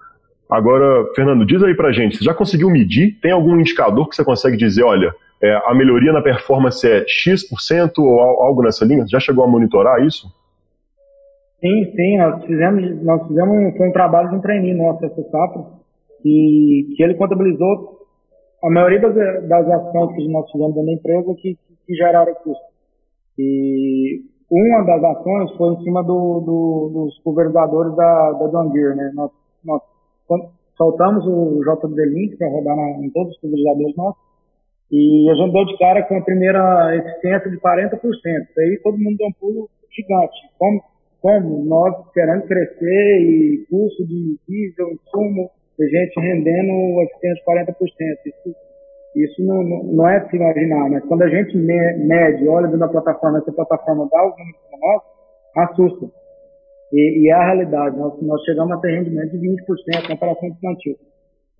Agora, 0.49 1.05
Fernando, 1.16 1.45
diz 1.45 1.61
aí 1.61 1.76
para 1.76 1.91
gente, 1.91 2.18
você 2.18 2.26
já 2.26 2.34
conseguiu 2.34 2.72
medir? 2.72 3.20
Tem 3.22 3.32
algum 3.32 3.59
indicador 3.59 4.09
que 4.09 4.16
você 4.16 4.24
consegue 4.24 4.57
dizer, 4.57 4.82
olha, 4.82 5.14
é, 5.39 5.61
a 5.68 5.76
melhoria 5.76 6.11
na 6.11 6.24
performance 6.24 6.88
é 6.88 7.05
X% 7.07 7.99
ou 7.99 8.20
algo 8.20 8.64
nessa 8.64 8.84
linha? 8.84 9.05
Já 9.07 9.20
chegou 9.20 9.43
a 9.43 9.47
monitorar 9.47 10.03
isso? 10.03 10.28
Sim, 11.64 11.95
sim, 11.95 12.18
nós 12.18 12.43
fizemos, 12.43 13.03
nós 13.05 13.26
fizemos 13.26 13.78
foi 13.78 13.88
um 13.88 13.93
trabalho 13.93 14.30
de 14.32 14.36
um 14.36 14.41
treininho 14.41 14.80
nosso, 14.80 15.05
essa 15.05 15.24
SAP, 15.24 15.66
que, 16.22 16.93
que 16.93 17.01
ele 17.01 17.16
contabilizou 17.16 17.99
a 18.61 18.70
maioria 18.70 18.99
das, 18.99 19.16
das 19.47 19.70
ações 19.70 20.14
que 20.14 20.28
nós 20.28 20.51
fizemos 20.51 20.76
dentro 20.76 20.88
da 20.88 20.91
empresa 20.91 21.36
que, 21.36 21.57
que 21.88 21.95
geraram 21.95 22.36
custo. 22.36 22.66
E 23.39 24.24
uma 24.51 24.84
das 24.84 25.03
ações 25.05 25.55
foi 25.55 25.74
em 25.74 25.84
cima 25.84 26.03
do, 26.03 26.41
do, 26.41 26.91
dos 26.93 27.20
pulverizadores 27.24 27.95
da, 27.95 28.32
da 28.34 28.47
John 28.47 28.70
Deere, 28.70 28.95
né? 28.95 29.11
Nós, 29.16 29.32
nós 29.64 29.82
soltamos 30.76 31.26
o 31.26 31.61
JD 31.64 32.05
Link 32.05 32.36
para 32.36 32.49
rodar 32.49 32.76
na, 32.76 33.05
em 33.05 33.09
todos 33.11 33.32
os 33.32 33.39
pulverizadores 33.39 33.95
nossos 33.95 34.22
e 34.91 35.30
a 35.30 35.36
gente 35.36 35.53
deu 35.53 35.66
de 35.66 35.78
cara 35.78 36.03
com 36.03 36.18
a 36.18 36.22
primeira 36.22 36.93
eficiência 36.97 37.49
de 37.49 37.57
40%. 37.57 37.99
Aí 38.59 38.80
todo 38.84 38.97
mundo 38.97 39.18
deu 39.18 39.28
um 39.28 39.34
pulo 39.39 39.70
gigante. 39.89 40.38
Como 40.59 40.84
como 41.24 41.64
nós 41.64 41.96
querendo 42.14 42.46
crescer 42.46 43.22
e 43.22 43.66
custo 43.70 44.06
de 44.06 44.38
diesel, 44.46 44.92
insumo, 44.92 45.50
a 45.80 45.84
gente 45.86 46.20
rendendo 46.20 47.02
eficiência 47.02 47.42
de 47.42 47.72
40%. 47.72 47.76
Isso, 48.26 48.56
isso 49.16 49.46
não, 49.46 49.64
não 49.64 50.10
é 50.10 50.20
de 50.20 50.30
se 50.30 50.36
imaginar, 50.36 50.90
mas 50.90 51.06
quando 51.06 51.22
a 51.22 51.30
gente 51.30 51.58
mede, 51.58 52.46
olha 52.46 52.68
dentro 52.68 52.82
da 52.82 52.90
plataforma, 52.90 53.38
essa 53.38 53.54
plataforma 53.54 54.10
dá 54.12 54.28
os 54.28 54.38
números 54.38 54.62
para 54.70 54.80
nós, 54.80 55.02
assusta. 55.70 56.06
E, 56.92 57.24
e, 57.24 57.30
é 57.30 57.34
a 57.34 57.46
realidade, 57.46 57.98
nós, 57.98 58.22
nós 58.22 58.44
chegamos 58.44 58.74
a 58.74 58.82
ter 58.82 59.00
rendimento 59.00 59.32
de 59.32 59.48
20% 59.48 60.04
em 60.04 60.08
comparação 60.10 60.50
com 60.50 60.56
o 60.56 60.60
plantio. 60.60 60.96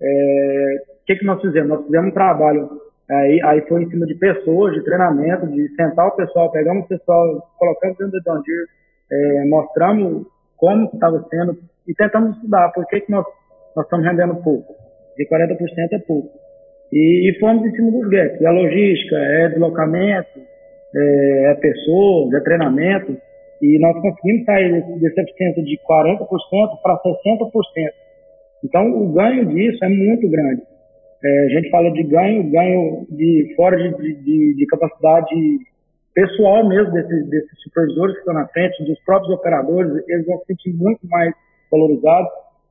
É, 0.01 0.76
o 1.01 1.05
que, 1.05 1.16
que 1.16 1.26
nós 1.26 1.41
fizemos? 1.41 1.70
Nós 1.70 1.86
fizemos 1.86 2.09
um 2.09 2.14
trabalho, 2.14 2.70
aí, 3.09 3.41
aí 3.43 3.61
foi 3.61 3.84
em 3.84 3.89
cima 3.89 4.05
de 4.07 4.16
pessoas, 4.16 4.74
de 4.74 4.84
treinamento, 4.84 5.47
de 5.47 5.74
sentar 5.76 6.07
o 6.07 6.16
pessoal, 6.18 6.51
pegamos 6.51 6.84
o 6.84 6.88
pessoal, 6.89 7.49
colocamos 7.57 7.97
dentro 7.97 8.11
do 8.11 8.24
John 8.24 8.41
Deere, 8.41 8.82
é, 9.14 9.45
mostramos 9.45 10.26
como 10.57 10.89
estava 10.93 11.24
sendo 11.30 11.57
e 11.88 11.93
tentamos 11.93 12.36
estudar 12.36 12.72
por 12.72 12.86
que, 12.88 13.01
que 13.01 13.11
nós, 13.11 13.26
nós 13.76 13.86
estamos 13.86 14.05
rendendo 14.05 14.41
pouco. 14.41 14.74
De 15.18 15.28
40% 15.28 15.57
é 15.91 15.99
pouco. 15.99 16.30
E, 16.91 17.30
e 17.30 17.39
fomos 17.39 17.66
em 17.66 17.72
cima 17.72 17.91
dos 17.91 18.09
gaps. 18.09 18.41
É 18.41 18.49
logística, 18.49 19.16
é 19.16 19.49
deslocamento, 19.49 20.39
é, 20.95 21.51
é 21.51 21.53
pessoas, 21.55 22.34
é 22.34 22.39
treinamento. 22.39 23.18
E 23.61 23.80
nós 23.80 23.93
conseguimos 24.01 24.45
sair 24.45 24.72
dessa 24.99 25.22
eficiência 25.22 25.64
de 25.64 25.78
40% 25.78 26.28
para 26.82 26.97
60%. 26.99 28.03
Então, 28.64 28.89
o 28.89 29.14
ganho 29.14 29.45
disso 29.47 29.84
é 29.84 29.89
muito 29.89 30.30
grande. 30.30 30.61
É, 31.24 31.39
a 31.39 31.49
gente 31.49 31.70
fala 31.70 31.91
de 31.91 32.03
ganho, 32.03 32.49
ganho 32.51 33.05
de 33.09 33.53
fora 33.55 33.78
de, 33.78 34.16
de, 34.24 34.55
de 34.55 34.66
capacidade 34.68 35.36
pessoal 36.14 36.68
mesmo 36.68 36.91
desses, 36.93 37.30
desses 37.30 37.61
supervisores 37.61 38.14
que 38.14 38.20
estão 38.20 38.34
na 38.34 38.47
frente, 38.47 38.84
dos 38.84 38.99
próprios 39.03 39.34
operadores, 39.34 40.03
eles 40.07 40.26
vão 40.26 40.39
se 40.39 40.45
sentir 40.47 40.74
muito 40.74 41.05
mais 41.07 41.34
valorizados 41.72 42.30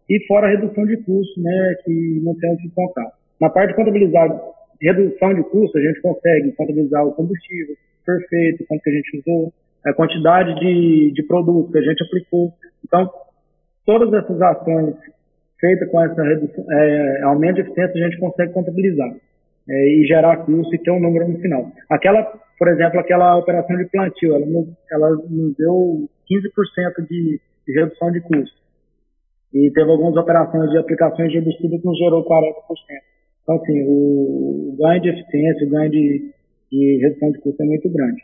e 0.09 0.27
fora 0.27 0.47
a 0.47 0.51
redução 0.51 0.85
de 0.87 0.97
custos, 0.99 1.43
né, 1.43 1.75
que 1.85 2.21
não 2.23 2.35
tem 2.37 2.53
o 2.55 2.57
que 2.59 2.71
contar. 2.71 3.11
Na 3.41 3.51
parte 3.51 3.71
de 3.71 3.77
contabilidade, 3.77 4.35
redução 4.81 5.35
de 5.35 5.43
custos, 5.45 5.77
a 5.77 5.85
gente 5.85 6.01
consegue 6.01 6.53
contabilizar 6.53 7.07
o 7.07 7.13
combustível 7.13 7.77
perfeito, 8.05 8.65
quanto 8.67 8.83
que 8.83 8.91
a 8.91 8.93
gente 8.93 9.19
usou, 9.19 9.53
a 9.85 9.93
quantidade 9.93 10.55
de, 10.61 11.13
de 11.13 11.23
produtos 11.25 11.73
que 11.73 11.79
a 11.79 11.83
gente 11.83 12.05
aplicou. 12.05 12.53
Então, 12.85 13.11
todas 13.85 14.13
essas 14.13 14.41
ações 14.41 14.95
feitas 15.61 15.89
com 15.91 16.03
essa 16.03 16.23
redução, 16.23 16.65
é, 16.73 17.23
aumento 17.23 17.57
de 17.57 17.61
eficiência, 17.63 18.05
a 18.05 18.09
gente 18.09 18.21
consegue 18.21 18.53
contabilizar 18.53 19.13
é, 19.69 20.01
e 20.01 20.07
gerar 20.07 20.45
custo 20.45 20.75
e 20.75 20.79
ter 20.79 20.91
um 20.91 21.01
número 21.01 21.29
no 21.29 21.39
final. 21.39 21.71
Aquela, 21.91 22.23
por 22.59 22.69
exemplo, 22.69 22.99
aquela 22.99 23.37
operação 23.37 23.77
de 23.77 23.87
plantio, 23.87 24.35
ela 24.35 24.47
nos, 24.47 24.69
ela 24.91 25.11
nos 25.11 25.57
deu 25.57 26.09
15% 26.31 27.07
de, 27.09 27.41
de 27.67 27.73
redução 27.73 28.11
de 28.11 28.21
custo. 28.21 28.63
E 29.53 29.71
teve 29.73 29.91
algumas 29.91 30.17
operações 30.17 30.71
de 30.71 30.79
aplicações 30.79 31.31
de 31.31 31.39
herbicida 31.39 31.79
que 31.79 31.85
nos 31.85 31.99
gerou 31.99 32.25
40%. 32.25 32.55
Então, 33.43 33.57
assim, 33.57 33.85
o, 33.87 34.77
ganho 34.79 35.03
de 35.03 35.11
eficiência, 35.11 35.67
o 35.67 35.71
ganho 35.71 35.91
de, 35.91 36.33
de 36.71 36.99
redução 37.03 37.31
de 37.33 37.39
custo 37.39 37.63
é 37.63 37.67
muito 37.67 37.91
grande. 37.91 38.23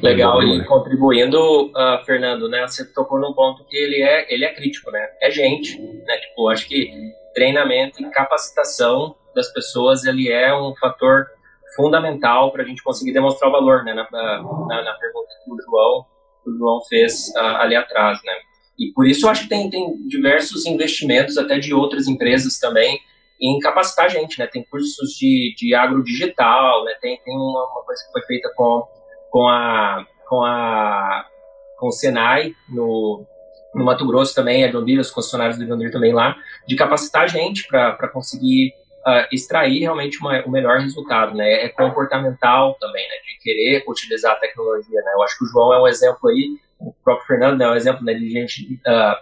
Legal, 0.00 0.40
e 0.42 0.64
contribuindo, 0.64 1.36
uh, 1.36 2.04
Fernando, 2.06 2.48
né, 2.48 2.66
você 2.66 2.84
tocou 2.94 3.18
num 3.18 3.34
ponto 3.34 3.64
que 3.66 3.76
ele 3.76 4.00
é, 4.00 4.32
ele 4.32 4.44
é 4.44 4.54
crítico, 4.54 4.90
né, 4.92 5.08
é 5.20 5.30
gente, 5.30 5.76
né, 5.80 6.16
tipo, 6.18 6.48
acho 6.48 6.68
que 6.68 6.88
treinamento 7.34 8.00
e 8.00 8.10
capacitação 8.10 9.16
das 9.34 9.52
pessoas 9.52 10.04
ele 10.04 10.30
é 10.30 10.54
um 10.54 10.74
fator 10.80 11.26
fundamental 11.74 12.52
para 12.52 12.62
a 12.62 12.66
gente 12.66 12.82
conseguir 12.82 13.12
demonstrar 13.12 13.50
o 13.50 13.52
valor, 13.52 13.84
né? 13.84 13.92
Na, 13.94 14.08
na, 14.10 14.82
na 14.82 14.94
pergunta 14.94 15.28
que 15.44 15.52
o 15.52 15.56
João, 15.62 16.06
o 16.46 16.56
João 16.56 16.80
fez 16.88 17.28
uh, 17.36 17.56
ali 17.58 17.74
atrás, 17.74 18.18
né? 18.24 18.32
E 18.78 18.92
por 18.92 19.06
isso 19.06 19.26
eu 19.26 19.30
acho 19.30 19.44
que 19.44 19.48
tem, 19.48 19.70
tem 19.70 19.96
diversos 20.06 20.66
investimentos, 20.66 21.38
até 21.38 21.58
de 21.58 21.72
outras 21.72 22.08
empresas 22.08 22.58
também, 22.58 22.98
em 23.40 23.58
capacitar 23.58 24.06
a 24.06 24.08
gente, 24.08 24.38
né? 24.38 24.46
Tem 24.46 24.64
cursos 24.64 25.10
de, 25.10 25.54
de 25.56 25.74
agrodigital, 25.74 26.84
né? 26.84 26.92
Tem, 27.00 27.20
tem 27.22 27.36
uma, 27.36 27.66
uma 27.72 27.84
coisa 27.84 28.04
que 28.04 28.12
foi 28.12 28.22
feita 28.22 28.50
com, 28.56 28.86
com 29.30 29.48
a 29.48 30.06
com 30.26 30.42
a 30.42 31.26
com 31.78 31.88
o 31.88 31.92
Senai 31.92 32.54
no, 32.68 33.26
no 33.74 33.84
Mato 33.84 34.06
Grosso 34.06 34.34
também, 34.34 34.64
a 34.64 34.70
John 34.70 34.84
Deere, 34.84 35.00
os 35.00 35.10
concessionários 35.10 35.58
do 35.58 35.66
John 35.66 35.76
Deere 35.76 35.92
também 35.92 36.12
lá, 36.12 36.36
de 36.66 36.76
capacitar 36.76 37.22
a 37.22 37.26
gente 37.26 37.66
para 37.66 38.08
conseguir 38.08 38.72
uh, 39.06 39.26
extrair 39.30 39.80
realmente 39.80 40.18
uma, 40.18 40.42
o 40.44 40.50
melhor 40.50 40.80
resultado, 40.80 41.34
né? 41.34 41.64
É 41.64 41.68
comportamental 41.68 42.74
também, 42.80 43.06
né? 43.08 43.14
De 43.24 43.38
querer 43.40 43.84
utilizar 43.88 44.32
a 44.32 44.40
tecnologia, 44.40 45.00
né? 45.02 45.12
Eu 45.14 45.22
acho 45.22 45.38
que 45.38 45.44
o 45.44 45.48
João 45.48 45.72
é 45.72 45.82
um 45.82 45.86
exemplo 45.86 46.28
aí, 46.28 46.58
o 46.78 46.92
próprio 47.04 47.26
Fernando 47.26 47.58
né, 47.58 47.64
é 47.64 47.68
um 47.68 47.76
exemplo 47.76 48.04
né, 48.04 48.14
de 48.14 48.28
gente 48.28 48.80
uh, 48.86 49.16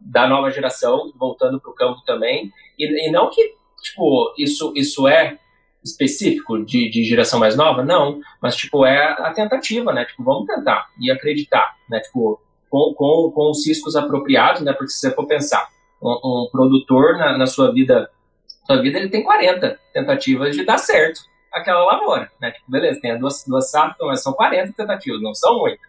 da 0.00 0.26
nova 0.26 0.50
geração 0.50 1.12
voltando 1.16 1.60
para 1.60 1.70
o 1.70 1.74
campo 1.74 2.00
também, 2.04 2.52
e, 2.78 3.08
e, 3.08 3.10
não 3.10 3.30
que 3.30 3.54
tipo 3.82 4.34
isso 4.38 4.72
isso 4.76 5.06
é 5.08 5.38
específico 5.84 6.64
de, 6.64 6.90
de 6.90 7.04
geração 7.04 7.38
mais 7.38 7.56
nova, 7.56 7.84
não, 7.84 8.20
mas 8.42 8.56
tipo 8.56 8.84
é 8.84 9.12
a 9.12 9.32
tentativa, 9.32 9.92
né? 9.92 10.04
Tipo 10.04 10.24
vamos 10.24 10.46
tentar 10.46 10.88
e 11.00 11.10
acreditar, 11.10 11.76
né? 11.88 12.00
Tipo 12.00 12.40
com, 12.68 12.92
com, 12.94 13.30
com 13.32 13.50
os 13.50 13.66
riscos 13.66 13.94
apropriados, 13.94 14.62
né? 14.62 14.72
Porque 14.72 14.90
se 14.90 14.98
você 14.98 15.14
for 15.14 15.26
pensar 15.26 15.68
um, 16.02 16.10
um 16.10 16.48
produtor 16.50 17.16
na, 17.16 17.38
na 17.38 17.46
sua 17.46 17.72
vida 17.72 18.10
sua 18.66 18.82
vida 18.82 18.98
ele 18.98 19.08
tem 19.08 19.22
40 19.22 19.78
tentativas 19.92 20.54
de 20.56 20.64
dar 20.64 20.78
certo 20.78 21.20
aquela 21.52 21.84
lavoura, 21.84 22.30
né? 22.40 22.50
Tipo, 22.50 22.70
beleza, 22.70 23.00
tem 23.00 23.18
duas, 23.18 23.44
duas 23.46 23.70
safras, 23.70 23.96
mas 24.06 24.22
são 24.22 24.32
40 24.32 24.72
tentativas, 24.74 25.22
não 25.22 25.34
são 25.34 25.58
muitas, 25.58 25.88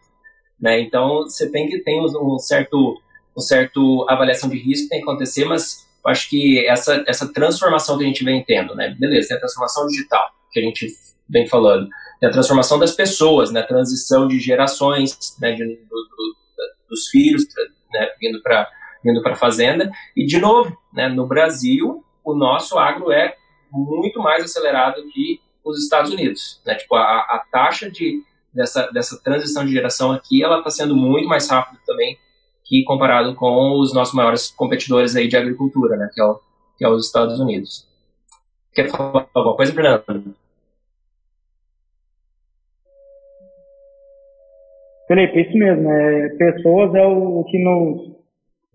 né? 0.59 0.80
Então, 0.80 1.23
você 1.23 1.51
tem 1.51 1.67
que 1.67 1.80
ter 1.80 1.99
um 1.99 2.39
certo, 2.39 3.01
um 3.36 3.41
certo 3.41 4.05
avaliação 4.09 4.49
de 4.49 4.57
risco 4.57 4.88
tem 4.88 4.99
que 4.99 5.09
acontecer, 5.09 5.45
mas 5.45 5.86
eu 6.03 6.11
acho 6.11 6.30
que 6.30 6.65
essa, 6.65 7.03
essa 7.05 7.32
transformação 7.34 7.97
que 7.97 8.03
a 8.05 8.07
gente 8.07 8.23
vem 8.23 8.43
tendo, 8.43 8.73
né? 8.75 8.95
Beleza, 8.97 9.30
tem 9.30 9.38
a 9.38 9.39
transformação 9.41 9.86
digital, 9.88 10.30
que 10.51 10.59
a 10.59 10.63
gente 10.63 10.88
vem 11.30 11.45
falando, 11.45 11.89
tem 12.19 12.30
a 12.30 12.32
transformação 12.32 12.80
das 12.80 12.93
pessoas, 12.93 13.51
né? 13.51 13.59
A 13.59 13.67
transição 13.67 14.28
de 14.28 14.39
gerações, 14.39 15.36
né? 15.41 15.51
De, 15.51 15.65
do, 15.65 15.75
do, 15.75 16.36
dos 16.89 17.07
filhos, 17.09 17.43
né? 17.91 18.07
Vindo 18.19 18.41
para 18.41 18.69
vindo 19.03 19.21
para 19.21 19.34
a 19.34 19.38
fazenda. 19.38 19.91
E, 20.15 20.25
de 20.25 20.39
novo, 20.39 20.75
né? 20.93 21.07
No 21.07 21.28
Brasil, 21.28 22.03
o 22.32 22.36
nosso 22.36 22.78
agro 22.78 23.11
é 23.11 23.36
muito 23.71 24.19
mais 24.19 24.43
acelerado 24.43 25.01
que 25.13 25.39
os 25.63 25.82
Estados 25.82 26.11
Unidos, 26.11 26.61
né? 26.65 26.75
Tipo, 26.75 26.95
a, 26.95 27.01
a 27.01 27.43
taxa 27.51 27.89
de, 27.89 28.21
dessa, 28.53 28.91
dessa 28.91 29.21
transição 29.21 29.65
de 29.65 29.71
geração 29.71 30.11
aqui, 30.11 30.43
ela 30.43 30.59
está 30.59 30.69
sendo 30.69 30.95
muito 30.95 31.28
mais 31.28 31.49
rápida 31.49 31.80
também 31.86 32.17
que 32.65 32.84
comparado 32.84 33.34
com 33.36 33.80
os 33.80 33.93
nossos 33.93 34.13
maiores 34.13 34.49
competidores 34.51 35.15
aí 35.15 35.30
de 35.30 35.38
agricultura, 35.38 35.95
né, 35.95 36.09
que 36.13 36.21
é, 36.21 36.25
o, 36.25 36.39
que 36.78 36.84
é 36.86 36.89
os 36.89 37.05
Estados 37.05 37.39
Unidos. 37.39 37.88
Quer 38.73 38.89
falar 38.89 39.28
alguma 39.34 39.55
coisa, 39.55 39.73
Fernando? 39.73 40.36
Felipe, 45.07 45.41
isso 45.41 45.57
mesmo. 45.57 45.89
É, 45.89 46.30
pessoas 46.38 46.93
é 46.93 47.07
o, 47.07 47.39
o 47.39 47.43
que 47.45 47.57
nos, 47.57 48.11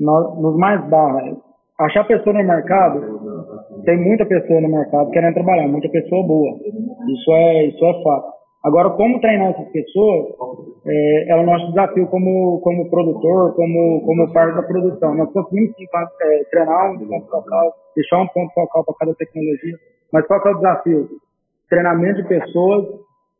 nos, 0.00 0.56
mais 0.56 0.82
barra. 0.88 1.36
Achar 1.82 2.06
pessoa 2.06 2.34
no 2.34 2.44
mercado, 2.44 3.00
tem 3.84 3.98
muita 3.98 4.24
pessoa 4.26 4.60
no 4.60 4.68
mercado 4.68 5.10
querendo 5.10 5.34
trabalhar, 5.34 5.68
muita 5.68 5.88
pessoa 5.88 6.26
boa. 6.26 6.56
Isso 7.08 7.32
é, 7.32 7.66
isso 7.66 7.84
é 7.84 8.02
fato. 8.02 8.32
Agora, 8.64 8.90
como 8.90 9.20
treinar 9.20 9.50
essas 9.50 9.68
pessoas 9.72 10.26
é, 10.86 11.30
é, 11.30 11.36
o 11.36 11.44
nosso 11.44 11.68
desafio 11.68 12.06
como, 12.08 12.60
como 12.60 12.90
produtor, 12.90 13.54
como, 13.54 14.02
como 14.04 14.32
parte 14.32 14.56
da 14.56 14.62
produção. 14.62 15.14
Nós 15.14 15.32
conseguimos 15.32 15.74
sim, 15.76 15.86
é, 16.22 16.44
treinar 16.50 16.92
um 16.92 16.98
ponto 17.06 17.28
focal, 17.28 17.72
deixar 17.94 18.18
um 18.20 18.26
ponto 18.28 18.52
focal 18.52 18.84
para 18.84 18.94
cada 18.98 19.14
tecnologia, 19.14 19.76
mas 20.12 20.26
qual 20.26 20.40
é 20.44 20.50
o 20.50 20.54
desafio? 20.56 21.08
Treinamento 21.68 22.22
de 22.22 22.28
pessoas 22.28 22.86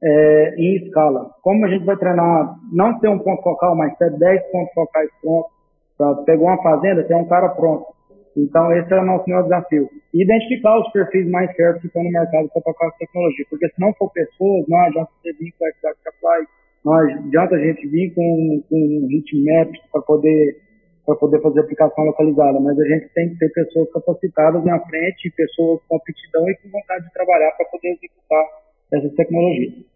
é, 0.03 0.55
em 0.57 0.77
escala. 0.85 1.31
Como 1.43 1.67
a 1.67 1.69
gente 1.69 1.85
vai 1.85 1.97
treinar, 1.97 2.55
não 2.73 2.99
ter 3.01 3.09
um 3.09 3.19
ponto 3.19 3.43
focal, 3.43 3.77
mas 3.77 3.97
ter 3.99 4.11
10 4.11 4.51
pontos 4.53 4.73
focais 4.73 5.11
prontos, 5.21 6.25
pegar 6.25 6.45
uma 6.45 6.63
fazenda, 6.63 7.05
ter 7.05 7.15
um 7.15 7.27
cara 7.27 7.49
pronto. 7.51 7.87
Então, 8.37 8.73
esse 8.73 8.93
é 8.93 9.01
o 9.01 9.05
nosso 9.05 9.29
maior 9.29 9.43
desafio. 9.43 9.89
Identificar 10.15 10.79
os 10.79 10.91
perfis 10.93 11.29
mais 11.29 11.55
certos 11.55 11.83
que 11.83 11.87
estão 11.89 12.03
no 12.03 12.11
mercado 12.11 12.49
para 12.49 12.63
tocar 12.63 12.87
essa 12.87 12.99
tecnologia. 12.99 13.45
Porque 13.51 13.69
se 13.69 13.81
não 13.81 13.93
for 13.95 14.11
pessoas, 14.13 14.65
não 14.69 14.79
adianta 14.79 15.11
você 15.23 15.33
vir 15.35 15.53
com 15.59 15.67
a 15.67 15.71
Supply, 15.71 16.47
não 16.85 16.95
adianta 16.95 17.55
a 17.57 17.59
gente 17.59 17.87
vir 17.89 18.15
com, 18.15 18.63
com 18.69 19.09
hitmaps 19.11 19.81
para 19.93 20.03
poder, 20.03 20.57
poder 21.21 21.43
fazer 21.43 21.61
aplicação 21.61 22.05
localizada. 22.05 22.59
Mas 22.61 22.79
a 22.79 22.85
gente 22.85 23.09
tem 23.15 23.29
que 23.29 23.39
ter 23.39 23.49
pessoas 23.51 23.93
capacitadas 23.93 24.65
na 24.65 24.81
frente, 24.81 25.33
pessoas 25.37 25.81
com 25.87 25.97
aptidão 25.97 26.49
e 26.49 26.57
com 26.57 26.71
vontade 26.71 27.05
de 27.05 27.13
trabalhar 27.13 27.51
para 27.53 27.67
poder 27.67 27.89
executar 27.89 28.45
essas 28.93 29.15
tecnologias. 29.15 29.93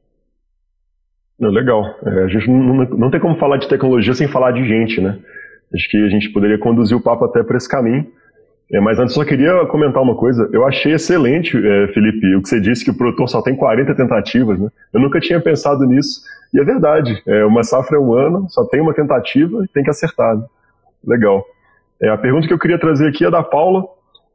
Legal. 1.38 1.84
É, 2.04 2.22
a 2.24 2.28
gente 2.28 2.48
não, 2.48 2.84
não 2.84 3.10
tem 3.10 3.20
como 3.20 3.38
falar 3.38 3.58
de 3.58 3.68
tecnologia 3.68 4.14
sem 4.14 4.28
falar 4.28 4.52
de 4.52 4.66
gente, 4.66 5.00
né? 5.00 5.18
Acho 5.74 5.88
que 5.90 5.96
a 5.98 6.08
gente 6.08 6.32
poderia 6.32 6.58
conduzir 6.58 6.96
o 6.96 7.02
papo 7.02 7.24
até 7.24 7.42
para 7.42 7.56
esse 7.56 7.68
caminho. 7.68 8.06
É, 8.72 8.80
mas 8.80 8.98
antes 8.98 9.14
só 9.14 9.24
queria 9.24 9.64
comentar 9.66 10.02
uma 10.02 10.16
coisa. 10.16 10.48
Eu 10.52 10.66
achei 10.66 10.92
excelente, 10.92 11.56
é, 11.56 11.88
Felipe, 11.88 12.34
o 12.34 12.42
que 12.42 12.48
você 12.48 12.60
disse 12.60 12.84
que 12.84 12.90
o 12.90 12.96
produtor 12.96 13.28
só 13.28 13.40
tem 13.40 13.54
40 13.54 13.94
tentativas. 13.94 14.58
Né? 14.58 14.68
Eu 14.92 15.00
nunca 15.00 15.20
tinha 15.20 15.40
pensado 15.40 15.84
nisso. 15.84 16.20
E 16.52 16.60
é 16.60 16.64
verdade. 16.64 17.22
É, 17.26 17.44
uma 17.44 17.62
safra 17.62 17.96
é 17.96 18.00
um 18.00 18.12
ano, 18.12 18.46
só 18.48 18.64
tem 18.64 18.80
uma 18.80 18.92
tentativa 18.92 19.64
e 19.64 19.68
tem 19.68 19.84
que 19.84 19.90
acertar. 19.90 20.36
Né? 20.36 20.44
Legal. 21.06 21.44
É, 22.02 22.08
a 22.08 22.18
pergunta 22.18 22.46
que 22.46 22.52
eu 22.52 22.58
queria 22.58 22.78
trazer 22.78 23.08
aqui 23.08 23.24
é 23.24 23.30
da 23.30 23.42
Paula. 23.42 23.84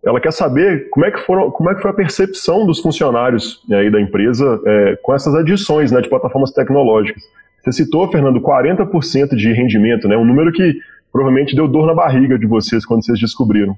Ela 0.04 0.20
quer 0.20 0.32
saber 0.32 0.90
como 0.90 1.06
é 1.06 1.12
que, 1.12 1.20
foram, 1.20 1.52
como 1.52 1.70
é 1.70 1.76
que 1.76 1.82
foi 1.82 1.92
a 1.92 1.94
percepção 1.94 2.66
dos 2.66 2.80
funcionários 2.80 3.62
né, 3.70 3.80
aí 3.80 3.92
da 3.92 4.02
empresa 4.02 4.60
é, 4.66 4.98
com 5.04 5.14
essas 5.14 5.36
adições 5.36 5.92
né, 5.92 6.02
de 6.02 6.10
plataformas 6.10 6.52
tecnológicas. 6.52 7.22
Você 7.62 7.84
citou, 7.84 8.10
Fernando, 8.10 8.42
40% 8.42 9.36
de 9.36 9.54
rendimento, 9.54 10.08
né, 10.08 10.18
um 10.18 10.26
número 10.26 10.52
que 10.52 10.74
provavelmente 11.12 11.56
deu 11.56 11.68
dor 11.68 11.86
na 11.86 11.94
barriga 11.94 12.40
de 12.40 12.48
vocês 12.48 12.84
quando 12.84 13.06
vocês 13.06 13.20
descobriram. 13.20 13.78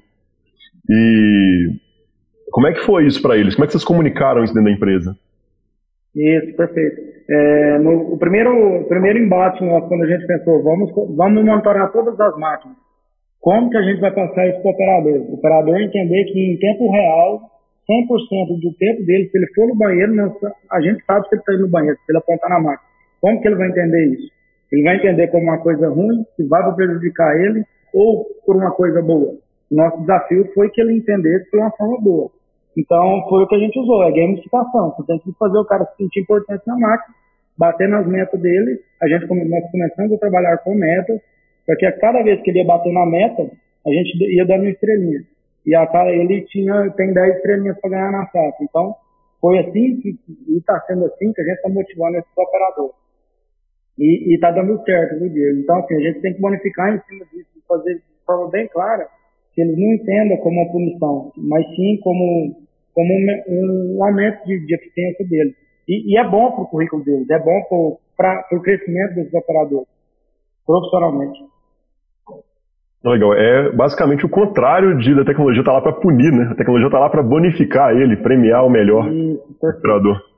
E 0.88 1.70
como 2.50 2.66
é 2.68 2.72
que 2.72 2.80
foi 2.80 3.06
isso 3.06 3.20
para 3.20 3.36
eles? 3.36 3.54
Como 3.54 3.64
é 3.64 3.66
que 3.66 3.72
vocês 3.72 3.84
comunicaram 3.84 4.44
isso 4.44 4.54
dentro 4.54 4.70
da 4.70 4.76
empresa? 4.76 5.16
Isso, 6.14 6.56
perfeito. 6.56 7.00
É, 7.28 7.78
no, 7.78 8.12
o 8.14 8.18
primeiro, 8.18 8.82
o 8.82 8.84
primeiro 8.84 9.18
embate 9.18 9.64
nosso, 9.64 9.88
quando 9.88 10.04
a 10.04 10.06
gente 10.06 10.26
pensou, 10.26 10.62
vamos, 10.62 10.92
vamos 11.16 11.44
monitorar 11.44 11.90
todas 11.90 12.18
as 12.20 12.38
máquinas. 12.38 12.76
Como 13.40 13.70
que 13.70 13.76
a 13.76 13.82
gente 13.82 14.00
vai 14.00 14.12
passar 14.12 14.48
isso 14.48 14.62
para 14.62 14.70
o 14.70 14.74
operador? 14.74 15.20
O 15.30 15.34
operador 15.34 15.80
entender 15.80 16.24
que 16.24 16.52
em 16.52 16.56
tempo 16.58 16.90
real, 16.90 17.40
100% 17.90 18.60
do 18.60 18.72
tempo 18.78 19.04
dele, 19.04 19.28
se 19.28 19.36
ele 19.36 19.46
for 19.54 19.68
no 19.68 19.76
banheiro, 19.76 20.12
a 20.70 20.80
gente 20.80 21.04
sabe 21.04 21.28
se 21.28 21.34
ele 21.34 21.40
está 21.40 21.54
indo 21.54 21.62
no 21.62 21.68
banheiro, 21.68 21.98
se 21.98 22.12
ele 22.12 22.18
apontar 22.18 22.50
na 22.50 22.60
máquina. 22.60 22.88
Como 23.20 23.40
que 23.40 23.48
ele 23.48 23.56
vai 23.56 23.68
entender 23.68 24.14
isso? 24.14 24.30
Ele 24.72 24.82
vai 24.82 24.96
entender 24.96 25.28
como 25.28 25.44
uma 25.44 25.58
coisa 25.58 25.88
ruim, 25.88 26.24
que 26.36 26.44
vai 26.44 26.74
prejudicar 26.74 27.36
ele, 27.40 27.64
ou 27.92 28.24
por 28.46 28.56
uma 28.56 28.70
coisa 28.70 29.02
boa. 29.02 29.43
Nosso 29.74 30.00
desafio 30.00 30.52
foi 30.54 30.70
que 30.70 30.80
ele 30.80 30.96
entendesse 30.96 31.50
de 31.50 31.58
uma 31.58 31.70
forma 31.72 32.00
boa. 32.00 32.30
Então, 32.76 33.24
foi 33.28 33.42
o 33.42 33.46
que 33.46 33.54
a 33.54 33.58
gente 33.58 33.78
usou, 33.78 34.02
é 34.04 34.12
gamificação. 34.12 34.94
Você 34.96 35.06
tem 35.06 35.18
que 35.18 35.32
fazer 35.38 35.58
o 35.58 35.64
cara 35.64 35.84
se 35.86 35.96
sentir 35.96 36.20
importante 36.20 36.62
na 36.66 36.76
máquina, 36.76 37.14
bater 37.56 37.88
nas 37.88 38.06
metas 38.06 38.40
dele. 38.40 38.80
A 39.02 39.08
gente 39.08 39.26
nós 39.26 39.70
começamos 39.70 40.12
a 40.12 40.18
trabalhar 40.18 40.58
com 40.58 40.74
metas, 40.74 41.20
porque 41.66 41.86
a 41.86 41.92
cada 41.98 42.22
vez 42.22 42.40
que 42.42 42.50
ele 42.50 42.60
ia 42.60 42.66
bater 42.66 42.92
na 42.92 43.06
meta, 43.06 43.50
a 43.86 43.90
gente 43.90 44.16
ia 44.34 44.44
dando 44.46 44.62
uma 44.62 44.70
estrelinha. 44.70 45.22
E 45.66 45.74
a 45.74 45.86
cara, 45.86 46.10
ele 46.10 46.42
tinha, 46.42 46.90
tem 46.90 47.12
10 47.12 47.36
estrelinhas 47.36 47.78
para 47.80 47.90
ganhar 47.90 48.12
na 48.12 48.26
safra. 48.26 48.54
Então, 48.60 48.94
foi 49.40 49.58
assim, 49.58 50.00
que, 50.00 50.18
e 50.48 50.58
está 50.58 50.78
sendo 50.86 51.04
assim, 51.06 51.32
que 51.32 51.40
a 51.40 51.44
gente 51.44 51.56
está 51.56 51.68
motivando 51.68 52.18
esses 52.18 52.36
operadores. 52.36 52.94
E 53.98 54.34
está 54.34 54.50
dando 54.50 54.82
certo, 54.84 55.18
viu, 55.20 55.28
Diego? 55.30 55.60
Então, 55.60 55.78
assim, 55.78 55.94
a 55.94 56.00
gente 56.00 56.20
tem 56.20 56.34
que 56.34 56.40
bonificar 56.40 56.94
em 56.94 57.00
cima 57.08 57.24
disso, 57.26 57.48
fazer 57.68 57.94
de 57.94 58.02
forma 58.26 58.50
bem 58.50 58.66
clara, 58.68 59.08
que 59.54 59.62
eles 59.62 59.78
não 59.78 59.92
entendam 59.94 60.36
como 60.38 60.60
uma 60.60 60.72
punição, 60.72 61.32
mas 61.36 61.66
sim 61.74 61.98
como, 62.02 62.56
como 62.92 63.12
um, 63.12 63.96
um 63.96 64.04
aumento 64.04 64.44
de, 64.44 64.66
de 64.66 64.74
eficiência 64.74 65.26
deles. 65.26 65.54
E, 65.88 66.12
e 66.12 66.18
é 66.18 66.28
bom 66.28 66.50
para 66.52 66.62
o 66.62 66.66
currículo 66.66 67.04
deles, 67.04 67.28
é 67.30 67.38
bom 67.38 67.98
para 68.16 68.46
o 68.52 68.60
crescimento 68.60 69.14
desses 69.14 69.34
operadores, 69.34 69.88
profissionalmente. 70.66 71.38
Legal. 73.04 73.34
É 73.34 73.70
basicamente 73.70 74.24
o 74.24 74.30
contrário 74.30 74.96
de 74.96 75.14
da 75.14 75.24
tecnologia 75.24 75.60
estar 75.60 75.72
tá 75.72 75.76
lá 75.76 75.82
para 75.82 75.92
punir, 75.92 76.32
né? 76.32 76.48
A 76.50 76.54
tecnologia 76.54 76.86
está 76.86 76.98
lá 76.98 77.10
para 77.10 77.22
bonificar 77.22 77.94
ele, 77.94 78.16
premiar 78.16 78.64
o 78.64 78.70
melhor 78.70 79.06
operador. 79.60 80.33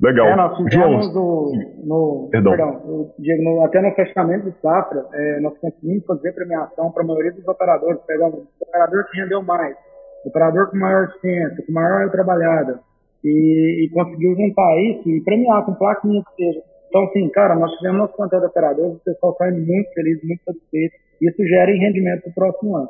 Legal. 0.00 0.26
É, 0.26 0.36
nós 0.36 0.56
fizemos 0.56 1.14
no, 1.14 1.52
no, 1.84 2.28
perdão. 2.30 2.52
Perdão, 2.52 3.14
Diego, 3.18 3.42
no, 3.42 3.64
até 3.64 3.80
no 3.80 3.94
fechamento 3.94 4.50
do 4.50 4.54
safra, 4.60 5.06
é, 5.12 5.40
nós 5.40 5.56
conseguimos 5.58 6.04
fazer 6.04 6.32
premiação 6.32 6.90
para 6.90 7.02
a 7.02 7.06
maioria 7.06 7.32
dos 7.32 7.46
operadores. 7.46 8.00
Pegamos 8.06 8.40
o 8.40 8.46
operador 8.60 9.04
que 9.08 9.20
rendeu 9.20 9.42
mais, 9.42 9.76
o 10.24 10.28
operador 10.28 10.70
com 10.70 10.76
maior 10.76 11.12
ciência, 11.20 11.64
com 11.64 11.72
maior 11.72 12.10
trabalhada, 12.10 12.80
e, 13.22 13.86
e 13.86 13.90
conseguiu 13.90 14.34
juntar 14.34 14.76
isso 14.78 15.08
e 15.08 15.20
premiar 15.22 15.64
com 15.64 15.74
plaquinha 15.74 16.22
que 16.22 16.44
seja. 16.44 16.62
Então, 16.88 17.08
sim, 17.12 17.28
cara, 17.30 17.54
nós 17.56 17.72
tivemos 17.76 17.98
nosso 17.98 18.16
plantel 18.16 18.40
de 18.40 18.46
operadores, 18.46 18.96
o 18.96 19.04
pessoal 19.04 19.32
está 19.32 19.50
muito 19.50 19.92
feliz, 19.94 20.22
muito 20.22 20.44
satisfeito. 20.44 20.94
Isso 21.20 21.46
gera 21.46 21.70
em 21.70 21.78
rendimento 21.78 22.22
para 22.22 22.30
o 22.30 22.34
próximo 22.34 22.76
ano. 22.76 22.88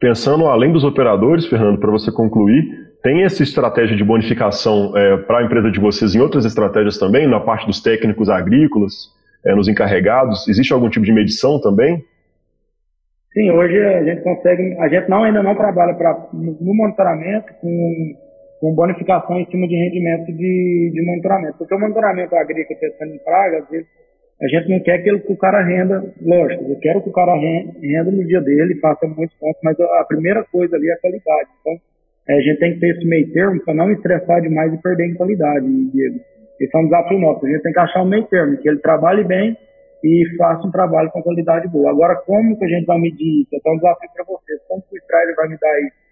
Pensando 0.00 0.46
além 0.46 0.72
dos 0.72 0.84
operadores, 0.84 1.46
Fernando, 1.46 1.78
para 1.78 1.90
você 1.90 2.12
concluir, 2.12 2.93
tem 3.04 3.22
essa 3.22 3.42
estratégia 3.42 3.94
de 3.94 4.02
bonificação 4.02 4.96
é, 4.96 5.18
para 5.18 5.40
a 5.40 5.44
empresa 5.44 5.70
de 5.70 5.78
vocês 5.78 6.14
em 6.14 6.20
outras 6.20 6.46
estratégias 6.46 6.96
também, 6.96 7.28
na 7.28 7.38
parte 7.38 7.66
dos 7.66 7.82
técnicos 7.82 8.30
agrícolas, 8.30 9.12
é, 9.44 9.54
nos 9.54 9.68
encarregados? 9.68 10.48
Existe 10.48 10.72
algum 10.72 10.88
tipo 10.88 11.04
de 11.04 11.12
medição 11.12 11.60
também? 11.60 12.02
Sim, 13.34 13.50
hoje 13.50 13.78
a 13.78 14.04
gente 14.04 14.22
consegue, 14.22 14.74
a 14.78 14.88
gente 14.88 15.10
não, 15.10 15.22
ainda 15.22 15.42
não 15.42 15.54
trabalha 15.54 15.92
pra, 15.92 16.28
no 16.32 16.74
monitoramento 16.74 17.52
com, 17.60 18.16
com 18.58 18.74
bonificação 18.74 19.38
em 19.38 19.44
cima 19.50 19.68
de 19.68 19.76
rendimento 19.76 20.32
de, 20.32 20.90
de 20.94 21.04
monitoramento, 21.04 21.58
porque 21.58 21.74
o 21.74 21.78
monitoramento 21.78 22.34
agrícola 22.34 22.80
testando 22.80 23.12
em 23.12 23.18
praga, 23.18 23.58
às 23.58 23.68
vezes 23.68 23.86
a 24.40 24.48
gente 24.48 24.70
não 24.70 24.80
quer 24.80 25.02
que, 25.02 25.10
ele, 25.10 25.20
que 25.20 25.32
o 25.32 25.36
cara 25.36 25.62
renda, 25.62 26.02
lógico, 26.22 26.64
eu 26.70 26.78
quero 26.80 27.02
que 27.02 27.10
o 27.10 27.12
cara 27.12 27.34
renda 27.34 28.10
no 28.10 28.26
dia 28.26 28.40
dele, 28.40 28.80
faça 28.80 29.06
muitos 29.06 29.36
pontos, 29.36 29.60
mas 29.62 29.78
a 29.78 30.04
primeira 30.04 30.42
coisa 30.44 30.74
ali 30.74 30.88
é 30.88 30.94
a 30.94 31.00
qualidade. 31.00 31.50
Então, 31.60 31.74
é, 32.28 32.34
a 32.34 32.40
gente 32.40 32.58
tem 32.58 32.74
que 32.74 32.80
ter 32.80 32.96
esse 32.96 33.06
meio 33.06 33.32
termo 33.32 33.60
para 33.64 33.74
não 33.74 33.90
estressar 33.90 34.40
demais 34.40 34.72
e 34.72 34.82
perder 34.82 35.10
em 35.10 35.14
qualidade, 35.14 35.66
Diego. 35.92 36.20
Esse 36.60 36.76
é 36.76 36.80
um 36.80 36.84
desafio 36.84 37.18
nosso. 37.18 37.44
A 37.44 37.48
gente 37.48 37.62
tem 37.62 37.72
que 37.72 37.80
achar 37.80 38.02
um 38.02 38.08
meio 38.08 38.24
termo, 38.24 38.56
que 38.56 38.68
ele 38.68 38.78
trabalhe 38.78 39.24
bem 39.24 39.56
e 40.02 40.36
faça 40.36 40.66
um 40.66 40.70
trabalho 40.70 41.10
com 41.10 41.22
qualidade 41.22 41.68
boa. 41.68 41.90
Agora, 41.90 42.16
como 42.16 42.58
que 42.58 42.64
a 42.64 42.68
gente 42.68 42.86
vai 42.86 42.98
medir 42.98 43.42
isso? 43.42 43.50
É 43.54 43.70
um 43.70 43.76
desafio 43.76 44.08
para 44.14 44.24
vocês. 44.24 44.60
Como 44.68 44.82
que 44.82 44.96
o 44.96 44.98
Strider 44.98 45.34
vai 45.36 45.48
me 45.48 45.58
dar 45.58 45.80
isso? 45.80 46.04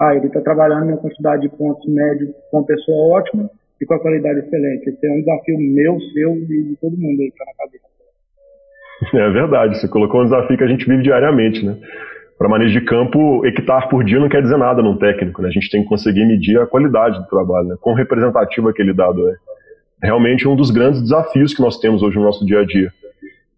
Ah, 0.00 0.14
ele 0.14 0.26
está 0.26 0.40
trabalhando 0.40 0.90
em 0.90 0.96
quantidade 0.96 1.42
de 1.42 1.56
pontos 1.56 1.86
médios 1.92 2.30
com 2.50 2.58
uma 2.58 2.66
pessoa 2.66 3.18
ótima 3.18 3.50
e 3.80 3.86
com 3.86 3.94
a 3.94 4.00
qualidade 4.00 4.40
excelente. 4.40 4.88
Esse 4.88 5.06
é 5.06 5.10
um 5.10 5.20
desafio 5.20 5.58
meu, 5.58 6.00
seu 6.12 6.36
e 6.36 6.46
de 6.46 6.76
todo 6.80 6.96
mundo 6.96 7.20
aí 7.20 7.30
que 7.30 7.42
está 7.42 7.44
na 7.44 7.54
cabeça. 7.54 7.90
É 9.14 9.30
verdade, 9.30 9.80
você 9.80 9.88
colocou 9.88 10.20
um 10.20 10.24
desafio 10.24 10.56
que 10.56 10.64
a 10.64 10.66
gente 10.66 10.86
vive 10.86 11.02
diariamente, 11.02 11.64
né? 11.64 11.76
Para 12.40 12.48
manejo 12.48 12.72
de 12.72 12.86
campo, 12.86 13.44
hectare 13.44 13.86
por 13.90 14.02
dia 14.02 14.18
não 14.18 14.26
quer 14.26 14.40
dizer 14.40 14.56
nada 14.56 14.80
num 14.80 14.96
técnico, 14.96 15.42
né? 15.42 15.48
A 15.48 15.52
gente 15.52 15.68
tem 15.68 15.82
que 15.82 15.88
conseguir 15.90 16.24
medir 16.24 16.58
a 16.58 16.66
qualidade 16.66 17.18
do 17.18 17.26
trabalho, 17.26 17.68
né? 17.68 17.76
Quão 17.78 17.94
representativo 17.94 18.66
aquele 18.66 18.94
dado 18.94 19.28
é. 19.28 19.34
Realmente 20.02 20.48
um 20.48 20.56
dos 20.56 20.70
grandes 20.70 21.02
desafios 21.02 21.52
que 21.52 21.60
nós 21.60 21.78
temos 21.78 22.02
hoje 22.02 22.16
no 22.16 22.24
nosso 22.24 22.42
dia 22.46 22.60
a 22.60 22.64
dia, 22.64 22.90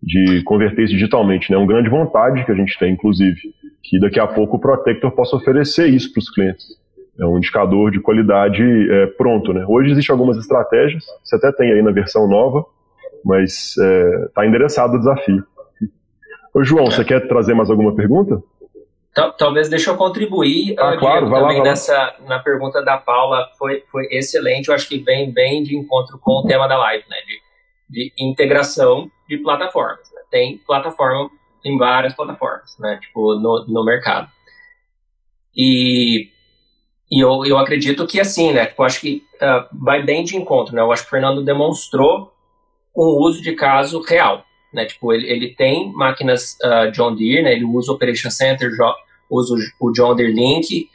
de 0.03 0.43
converter 0.43 0.83
isso 0.83 0.95
digitalmente, 0.95 1.49
né? 1.49 1.57
Uma 1.57 1.69
grande 1.69 1.89
vontade 1.89 2.45
que 2.45 2.51
a 2.51 2.57
gente 2.57 2.77
tem, 2.77 2.95
inclusive, 2.95 3.39
que 3.85 4.01
daqui 4.01 4.19
a 4.19 4.27
pouco 4.27 4.57
o 4.57 4.61
Protector 4.61 5.13
possa 5.13 5.37
oferecer 5.37 5.87
isso 5.87 6.13
para 6.13 6.19
os 6.19 6.29
clientes. 6.29 6.67
É 7.21 7.25
um 7.25 7.39
indicador 7.39 7.93
de 7.93 8.01
qualidade 8.01 8.65
é, 8.65 9.07
pronto, 9.17 9.53
né? 9.53 9.65
Hoje 9.69 9.93
existem 9.93 10.13
algumas 10.13 10.37
estratégias, 10.39 11.05
você 11.23 11.37
até 11.37 11.53
tem 11.53 11.71
aí 11.71 11.83
na 11.83 11.93
versão 11.93 12.27
nova, 12.27 12.65
mas 13.25 13.77
está 13.77 14.45
é, 14.45 14.49
endereçado 14.49 14.97
o 14.97 14.99
desafio. 14.99 15.45
Ô, 16.53 16.65
João, 16.65 16.87
você 16.87 17.05
quer 17.05 17.29
trazer 17.29 17.55
mais 17.55 17.71
alguma 17.71 17.95
pergunta? 17.95 18.43
Talvez 19.15 19.69
deixa 19.69 19.91
eu 19.91 19.97
contribuir 19.97 20.75
ah, 20.79 20.97
claro, 20.97 21.27
Diego, 21.27 21.39
também 21.39 21.59
lá, 21.59 21.65
nessa 21.65 22.17
na 22.21 22.39
pergunta 22.39 22.83
da 22.83 22.97
Paula 22.97 23.47
foi, 23.59 23.85
foi 23.91 24.07
excelente. 24.11 24.69
Eu 24.69 24.75
acho 24.75 24.89
que 24.89 24.99
vem 24.99 25.31
bem 25.31 25.63
de 25.63 25.77
encontro 25.77 26.19
com 26.19 26.41
o 26.41 26.47
tema 26.47 26.67
da 26.67 26.79
live, 26.79 27.05
né? 27.11 27.17
De, 27.27 27.41
de 27.91 28.13
integração 28.19 29.11
de 29.29 29.37
plataformas. 29.37 30.11
Né? 30.15 30.23
Tem 30.31 30.59
plataforma, 30.67 31.31
tem 31.63 31.77
várias 31.77 32.15
plataformas, 32.15 32.75
né? 32.79 32.99
Tipo 33.03 33.35
no, 33.35 33.67
no 33.69 33.85
mercado. 33.85 34.31
E, 35.55 36.31
e 37.11 37.23
eu, 37.23 37.45
eu 37.45 37.59
acredito 37.59 38.07
que 38.07 38.19
assim, 38.19 38.55
né? 38.55 38.65
Tipo, 38.65 38.81
eu 38.81 38.87
acho 38.87 38.99
que 38.99 39.23
uh, 39.43 39.69
vai 39.85 40.03
bem 40.03 40.25
de 40.25 40.39
encontro, 40.39 40.75
né? 40.75 40.81
Eu 40.81 40.91
acho 40.91 41.03
que 41.03 41.09
o 41.09 41.11
Fernando 41.11 41.45
demonstrou 41.45 42.33
um 42.97 43.27
uso 43.27 43.43
de 43.43 43.53
caso 43.53 44.01
real 44.01 44.43
né? 44.73 44.87
Tipo, 44.87 45.13
ele, 45.13 45.31
ele 45.31 45.55
tem 45.55 45.93
máquinas 45.93 46.57
uh, 46.65 46.91
John 46.93 47.15
Deere, 47.15 47.43
né? 47.43 47.53
Ele 47.53 47.65
usa 47.65 47.93
o 47.93 47.95
Operation 47.95 48.31
Center, 48.31 48.71
usa 49.31 49.55
o 49.81 49.93
John 49.93 50.15
Deere 50.15 50.33
Link 50.33 50.89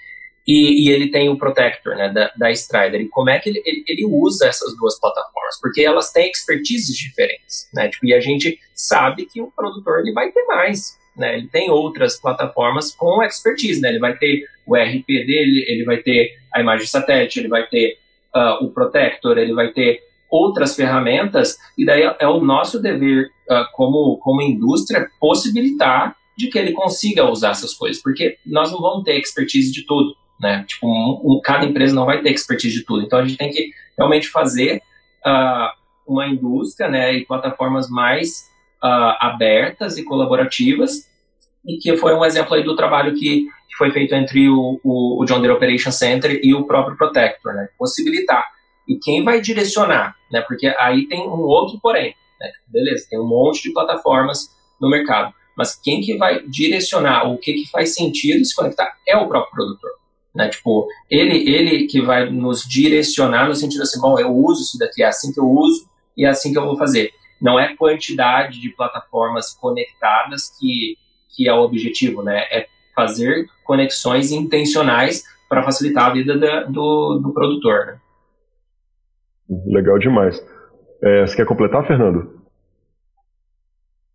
e, 0.48 0.86
e, 0.88 0.90
ele 0.90 1.10
tem 1.12 1.28
o 1.28 1.38
Protector, 1.38 1.96
né? 1.96 2.10
Da, 2.10 2.32
da 2.38 2.52
Strider. 2.52 3.02
E 3.02 3.10
como 3.10 3.30
é 3.30 3.38
que 3.38 3.50
ele, 3.50 3.62
ele, 3.66 3.84
ele, 3.88 4.06
usa 4.06 4.48
essas 4.48 4.76
duas 4.78 4.98
plataformas? 5.00 5.60
Porque 5.62 5.82
elas 5.82 6.12
têm 6.12 6.32
expertises 6.32 6.96
diferentes, 6.96 7.70
né? 7.74 7.90
Tipo, 7.90 8.06
e 8.06 8.14
a 8.14 8.20
gente 8.20 8.58
sabe 8.74 9.26
que 9.26 9.42
o 9.42 9.52
produtor 9.52 10.00
ele 10.00 10.14
vai 10.14 10.32
ter 10.32 10.44
mais, 10.46 10.98
né? 11.18 11.38
Ele 11.38 11.48
tem 11.50 11.70
outras 11.70 12.20
plataformas 12.20 12.96
com 12.96 13.22
expertise, 13.22 13.82
né? 13.82 13.90
Ele 13.90 14.00
vai 14.00 14.18
ter 14.18 14.46
o 14.66 14.76
RP 14.76 15.06
dele, 15.08 15.66
ele 15.68 15.84
vai 15.84 15.98
ter 15.98 16.38
a 16.54 16.62
imagem 16.62 16.88
satélite, 16.88 17.40
ele 17.40 17.50
vai 17.50 17.68
ter 17.68 17.98
uh, 18.34 18.64
o 18.64 18.72
Protector, 18.72 19.38
ele 19.38 19.54
vai 19.54 19.72
ter 19.74 20.02
outras 20.30 20.76
ferramentas, 20.76 21.58
e 21.78 21.86
daí 21.86 22.04
é 22.20 22.28
o 22.28 22.42
nosso 22.42 22.82
dever 22.82 23.30
uh, 23.50 23.66
como, 23.74 24.18
como 24.18 24.42
indústria 24.42 25.08
possibilitar 25.20 26.16
de 26.38 26.48
que 26.48 26.58
ele 26.60 26.74
consiga 26.74 27.30
usar 27.30 27.52
essas 27.52 27.74
coisas, 27.74 28.02
porque 28.02 28.38
nós 28.46 28.72
não 28.72 28.80
vamos 28.80 29.04
ter 29.04 29.18
expertise 29.18 29.72
de 29.72 29.86
tudo, 29.86 30.14
né? 30.40 30.64
Tipo, 30.68 30.88
um, 30.88 31.22
um, 31.24 31.42
cada 31.44 31.66
empresa 31.66 31.96
não 31.96 32.06
vai 32.06 32.22
ter 32.22 32.32
expertise 32.32 32.76
de 32.76 32.86
tudo, 32.86 33.04
então 33.04 33.20
a 33.20 33.26
gente 33.26 33.38
tem 33.38 33.50
que 33.50 33.72
realmente 33.98 34.28
fazer 34.30 34.82
uh, 35.26 35.70
uma 36.08 36.28
indústria, 36.28 36.88
né, 36.88 37.14
e 37.14 37.26
plataformas 37.26 37.90
mais 37.90 38.50
uh, 38.84 39.18
abertas 39.20 39.98
e 39.98 40.04
colaborativas, 40.04 41.10
e 41.66 41.78
que 41.78 41.98
foi 41.98 42.14
um 42.14 42.24
exemplo 42.24 42.54
aí 42.54 42.64
do 42.64 42.76
trabalho 42.76 43.14
que, 43.16 43.48
foi 43.78 43.92
feito 43.92 44.16
entre 44.16 44.50
o, 44.50 44.80
o, 44.84 45.22
o 45.22 45.26
John 45.26 45.40
Deere 45.40 45.54
Operation 45.54 45.92
Center 45.92 46.40
e 46.44 46.54
o 46.56 46.66
próprio 46.66 46.98
Protector, 46.98 47.54
né? 47.54 47.70
Possibilitar 47.78 48.44
e 48.88 48.98
quem 48.98 49.24
vai 49.24 49.42
direcionar, 49.42 50.16
né? 50.32 50.42
Porque 50.42 50.68
aí 50.80 51.08
tem 51.08 51.20
um 51.22 51.42
outro 51.42 51.80
porém, 51.82 52.16
né? 52.40 52.52
Beleza, 52.68 53.08
tem 53.10 53.20
um 53.20 53.28
monte 53.28 53.64
de 53.64 53.74
plataformas 53.74 54.50
no 54.80 54.90
mercado, 54.90 55.34
mas 55.58 55.76
quem 55.76 56.02
que 56.02 56.18
vai 56.18 56.44
direcionar 56.48 57.30
o 57.30 57.38
que 57.38 57.54
que 57.54 57.70
faz 57.70 57.94
sentido 57.94 58.46
se 58.46 58.56
conectar 58.56 58.96
é 59.08 59.18
o 59.18 59.28
próprio 59.28 59.52
produtor, 59.52 59.92
né? 60.34 60.50
Tipo, 60.50 60.88
ele 61.10 61.50
ele 61.50 61.88
que 61.88 62.02
vai 62.02 62.30
nos 62.30 62.62
direcionar 62.62 63.48
no 63.48 63.56
sentido 63.56 63.82
assim, 63.84 64.00
bom, 64.00 64.18
eu 64.20 64.34
uso 64.34 64.62
isso 64.62 64.78
daqui, 64.78 65.04
é 65.04 65.08
assim 65.08 65.34
que 65.34 65.40
eu 65.40 65.50
uso 65.50 65.88
e 66.16 66.26
é 66.26 66.30
assim 66.30 66.52
que 66.52 66.58
eu 66.58 66.66
vou 66.66 66.78
fazer. 66.78 67.12
Não 67.42 67.60
é 67.60 67.76
quantidade 67.76 68.60
de 68.60 68.70
plataformas 68.70 69.54
conectadas 69.54 70.50
que 70.60 70.98
que 71.36 71.48
é 71.48 71.54
o 71.54 71.62
objetivo, 71.62 72.24
né? 72.24 72.48
É 72.52 72.68
fazer 72.96 73.46
conexões 73.64 74.32
intencionais 74.32 75.24
para 75.48 75.62
facilitar 75.62 76.10
a 76.10 76.14
vida 76.14 76.36
da, 76.36 76.64
do, 76.64 77.20
do 77.20 77.32
produtor, 77.32 77.86
né? 77.86 78.00
Legal 79.50 79.98
demais. 80.00 80.36
É, 81.02 81.22
você 81.22 81.38
quer 81.38 81.46
completar, 81.46 81.86
Fernando? 81.88 82.38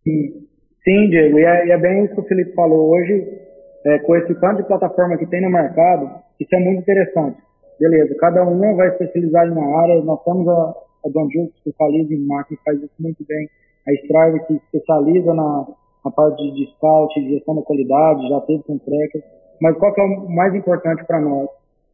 Sim, 0.03 1.09
Diego, 1.09 1.39
e 1.39 1.45
é, 1.45 1.67
e 1.67 1.71
é, 1.71 1.77
bem 1.77 2.03
isso 2.03 2.13
que 2.13 2.21
o 2.21 2.25
Felipe 2.25 2.53
falou 2.53 2.91
hoje, 2.91 3.25
é, 3.85 3.99
com 3.99 4.15
esse 4.17 4.35
tanto 4.35 4.61
de 4.61 4.67
plataforma 4.67 5.17
que 5.17 5.25
tem 5.25 5.41
no 5.41 5.49
mercado, 5.49 6.09
isso 6.39 6.53
é 6.53 6.59
muito 6.59 6.81
interessante. 6.81 7.37
Beleza, 7.79 8.13
cada 8.19 8.43
uma 8.43 8.75
vai 8.75 8.89
especializar 8.89 9.47
em 9.47 9.51
uma 9.51 9.81
área, 9.81 10.03
nós 10.03 10.21
temos 10.23 10.47
a, 10.47 10.75
a 11.05 11.09
Gil, 11.31 11.47
que 11.47 11.57
especializa 11.57 12.13
em 12.13 12.27
marketing, 12.27 12.61
faz 12.63 12.83
isso 12.83 12.93
muito 12.99 13.25
bem, 13.25 13.47
a 13.87 13.93
Strive, 13.93 14.45
que 14.45 14.53
especializa 14.55 15.33
na, 15.33 15.67
na 16.03 16.11
parte 16.11 16.51
de, 16.51 16.69
scout, 16.75 17.13
de 17.19 17.35
gestão 17.35 17.55
da 17.55 17.61
qualidade, 17.61 18.27
já 18.27 18.41
teve 18.41 18.63
com 18.63 18.77
tracker, 18.77 19.23
mas 19.61 19.77
qual 19.77 19.93
que 19.93 20.01
é 20.01 20.03
o 20.03 20.29
mais 20.29 20.53
importante 20.53 21.03
para 21.05 21.21
nós? 21.21 21.47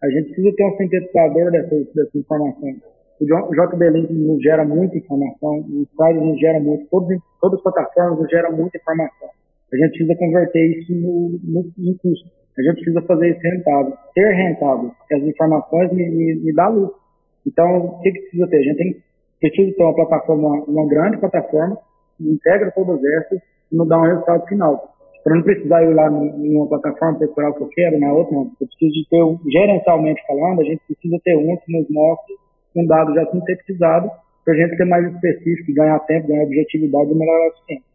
A 0.04 0.10
gente 0.10 0.32
precisa 0.32 0.56
ter 0.56 0.66
um 0.66 0.78
sintetizador 0.78 1.52
dessas, 1.52 1.94
dessas 1.94 2.16
informações 2.16 2.80
o 3.22 3.54
JBLink 3.54 4.14
nos 4.14 4.42
gera 4.42 4.66
muita 4.66 4.98
informação, 4.98 5.60
o 5.60 5.86
Slides 5.94 6.24
nos 6.24 6.40
gera 6.40 6.60
muito, 6.60 6.88
todos, 6.90 7.18
todas 7.42 7.58
as 7.58 7.64
plataformas 7.64 8.20
nos 8.20 8.30
geram 8.30 8.56
muita 8.56 8.78
informação. 8.78 9.30
A 9.72 9.76
gente 9.76 9.90
precisa 9.90 10.16
converter 10.16 10.80
isso 10.80 10.94
no, 10.96 11.40
no, 11.44 11.64
no 11.78 11.98
custo. 11.98 12.30
A 12.58 12.62
gente 12.62 12.82
precisa 12.82 13.02
fazer 13.04 13.30
isso 13.30 13.42
rentável, 13.42 13.94
ser 14.14 14.32
rentável. 14.32 14.92
As 15.12 15.22
informações 15.22 15.92
me, 15.92 16.10
me, 16.10 16.36
me 16.36 16.54
dão 16.54 16.74
luz. 16.74 16.92
Então, 17.46 17.78
o 17.78 18.02
que, 18.02 18.12
que 18.12 18.20
precisa 18.22 18.48
ter? 18.48 18.58
A 18.58 18.64
gente 18.64 18.78
tem, 18.78 19.04
precisa 19.40 19.76
ter 19.76 19.84
uma 19.84 19.96
plataforma, 19.96 20.64
uma 20.66 20.88
grande 20.88 21.18
plataforma, 21.18 21.78
que 22.18 22.30
integra 22.30 22.72
todas 22.72 23.04
essas 23.04 23.40
e 23.72 23.76
nos 23.76 23.88
dá 23.88 24.00
um 24.00 24.04
resultado 24.04 24.46
final. 24.48 24.96
Para 25.24 25.36
não 25.36 25.44
precisar 25.44 25.84
ir 25.84 25.94
lá 25.94 26.10
em 26.10 26.56
uma 26.56 26.68
plataforma 26.68 27.20
procurar 27.20 27.50
o 27.50 27.54
que 27.54 27.64
eu 27.64 27.70
quero, 27.70 28.00
na 28.00 28.14
outra, 28.14 28.34
não. 28.34 28.52
Eu 28.60 28.68
preciso 28.68 28.92
de 28.92 29.08
ter, 29.10 29.52
gerencialmente 29.52 30.22
falando, 30.26 30.62
a 30.62 30.64
gente 30.64 30.82
precisa 30.88 31.18
ter 31.24 31.36
um 31.36 31.58
que 31.58 31.72
nos 31.72 31.90
mostre 31.90 32.36
um 32.80 32.88
dado 32.88 33.14
já 33.14 33.26
sintetizado 33.28 34.10
para 34.44 34.54
a 34.54 34.58
gente 34.58 34.78
ser 34.78 34.86
mais 34.86 35.14
específico, 35.14 35.74
ganhar 35.74 36.00
tempo, 36.02 36.28
ganhar 36.28 36.44
objetividade 36.44 37.12
e 37.12 37.16
melhorar 37.16 37.44
a 37.44 37.48
eficiência. 37.48 37.90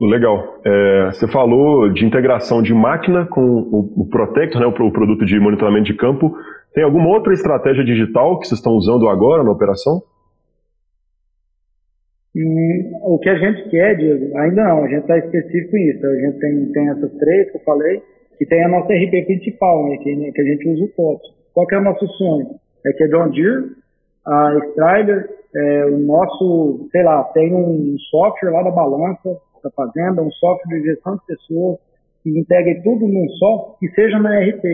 Legal. 0.00 0.60
É, 0.64 1.06
você 1.06 1.26
falou 1.26 1.92
de 1.92 2.04
integração 2.04 2.62
de 2.62 2.72
máquina 2.72 3.26
com 3.26 3.40
o, 3.40 4.02
o 4.02 4.08
Protector, 4.08 4.60
né, 4.60 4.66
o, 4.66 4.70
o, 4.70 4.92
produto 4.92 5.26
de 5.26 5.38
monitoramento 5.40 5.86
de 5.86 5.94
campo. 5.94 6.36
Tem 6.72 6.84
alguma 6.84 7.08
outra 7.08 7.32
estratégia 7.32 7.84
digital 7.84 8.38
que 8.38 8.46
vocês 8.46 8.58
estão 8.58 8.74
usando 8.74 9.08
agora 9.08 9.42
na 9.42 9.50
operação? 9.50 10.00
Hum, 12.36 12.92
o 13.02 13.18
que 13.18 13.28
a 13.28 13.34
gente 13.34 13.68
quer, 13.70 13.96
Diego, 13.96 14.38
ainda 14.38 14.62
não, 14.62 14.84
a 14.84 14.88
gente 14.88 15.00
está 15.00 15.18
específico 15.18 15.76
nisso. 15.76 16.06
A 16.06 16.14
gente 16.14 16.38
tem, 16.38 16.72
tem 16.72 16.88
essas 16.90 17.12
três 17.18 17.50
que 17.50 17.56
eu 17.56 17.62
falei, 17.62 18.00
e 18.40 18.46
tem 18.46 18.64
a 18.64 18.68
nossa 18.68 18.92
RP 18.92 19.26
principal, 19.26 19.88
né, 19.88 19.96
que, 19.96 20.32
que 20.32 20.40
a 20.40 20.44
gente 20.44 20.68
usa 20.68 20.84
o 20.84 20.88
TOTS. 20.88 21.34
Qual 21.52 21.66
que 21.66 21.74
é 21.74 21.78
o 21.78 21.82
nosso 21.84 22.06
sonho? 22.06 22.46
É 22.86 22.92
que 22.92 23.04
a 23.04 23.08
John 23.08 23.30
Deere, 23.30 23.72
a 24.26 24.58
Strider, 24.70 25.38
é, 25.54 25.84
o 25.86 25.98
nosso, 25.98 26.88
sei 26.92 27.02
lá, 27.02 27.24
tem 27.34 27.54
um 27.54 27.96
software 28.10 28.50
lá 28.50 28.62
da 28.62 28.70
balança 28.70 29.36
da 29.62 29.70
fazenda, 29.70 30.22
um 30.22 30.30
software 30.30 30.78
de 30.78 30.86
gestão 30.86 31.16
de 31.16 31.26
pessoas, 31.26 31.78
que 32.22 32.38
integre 32.38 32.82
tudo 32.82 33.06
num 33.06 33.28
só, 33.38 33.76
que 33.80 33.88
seja 33.90 34.18
na 34.18 34.38
RP. 34.38 34.64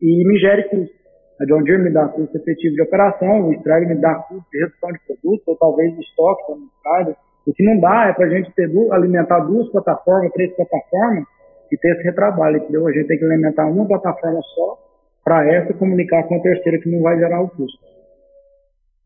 E 0.00 0.28
me 0.28 0.38
gere 0.38 0.64
custo. 0.64 1.02
A 1.40 1.44
John 1.44 1.62
Deere 1.62 1.82
me 1.82 1.90
dá 1.90 2.08
custo 2.08 2.36
efetivo 2.36 2.74
de 2.74 2.82
operação, 2.82 3.48
o 3.48 3.52
Strider 3.54 3.88
me 3.88 4.00
dá 4.00 4.14
custo 4.14 4.44
de 4.50 4.58
redução 4.58 4.92
de 4.92 4.98
produto, 5.06 5.42
ou 5.46 5.56
talvez 5.56 5.94
de 5.94 6.00
estoque 6.00 6.44
como 6.46 6.66
Strider. 6.78 7.16
O 7.46 7.52
que 7.52 7.64
não 7.64 7.80
dá 7.80 8.08
é 8.08 8.12
para 8.12 8.26
a 8.26 8.30
gente 8.30 8.52
ter, 8.52 8.70
alimentar 8.92 9.40
duas 9.40 9.68
plataformas, 9.70 10.32
três 10.32 10.54
plataformas, 10.54 11.24
e 11.70 11.76
ter 11.76 11.92
esse 11.92 12.02
retrabalho, 12.04 12.58
entendeu? 12.58 12.86
A 12.86 12.92
gente 12.92 13.08
tem 13.08 13.18
que 13.18 13.24
alimentar 13.24 13.66
uma 13.66 13.86
plataforma 13.86 14.40
só, 14.54 14.78
para 15.24 15.46
essa 15.52 15.72
comunicar 15.74 16.24
com 16.24 16.36
a 16.36 16.40
terceira 16.40 16.78
que 16.78 16.90
não 16.90 17.00
vai 17.00 17.18
gerar 17.18 17.40
o 17.40 17.48
custo. 17.48 17.78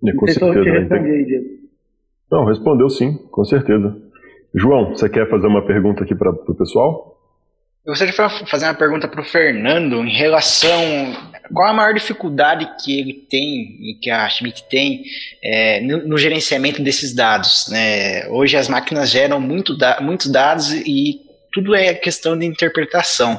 É, 0.06 0.12
com 0.12 0.26
certeza, 0.26 0.52
se 0.52 0.58
eu 0.58 0.64
te 0.64 0.70
respondi 0.70 1.10
aí, 1.10 1.24
Diego. 1.24 1.46
Não, 2.30 2.44
respondeu 2.44 2.88
sim, 2.88 3.16
com 3.30 3.44
certeza. 3.44 3.96
João, 4.54 4.90
você 4.90 5.08
quer 5.08 5.28
fazer 5.28 5.46
uma 5.46 5.66
pergunta 5.66 6.04
aqui 6.04 6.14
para 6.14 6.30
o 6.30 6.54
pessoal? 6.54 7.16
Eu 7.84 7.92
gostaria 7.92 8.12
de 8.12 8.50
fazer 8.50 8.64
uma 8.64 8.74
pergunta 8.74 9.06
para 9.06 9.20
o 9.20 9.24
Fernando 9.24 10.04
em 10.04 10.10
relação 10.10 10.80
qual 11.52 11.68
a 11.68 11.72
maior 11.72 11.94
dificuldade 11.94 12.68
que 12.82 12.98
ele 12.98 13.12
tem 13.12 13.78
e 13.80 13.98
que 14.00 14.10
a 14.10 14.28
Schmidt 14.28 14.68
tem 14.68 15.04
é, 15.42 15.80
no, 15.80 16.08
no, 16.08 16.18
gerenciamento 16.18 16.82
desses 16.82 17.14
dados. 17.14 17.68
Né? 17.70 18.26
Hoje 18.28 18.56
as 18.56 18.68
máquinas 18.68 19.10
geram 19.10 19.40
muito 19.40 19.76
da, 19.76 20.00
muitos 20.00 20.26
dados 20.26 20.72
e 20.72 21.20
tudo 21.52 21.76
é 21.76 21.94
questão 21.94 22.36
de 22.36 22.44
interpretação. 22.44 23.38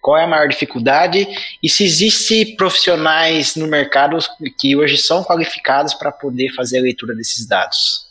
Qual 0.00 0.16
é 0.16 0.24
a 0.24 0.26
maior 0.26 0.48
dificuldade 0.48 1.26
e 1.62 1.68
se 1.68 1.84
existe 1.84 2.56
profissionais 2.56 3.56
no 3.56 3.66
mercado 3.66 4.16
que 4.58 4.76
hoje 4.76 4.96
são 4.96 5.24
qualificados 5.24 5.94
para 5.94 6.12
poder 6.12 6.54
fazer 6.54 6.78
a 6.78 6.82
leitura 6.82 7.14
desses 7.14 7.46
dados? 7.46 8.08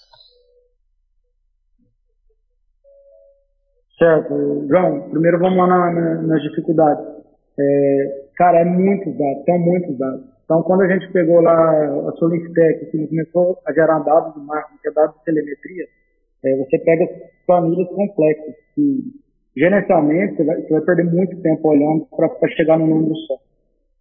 Certo. 3.98 4.68
João, 4.70 5.10
primeiro 5.10 5.40
vamos 5.40 5.58
lá 5.58 5.68
na, 5.68 5.92
na, 5.92 6.22
nas 6.22 6.42
dificuldades. 6.44 7.04
É, 7.60 8.26
cara, 8.36 8.60
é 8.60 8.66
muitos 8.66 9.18
dados, 9.18 9.44
são 9.46 9.58
muitos 9.58 9.98
dados. 9.98 10.38
Então, 10.46 10.62
quando 10.64 10.82
a 10.82 10.88
gente 10.88 11.12
pegou 11.12 11.42
lá 11.42 12.08
a 12.08 12.12
Solintec, 12.14 12.92
que 12.92 13.08
começou 13.08 13.60
a 13.66 13.74
gerar 13.74 14.00
dados 14.00 14.34
de 14.34 14.40
marketing, 14.40 14.78
que 14.82 14.88
é 14.88 14.92
dados 14.92 15.16
de 15.18 15.24
telemetria, 15.26 15.86
é, 16.46 16.58
você 16.58 16.78
pega 16.80 17.06
planilhas 17.46 17.90
complexas, 17.90 18.56
que 18.76 19.14
gerencialmente 19.58 20.36
você 20.36 20.44
vai, 20.44 20.62
você 20.62 20.74
vai 20.74 20.82
perder 20.82 21.06
muito 21.06 21.42
tempo 21.42 21.68
olhando 21.68 22.06
para 22.16 22.50
chegar 22.50 22.78
num 22.78 22.88
número 22.88 23.16
só. 23.16 23.36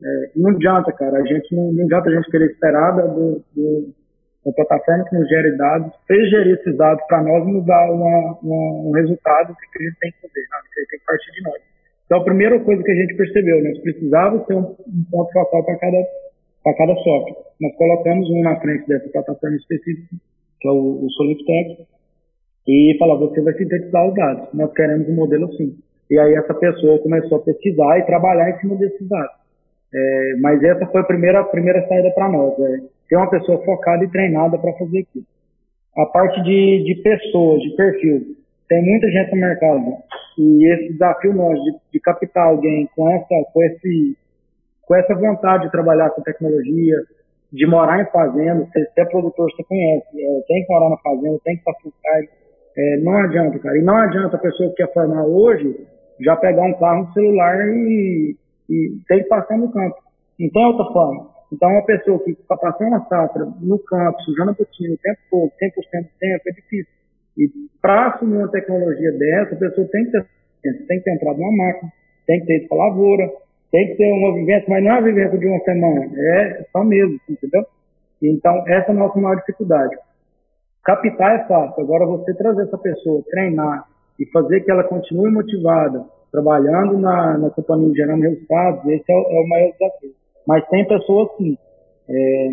É, 0.04 0.30
não 0.36 0.50
adianta, 0.50 0.92
cara, 0.92 1.18
a 1.18 1.24
gente 1.24 1.56
não, 1.56 1.72
não 1.72 1.84
adianta 1.84 2.10
a 2.10 2.14
gente 2.14 2.30
querer 2.30 2.50
esperar 2.50 2.92
do, 2.92 3.42
do, 3.54 3.94
plataforma 4.52 5.04
que 5.08 5.16
nos 5.16 5.28
gere 5.28 5.56
dados, 5.56 5.92
fez 6.06 6.30
gerir 6.30 6.58
esses 6.58 6.76
dados 6.76 7.02
para 7.08 7.22
nós 7.22 7.46
nos 7.46 7.64
dar 7.64 7.90
uma, 7.90 8.38
uma, 8.42 8.88
um 8.88 8.92
resultado 8.92 9.56
que 9.56 9.82
a 9.82 9.88
gente 9.88 9.98
tem 9.98 10.12
que 10.12 10.20
fazer. 10.20 10.40
Isso 10.40 10.78
aí 10.78 10.86
tem 10.86 10.98
que 10.98 11.04
partir 11.06 11.32
de 11.32 11.42
nós. 11.42 11.62
Então, 12.04 12.18
a 12.20 12.24
primeira 12.24 12.60
coisa 12.60 12.82
que 12.82 12.90
a 12.90 12.94
gente 12.94 13.16
percebeu, 13.16 13.64
nós 13.64 13.78
precisávamos 13.80 14.46
ter 14.46 14.54
um, 14.54 14.60
um 14.60 15.04
ponto 15.10 15.32
focal 15.32 15.64
para 15.64 15.76
cada, 15.78 15.96
cada 16.76 16.94
software. 16.94 17.36
Nós 17.60 17.74
colocamos 17.76 18.30
um 18.30 18.42
na 18.42 18.60
frente 18.60 18.86
dessa 18.86 19.08
plataforma 19.08 19.56
específica, 19.56 20.14
que 20.60 20.68
é 20.68 20.70
o, 20.70 21.06
o 21.06 21.10
e 22.66 22.96
falar, 22.98 23.16
você 23.16 23.40
vai 23.40 23.54
sintetizar 23.54 24.08
os 24.08 24.14
dados. 24.14 24.48
Nós 24.52 24.72
queremos 24.72 25.08
um 25.08 25.14
modelo 25.14 25.46
assim. 25.46 25.76
E 26.10 26.18
aí 26.18 26.34
essa 26.34 26.54
pessoa 26.54 26.98
começou 26.98 27.38
a 27.38 27.42
pesquisar 27.42 27.98
e 27.98 28.06
trabalhar 28.06 28.50
em 28.50 28.58
cima 28.58 28.76
desses 28.76 29.08
dados. 29.08 29.36
É, 29.94 30.36
mas 30.40 30.62
essa 30.62 30.86
foi 30.86 31.00
a 31.00 31.04
primeira, 31.04 31.40
a 31.40 31.44
primeira 31.44 31.86
saída 31.86 32.10
para 32.10 32.28
nós. 32.28 32.58
É, 32.58 32.78
ter 33.08 33.16
uma 33.16 33.30
pessoa 33.30 33.64
focada 33.64 34.04
e 34.04 34.10
treinada 34.10 34.58
para 34.58 34.72
fazer 34.74 35.00
aquilo. 35.00 35.24
A 35.96 36.06
parte 36.06 36.42
de, 36.42 36.84
de 36.84 37.02
pessoas, 37.02 37.62
de 37.62 37.76
perfil. 37.76 38.36
Tem 38.68 38.82
muita 38.82 39.08
gente 39.08 39.30
no 39.30 39.40
mercado. 39.40 39.80
E 40.38 40.72
esse 40.72 40.92
desafio 40.92 41.34
nosso 41.34 41.62
de, 41.62 41.72
de 41.92 42.00
captar 42.00 42.48
alguém 42.48 42.88
com 42.94 43.08
essa, 43.10 43.34
com, 43.52 43.62
esse, 43.62 44.16
com 44.84 44.94
essa 44.96 45.14
vontade 45.14 45.64
de 45.64 45.70
trabalhar 45.70 46.10
com 46.10 46.20
tecnologia, 46.22 46.96
de 47.52 47.66
morar 47.66 48.02
em 48.02 48.10
fazenda, 48.10 48.66
se 48.72 49.00
é 49.00 49.04
produtor, 49.04 49.50
você 49.50 49.62
conhece, 49.64 50.06
é, 50.14 50.40
tem 50.48 50.64
que 50.64 50.72
morar 50.72 50.90
na 50.90 50.98
fazenda, 50.98 51.38
tem 51.44 51.56
que 51.56 51.62
passar 51.62 51.88
é, 52.76 52.96
não 52.98 53.16
adianta, 53.16 53.58
cara. 53.58 53.78
E 53.78 53.82
não 53.82 53.96
adianta 53.96 54.36
a 54.36 54.40
pessoa 54.40 54.68
que 54.70 54.76
quer 54.76 54.92
formar 54.92 55.24
hoje 55.24 55.86
já 56.20 56.36
pegar 56.36 56.62
um 56.62 56.74
carro, 56.74 57.04
um 57.04 57.12
celular 57.12 57.56
e, 57.68 58.36
e 58.68 58.98
que 59.06 59.24
passar 59.24 59.56
no 59.56 59.70
campo. 59.72 59.96
Não 60.38 60.50
tem 60.50 60.66
outra 60.66 60.84
forma. 60.92 61.36
Então, 61.52 61.70
uma 61.70 61.84
pessoa 61.84 62.18
que 62.24 62.32
está 62.32 62.56
passando 62.56 62.96
a 62.96 63.00
safra 63.06 63.46
no 63.60 63.78
campo, 63.78 64.20
sujando 64.22 64.50
a 64.50 64.54
botina 64.54 64.94
o 64.94 64.98
tempo 64.98 65.18
todo, 65.30 65.50
100% 65.50 66.02
do 66.02 66.18
tempo, 66.18 66.42
é 66.46 66.52
difícil. 66.52 66.92
E 67.38 67.50
para 67.80 68.08
assumir 68.08 68.38
uma 68.38 68.50
tecnologia 68.50 69.12
dessa, 69.12 69.54
a 69.54 69.58
pessoa 69.58 69.88
tem 69.88 70.04
que 70.04 70.10
ter, 70.10 70.26
tem 70.86 70.98
que 70.98 71.04
ter 71.04 71.14
entrado 71.14 71.38
numa 71.38 71.56
máquina, 71.56 71.92
tem 72.26 72.40
que 72.40 72.46
ter 72.46 72.56
ido 72.58 72.68
para 72.68 72.78
lavoura, 72.78 73.30
tem 73.70 73.88
que 73.88 73.96
ter 73.96 74.12
uma 74.12 74.34
vivência, 74.34 74.64
mas 74.68 74.82
não 74.82 74.90
é 74.90 74.94
uma 74.94 75.02
vivência 75.02 75.38
de 75.38 75.46
uma 75.46 75.60
semana, 75.60 76.10
é 76.16 76.64
só 76.72 76.84
mesmo, 76.84 77.20
entendeu? 77.28 77.64
Então, 78.22 78.64
essa 78.66 78.90
é 78.90 78.94
a 78.94 78.94
nossa 78.94 79.18
maior 79.20 79.36
dificuldade. 79.36 79.96
Captar 80.86 81.40
é 81.40 81.48
fácil, 81.48 81.82
agora 81.82 82.06
você 82.06 82.32
trazer 82.34 82.62
essa 82.62 82.78
pessoa, 82.78 83.20
treinar 83.28 83.88
e 84.20 84.26
fazer 84.30 84.60
que 84.60 84.70
ela 84.70 84.84
continue 84.84 85.32
motivada, 85.32 86.06
trabalhando 86.30 86.96
na, 86.96 87.36
na 87.36 87.50
companhia, 87.50 87.92
gerando 87.92 88.22
resultados, 88.22 88.86
esse 88.86 89.04
é 89.10 89.14
o, 89.14 89.18
é 89.18 89.44
o 89.44 89.48
maior 89.48 89.72
desafio. 89.72 90.14
Mas 90.46 90.68
tem 90.68 90.86
pessoas 90.86 91.28
sim. 91.36 91.58
É, 92.08 92.50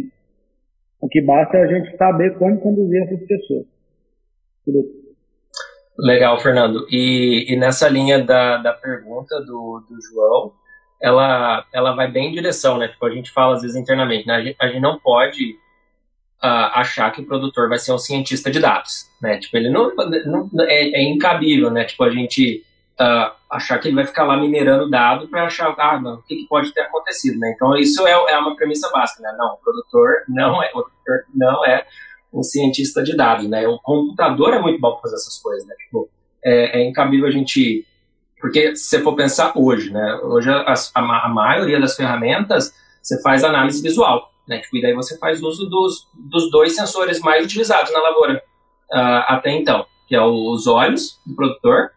o 1.00 1.08
que 1.08 1.22
basta 1.22 1.58
é 1.58 1.62
a 1.62 1.68
gente 1.68 1.96
saber 1.96 2.36
como 2.40 2.60
conduzir 2.60 3.04
essas 3.04 3.20
pessoas. 3.28 3.66
Legal, 6.00 6.40
Fernando. 6.40 6.88
E, 6.90 7.54
e 7.54 7.56
nessa 7.56 7.88
linha 7.88 8.24
da, 8.24 8.58
da 8.58 8.74
pergunta 8.74 9.40
do, 9.42 9.84
do 9.88 9.96
João, 10.12 10.54
ela, 11.00 11.64
ela 11.72 11.96
vai 11.96 12.10
bem 12.10 12.30
em 12.30 12.34
direção, 12.34 12.80
né? 12.80 12.88
Tipo, 12.88 13.06
a 13.06 13.12
gente 13.12 13.32
fala 13.32 13.54
às 13.54 13.62
vezes 13.62 13.78
internamente, 13.78 14.26
né? 14.26 14.34
A 14.34 14.42
gente, 14.42 14.56
a 14.60 14.68
gente 14.68 14.82
não 14.82 14.98
pode 14.98 15.62
uh, 16.44 16.70
achar 16.74 17.12
que 17.12 17.22
o 17.22 17.26
produtor 17.26 17.70
vai 17.70 17.80
ser 17.80 17.94
um 17.94 17.98
cientista 17.98 18.52
de 18.52 18.60
dados, 18.60 19.10
né? 19.22 19.38
Tipo, 19.38 19.58
ele 19.58 19.70
não, 19.70 19.92
não 19.96 20.66
é, 20.66 20.90
é, 20.90 21.04
incabível, 21.04 21.72
né? 21.72 21.86
Tipo, 21.86 22.04
a 22.04 22.10
gente 22.10 22.64
uh, 23.00 23.32
achar 23.50 23.80
que 23.80 23.88
ele 23.88 23.96
vai 23.96 24.06
ficar 24.06 24.26
lá 24.26 24.36
minerando 24.36 24.90
dado 24.90 25.28
para 25.30 25.46
achar, 25.46 25.74
ah, 25.78 26.00
não, 26.00 26.16
o 26.16 26.22
que, 26.24 26.36
que, 26.36 26.48
pode 26.48 26.74
ter 26.74 26.82
acontecido, 26.82 27.40
né? 27.40 27.54
Então, 27.56 27.76
isso 27.78 28.06
é, 28.06 28.12
é, 28.12 28.38
uma 28.38 28.56
premissa 28.56 28.90
básica, 28.92 29.24
né? 29.24 29.34
Não, 29.38 29.54
o 29.54 29.58
produtor 29.58 30.24
não 30.28 30.62
é, 30.62 30.70
o 30.70 30.84
produtor 30.84 31.26
não 31.34 31.66
é 31.66 31.86
um 32.34 32.44
cientista 32.44 33.02
de 33.02 33.16
dados, 33.16 33.48
né? 33.48 33.66
O 33.68 33.80
computador 33.80 34.54
é 34.54 34.60
muito 34.60 34.80
bom 34.82 34.92
para 34.92 35.02
fazer 35.02 35.16
essas 35.16 35.38
coisas, 35.42 35.66
né? 35.66 35.76
Tipo, 35.86 36.10
é, 36.44 36.82
é 36.82 36.90
incabível 36.90 37.28
a 37.28 37.32
gente 37.32 37.88
porque 38.42 38.76
se 38.76 38.90
você 38.90 39.00
for 39.00 39.16
pensar 39.16 39.54
hoje, 39.56 39.90
né? 39.90 40.20
Hoje 40.22 40.50
a, 40.50 40.74
a, 40.74 41.26
a 41.26 41.30
maioria 41.30 41.80
das 41.80 41.96
ferramentas 41.96 42.74
você 43.02 43.22
faz 43.22 43.42
análise 43.42 43.82
visual. 43.82 44.33
Né? 44.48 44.60
Tipo, 44.60 44.78
e 44.78 44.82
daí 44.82 44.94
você 44.94 45.18
faz 45.18 45.42
uso 45.42 45.68
dos, 45.68 46.08
dos 46.14 46.52
dois 46.52 46.76
sensores 46.76 47.20
mais 47.20 47.46
utilizados 47.46 47.92
na 47.92 48.00
lavoura 48.00 48.44
uh, 48.92 49.24
até 49.28 49.52
então, 49.52 49.86
que 50.08 50.16
é 50.16 50.22
os 50.22 50.68
olhos 50.68 51.20
do 51.26 51.36
produtor 51.36 51.92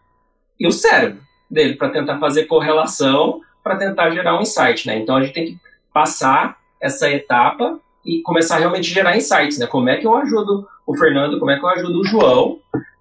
e 0.59 0.67
o 0.67 0.73
cérebro 0.73 1.21
dele, 1.51 1.77
para 1.77 1.91
tentar 1.91 2.19
fazer 2.19 2.47
correlação, 2.47 3.41
para 3.63 3.77
tentar 3.77 4.11
gerar 4.11 4.39
um 4.39 4.43
insight. 4.43 4.87
Né? 4.87 4.99
Então 4.99 5.17
a 5.17 5.23
gente 5.23 5.35
tem 5.35 5.47
que 5.47 5.59
passar 5.93 6.59
essa 6.81 7.11
etapa 7.11 7.81
e 8.05 8.23
começar 8.23 8.57
a 8.57 8.59
realmente 8.59 8.93
gerar 8.93 9.17
insights. 9.17 9.59
Né? 9.59 9.67
Como 9.67 9.89
é 9.89 9.97
que 9.97 10.07
eu 10.07 10.17
ajudo 10.17 10.67
o 10.87 10.97
Fernando, 10.97 11.39
como 11.39 11.51
é 11.51 11.59
que 11.59 11.65
eu 11.65 11.69
ajudo 11.69 12.01
o 12.01 12.05
João 12.05 12.61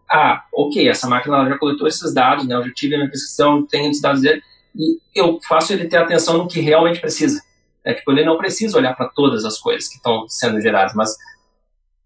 ah, 0.09 0.43
ok, 0.53 0.87
essa 0.87 1.07
máquina 1.07 1.49
já 1.49 1.57
coletou 1.57 1.87
esses 1.87 2.13
dados, 2.13 2.47
né, 2.47 2.55
eu 2.55 2.63
já 2.63 2.73
tive 2.73 2.95
a 2.95 2.97
minha 2.99 3.09
prescrição, 3.09 3.65
tenho 3.65 3.89
os 3.89 3.99
dados 3.99 4.21
dele, 4.21 4.41
e 4.75 4.99
eu 5.15 5.39
faço 5.47 5.73
ele 5.73 5.87
ter 5.87 5.97
atenção 5.97 6.37
no 6.37 6.47
que 6.47 6.59
realmente 6.59 6.99
precisa. 6.99 7.41
É, 7.85 7.93
tipo, 7.93 8.11
ele 8.11 8.25
não 8.25 8.37
precisa 8.37 8.77
olhar 8.77 8.95
para 8.95 9.07
todas 9.09 9.45
as 9.45 9.59
coisas 9.59 9.87
que 9.87 9.95
estão 9.95 10.27
sendo 10.27 10.59
geradas, 10.59 10.93
mas 10.95 11.15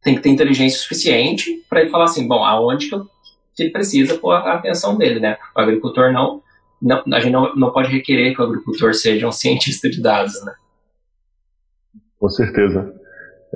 tem 0.02 0.16
que 0.16 0.22
ter 0.22 0.30
inteligência 0.30 0.80
suficiente 0.80 1.64
para 1.70 1.82
ele 1.82 1.90
falar 1.90 2.06
assim, 2.06 2.28
bom, 2.28 2.44
aonde 2.44 2.90
que, 2.90 2.96
eu, 2.96 3.06
que, 3.56 3.64
ele 3.64 3.72
precisa 3.72 4.18
pôr 4.18 4.32
a 4.34 4.56
atenção 4.56 4.98
dele, 4.98 5.20
né? 5.20 5.38
O 5.56 5.60
agricultor 5.62 6.12
não, 6.12 6.42
não 6.82 7.04
a 7.14 7.20
gente 7.20 7.32
não, 7.32 7.56
não 7.56 7.72
pode 7.72 7.90
requerer 7.90 8.36
que 8.36 8.42
o 8.42 8.46
agricultor 8.46 8.94
seja 8.94 9.28
um 9.28 9.32
cientista 9.34 9.90
de 9.90 10.02
dados, 10.02 10.34
né? 10.46 10.54
Com 12.20 12.30
certeza. 12.30 12.94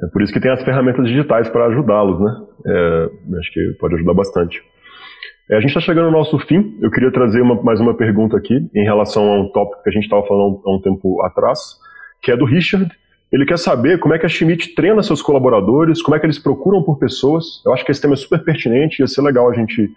É 0.01 0.07
por 0.07 0.21
isso 0.21 0.33
que 0.33 0.39
tem 0.39 0.51
as 0.51 0.63
ferramentas 0.63 1.05
digitais 1.07 1.49
para 1.49 1.67
ajudá-los, 1.67 2.19
né? 2.19 2.47
É, 2.65 3.37
acho 3.39 3.53
que 3.53 3.77
pode 3.79 3.95
ajudar 3.95 4.13
bastante. 4.13 4.63
É, 5.49 5.57
a 5.57 5.59
gente 5.59 5.69
está 5.69 5.81
chegando 5.81 6.05
ao 6.05 6.11
nosso 6.11 6.39
fim. 6.39 6.77
Eu 6.81 6.89
queria 6.89 7.11
trazer 7.11 7.41
uma, 7.41 7.61
mais 7.61 7.79
uma 7.79 7.95
pergunta 7.95 8.37
aqui 8.37 8.55
em 8.73 8.83
relação 8.83 9.31
a 9.31 9.39
um 9.41 9.51
tópico 9.51 9.83
que 9.83 9.89
a 9.89 9.93
gente 9.93 10.03
estava 10.03 10.25
falando 10.25 10.61
há 10.65 10.75
um 10.75 10.81
tempo 10.81 11.21
atrás, 11.23 11.59
que 12.23 12.31
é 12.31 12.37
do 12.37 12.45
Richard. 12.45 12.89
Ele 13.31 13.45
quer 13.45 13.57
saber 13.57 13.99
como 13.99 14.13
é 14.13 14.19
que 14.19 14.25
a 14.25 14.29
Schmidt 14.29 14.73
treina 14.75 15.03
seus 15.03 15.21
colaboradores, 15.21 16.01
como 16.01 16.15
é 16.15 16.19
que 16.19 16.25
eles 16.25 16.39
procuram 16.39 16.81
por 16.81 16.97
pessoas. 16.97 17.61
Eu 17.65 17.73
acho 17.73 17.83
que 17.83 17.91
esse 17.91 18.01
tema 18.01 18.13
é 18.13 18.17
super 18.17 18.43
pertinente 18.43 19.01
ia 19.01 19.07
ser 19.07 19.21
legal 19.21 19.49
a 19.49 19.53
gente 19.53 19.91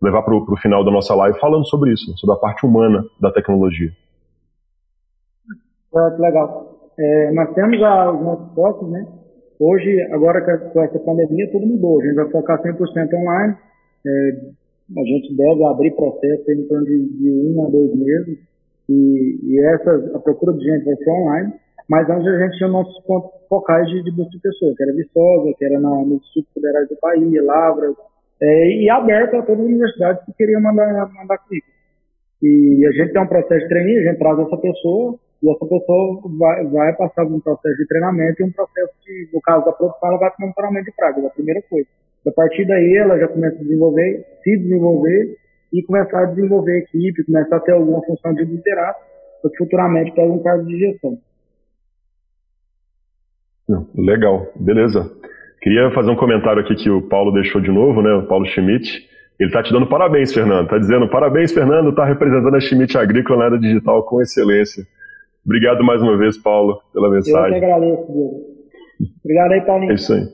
levar 0.00 0.22
para 0.22 0.34
o 0.34 0.56
final 0.56 0.84
da 0.84 0.90
nossa 0.90 1.14
live 1.14 1.38
falando 1.38 1.66
sobre 1.66 1.92
isso, 1.92 2.16
sobre 2.16 2.34
a 2.34 2.38
parte 2.38 2.64
humana 2.64 3.04
da 3.20 3.30
tecnologia. 3.30 3.90
É, 5.94 6.20
legal. 6.20 6.90
É, 6.98 7.32
nós 7.32 7.52
temos 7.54 7.82
a, 7.82 8.12
os 8.12 8.22
nossos 8.22 8.54
focos, 8.54 8.90
né? 8.90 9.06
Hoje, 9.58 10.02
agora 10.12 10.40
com 10.70 10.82
essa 10.82 10.98
pandemia, 10.98 11.50
tudo 11.50 11.66
mudou. 11.66 12.00
A 12.00 12.04
gente 12.04 12.14
vai 12.14 12.30
focar 12.30 12.62
100% 12.62 13.14
online. 13.14 13.56
É, 14.06 14.30
a 14.96 15.02
gente 15.02 15.34
deve 15.34 15.64
abrir 15.64 15.90
processo 15.92 16.52
em 16.52 16.68
torno 16.68 16.84
de, 16.84 17.08
de 17.18 17.52
um 17.54 17.66
a 17.66 17.70
dois 17.70 17.94
meses 17.96 18.38
e, 18.88 19.38
e 19.42 19.60
essa, 19.66 20.12
a 20.14 20.18
procura 20.20 20.56
de 20.56 20.64
gente 20.64 20.84
vai 20.84 20.94
ser 20.96 21.10
online, 21.10 21.52
mas 21.88 22.08
antes 22.10 22.26
a 22.26 22.38
gente 22.38 22.58
tinha 22.58 22.68
nossos 22.68 23.02
pontos 23.04 23.30
focais 23.48 23.86
de, 23.88 24.02
de 24.02 24.10
busca 24.10 24.30
de 24.30 24.40
pessoas, 24.40 24.76
que 24.76 24.82
era 24.82 24.92
Viçosa, 24.92 25.54
que 25.56 25.64
era 25.64 25.80
na, 25.80 25.90
no 25.90 26.16
Instituto 26.16 26.52
Federal 26.54 26.86
do 26.86 26.98
Bahia, 27.00 27.44
Lavra, 27.44 27.92
é, 28.42 28.68
e 28.82 28.90
aberto 28.90 29.36
a 29.36 29.42
todas 29.42 29.60
as 29.60 29.66
universidades 29.66 30.24
que 30.24 30.32
queriam 30.34 30.60
mandar, 30.60 31.08
mandar 31.14 31.38
currículo. 31.38 31.72
E 32.42 32.86
a 32.86 32.92
gente 32.92 33.12
tem 33.12 33.22
um 33.22 33.26
processo 33.26 33.60
de 33.62 33.68
treininho, 33.68 34.00
a 34.00 34.10
gente 34.10 34.18
traz 34.18 34.38
essa 34.38 34.56
pessoa, 34.56 35.18
e 35.42 35.50
essa 35.50 35.66
pessoa 35.66 36.20
vai, 36.38 36.66
vai 36.66 36.96
passar 36.96 37.24
por 37.24 37.34
um 37.34 37.40
processo 37.40 37.76
de 37.76 37.86
treinamento 37.86 38.42
e 38.42 38.44
um 38.44 38.52
processo 38.52 38.92
de, 39.04 39.28
no 39.32 39.40
caso 39.40 39.64
da 39.64 39.72
produção, 39.72 40.08
ela 40.08 40.18
vai 40.18 40.30
para 40.30 40.46
um 40.46 40.52
treinamento 40.52 40.86
de 40.86 40.96
praga, 40.96 41.26
a 41.26 41.30
primeira 41.30 41.62
coisa. 41.70 41.88
A 42.26 42.32
partir 42.32 42.66
daí, 42.66 42.96
ela 42.96 43.18
já 43.18 43.28
começa 43.28 43.56
a 43.56 43.62
desenvolver, 43.62 44.26
se 44.42 44.58
desenvolver, 44.58 45.36
e 45.72 45.82
começar 45.82 46.22
a 46.22 46.24
desenvolver 46.26 46.78
equipe, 46.78 47.24
começar 47.24 47.56
a 47.56 47.60
ter 47.60 47.72
alguma 47.72 48.02
função 48.04 48.34
de 48.34 48.44
liderar, 48.44 48.94
para 49.42 49.50
futuramente 49.58 50.12
pegue 50.12 50.30
um 50.30 50.42
cargo 50.42 50.64
de 50.66 50.78
gestão. 50.78 51.18
Legal, 53.94 54.46
beleza. 54.56 55.10
Queria 55.60 55.90
fazer 55.92 56.10
um 56.10 56.16
comentário 56.16 56.62
aqui 56.62 56.74
que 56.74 56.90
o 56.90 57.02
Paulo 57.02 57.32
deixou 57.32 57.60
de 57.60 57.70
novo, 57.70 58.00
né? 58.00 58.12
O 58.14 58.26
Paulo 58.26 58.46
Schmidt. 58.46 59.06
Ele 59.38 59.48
está 59.48 59.62
te 59.62 59.72
dando 59.72 59.86
parabéns, 59.86 60.32
Fernando. 60.32 60.64
Está 60.64 60.78
dizendo 60.78 61.08
parabéns, 61.08 61.52
Fernando. 61.52 61.90
Está 61.90 62.04
representando 62.04 62.54
a 62.54 62.60
Schmidt 62.60 62.96
Agrícola 62.96 63.40
na 63.40 63.44
área 63.46 63.58
digital 63.58 64.02
com 64.04 64.22
excelência. 64.22 64.84
Obrigado 65.44 65.84
mais 65.84 66.00
uma 66.00 66.16
vez, 66.16 66.38
Paulo, 66.38 66.80
pela 66.92 67.10
mensagem. 67.10 67.54
Eu 67.54 67.60
que 67.60 67.64
agradeço, 67.64 68.12
Diego. 68.12 68.56
Obrigado 69.24 69.52
aí, 69.52 69.60
Paulinho. 69.60 69.92
É 69.92 69.94
isso 69.94 70.12
aí. 70.12 70.22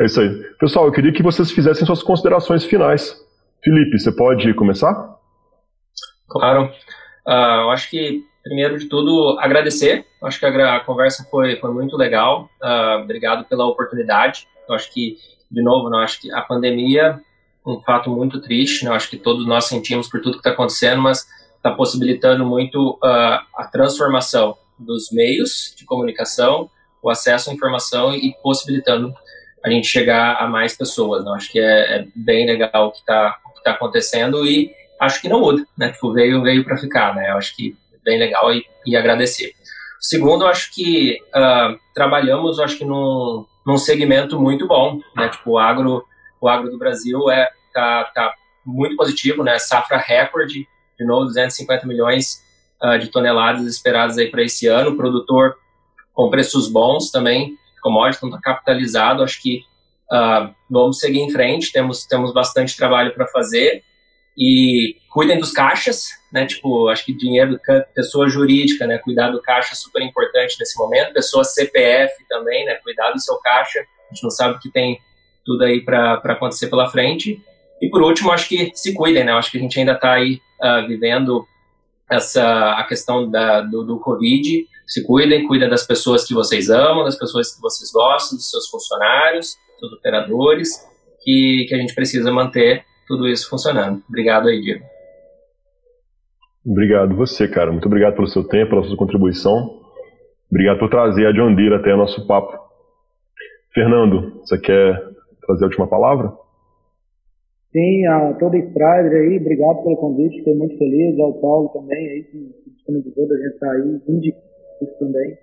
é 0.00 0.04
isso 0.06 0.20
aí. 0.20 0.30
Pessoal, 0.58 0.86
eu 0.86 0.92
queria 0.92 1.12
que 1.12 1.22
vocês 1.22 1.50
fizessem 1.50 1.86
suas 1.86 2.02
considerações 2.02 2.64
finais 2.64 3.22
Felipe, 3.64 3.98
você 3.98 4.12
pode 4.12 4.52
começar? 4.52 4.94
Claro. 6.28 6.66
Uh, 7.26 7.62
eu 7.62 7.70
acho 7.70 7.88
que, 7.88 8.20
primeiro 8.44 8.78
de 8.78 8.86
tudo, 8.86 9.38
agradecer. 9.40 10.06
Acho 10.22 10.38
que 10.38 10.46
a, 10.46 10.80
conversa 10.80 11.26
foi, 11.30 11.56
foi 11.56 11.72
muito 11.72 11.96
legal. 11.96 12.50
Uh, 12.62 13.02
obrigado 13.02 13.44
pela 13.46 13.66
oportunidade. 13.66 14.46
Eu 14.68 14.74
acho 14.74 14.92
que, 14.92 15.16
de 15.50 15.62
novo, 15.62 15.88
eu 15.88 15.98
acho 15.98 16.20
que 16.20 16.30
a 16.30 16.42
pandemia 16.42 17.20
um 17.66 17.80
fato 17.80 18.10
muito 18.10 18.40
triste, 18.42 18.84
né? 18.84 18.90
acho 18.90 19.08
que 19.08 19.16
todos 19.16 19.46
nós 19.46 19.64
sentimos 19.64 20.06
por 20.06 20.20
tudo 20.20 20.34
que 20.34 20.40
está 20.40 20.50
acontecendo, 20.50 21.00
mas 21.00 21.26
está 21.56 21.70
possibilitando 21.70 22.44
muito 22.44 22.98
uh, 23.02 23.40
a 23.56 23.68
transformação 23.72 24.54
dos 24.78 25.10
meios 25.10 25.74
de 25.74 25.86
comunicação, 25.86 26.68
o 27.02 27.08
acesso 27.08 27.48
à 27.48 27.54
informação 27.54 28.14
e 28.14 28.34
possibilitando 28.42 29.14
a 29.64 29.70
gente 29.70 29.86
chegar 29.86 30.36
a 30.36 30.46
mais 30.46 30.76
pessoas. 30.76 31.24
Né? 31.24 31.32
Acho 31.34 31.50
que 31.50 31.58
é, 31.58 31.96
é, 31.96 32.06
bem 32.14 32.46
legal 32.46 32.88
o 32.88 32.92
que 32.92 32.98
está 32.98 33.38
tá 33.64 33.70
acontecendo 33.70 34.46
e 34.46 34.70
acho 35.00 35.22
que 35.22 35.28
não 35.28 35.40
muda, 35.40 35.64
né? 35.76 35.90
Tipo, 35.90 36.12
veio, 36.12 36.42
veio 36.42 36.64
para 36.64 36.76
ficar, 36.76 37.14
né? 37.14 37.30
Acho 37.30 37.56
que 37.56 37.74
bem 38.04 38.18
legal 38.18 38.52
e, 38.52 38.64
e 38.86 38.96
agradecer. 38.96 39.52
Segundo, 40.00 40.46
acho 40.46 40.72
que 40.74 41.18
uh, 41.34 41.78
trabalhamos, 41.94 42.60
acho 42.60 42.76
que 42.76 42.84
num, 42.84 43.46
num 43.66 43.78
segmento 43.78 44.38
muito 44.38 44.66
bom, 44.66 45.00
né? 45.16 45.28
Tipo, 45.30 45.52
o 45.52 45.58
agro, 45.58 46.04
o 46.40 46.48
agro 46.48 46.70
do 46.70 46.78
Brasil 46.78 47.30
é 47.30 47.48
tá, 47.72 48.04
tá 48.14 48.34
muito 48.64 48.96
positivo, 48.96 49.42
né? 49.42 49.58
Safra 49.58 49.96
recorde, 49.96 50.68
de 50.98 51.06
novo, 51.06 51.24
250 51.24 51.86
milhões 51.86 52.42
uh, 52.82 52.98
de 52.98 53.08
toneladas 53.08 53.66
esperadas 53.66 54.18
aí 54.18 54.30
para 54.30 54.42
esse 54.42 54.66
ano. 54.66 54.90
O 54.90 54.96
produtor 54.96 55.56
com 56.12 56.30
preços 56.30 56.70
bons 56.70 57.10
também, 57.10 57.56
commodity, 57.82 58.18
então 58.18 58.28
está 58.28 58.40
capitalizado. 58.40 59.22
Acho 59.22 59.40
que 59.40 59.62
uh, 60.12 60.54
vamos 60.70 60.98
seguir 60.98 61.20
em 61.20 61.30
frente, 61.30 61.72
temos, 61.72 62.04
temos 62.04 62.32
bastante 62.32 62.76
trabalho 62.76 63.14
para 63.14 63.26
fazer. 63.26 63.82
E 64.36 64.96
cuidem 65.10 65.38
dos 65.38 65.52
caixas, 65.52 66.08
né? 66.34 66.46
Tipo, 66.46 66.88
acho 66.88 67.04
que 67.04 67.16
dinheiro, 67.16 67.56
pessoa 67.94 68.28
jurídica, 68.28 68.88
né? 68.88 68.98
Cuidar 68.98 69.30
do 69.30 69.40
caixa 69.40 69.72
é 69.72 69.76
super 69.76 70.02
importante 70.02 70.56
nesse 70.58 70.76
momento. 70.76 71.14
Pessoa 71.14 71.44
CPF 71.44 72.12
também, 72.28 72.64
né? 72.64 72.74
Cuidar 72.82 73.12
do 73.12 73.20
seu 73.20 73.36
caixa. 73.38 73.78
A 73.78 74.12
gente 74.12 74.24
não 74.24 74.30
sabe 74.30 74.56
o 74.56 74.58
que 74.58 74.68
tem 74.68 74.98
tudo 75.46 75.62
aí 75.62 75.80
para 75.80 76.14
acontecer 76.14 76.66
pela 76.66 76.88
frente. 76.88 77.40
E 77.80 77.88
por 77.88 78.02
último, 78.02 78.32
acho 78.32 78.48
que 78.48 78.72
se 78.74 78.92
cuidem, 78.94 79.22
né? 79.22 79.32
Acho 79.32 79.52
que 79.52 79.58
a 79.58 79.60
gente 79.60 79.78
ainda 79.78 79.92
está 79.92 80.14
aí 80.14 80.40
uh, 80.60 80.88
vivendo 80.88 81.46
essa 82.10 82.72
a 82.72 82.82
questão 82.82 83.30
da, 83.30 83.60
do, 83.60 83.84
do 83.84 84.00
Covid. 84.00 84.66
Se 84.88 85.06
cuidem, 85.06 85.46
cuidem 85.46 85.68
das 85.68 85.86
pessoas 85.86 86.26
que 86.26 86.34
vocês 86.34 86.68
amam, 86.68 87.04
das 87.04 87.16
pessoas 87.16 87.54
que 87.54 87.60
vocês 87.60 87.92
gostam, 87.92 88.36
dos 88.36 88.50
seus 88.50 88.68
funcionários, 88.68 89.56
dos 89.80 89.92
operadores, 89.92 90.84
que, 91.22 91.66
que 91.68 91.74
a 91.76 91.78
gente 91.78 91.94
precisa 91.94 92.32
manter 92.32 92.84
tudo 93.06 93.28
isso 93.28 93.48
funcionando. 93.48 94.02
Obrigado 94.08 94.48
aí, 94.48 94.60
Diego. 94.60 94.93
Obrigado 96.66 97.14
você, 97.16 97.46
cara. 97.46 97.70
Muito 97.70 97.86
obrigado 97.86 98.14
pelo 98.14 98.26
seu 98.28 98.46
tempo, 98.48 98.70
pela 98.70 98.84
sua 98.84 98.96
contribuição. 98.96 99.80
Obrigado 100.50 100.78
por 100.78 100.88
trazer 100.88 101.26
a 101.26 101.32
John 101.32 101.54
Deere 101.54 101.74
até 101.74 101.92
o 101.92 101.98
nosso 101.98 102.26
papo. 102.26 102.56
Fernando, 103.74 104.38
você 104.40 104.58
quer 104.58 104.94
trazer 105.46 105.64
a 105.64 105.66
última 105.66 105.86
palavra? 105.86 106.32
Sim, 107.72 108.06
a 108.06 108.34
toda 108.34 108.56
a 108.56 108.60
Strider 108.60 109.12
aí, 109.12 109.36
obrigado 109.36 109.82
pelo 109.82 109.96
convite, 109.96 110.38
fiquei 110.38 110.54
muito 110.54 110.78
feliz, 110.78 111.18
ao 111.18 111.34
Paulo 111.40 111.70
também 111.70 112.08
aí, 112.08 112.22
que 112.22 112.70
disponibilizou 112.70 113.28
da 113.28 113.36
gente 113.36 113.54
estar 113.54 113.70
aí, 113.72 114.00
indico 114.06 114.38
isso 114.80 114.98
também. 115.00 115.36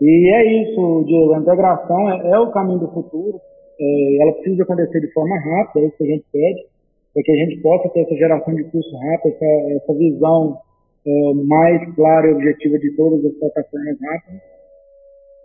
E 0.00 0.34
é 0.34 0.62
isso, 0.62 1.04
Diego, 1.06 1.34
a 1.34 1.40
integração 1.40 2.10
é, 2.10 2.30
é 2.30 2.38
o 2.38 2.50
caminho 2.52 2.78
do 2.78 2.88
futuro, 2.88 3.38
é, 3.78 4.22
ela 4.22 4.32
precisa 4.32 4.62
acontecer 4.62 4.98
de 4.98 5.12
forma 5.12 5.36
rápida, 5.38 5.84
é 5.84 5.88
isso 5.88 5.96
que 5.98 6.04
a 6.04 6.06
gente 6.06 6.24
pede, 6.32 6.66
para 7.14 7.22
que 7.22 7.32
a 7.32 7.36
gente 7.36 7.60
possa 7.60 7.88
ter 7.90 8.00
essa 8.00 8.14
geração 8.16 8.54
de 8.54 8.64
curso 8.64 8.96
rápido, 8.96 9.34
essa, 9.34 9.72
essa 9.74 9.94
visão 9.94 10.58
é, 11.06 11.34
mais 11.46 11.94
clara 11.94 12.28
e 12.28 12.32
objetiva 12.32 12.78
de 12.78 12.94
todas 12.96 13.24
as 13.24 13.32
plataformas 13.38 13.96
rápidas. 14.00 14.42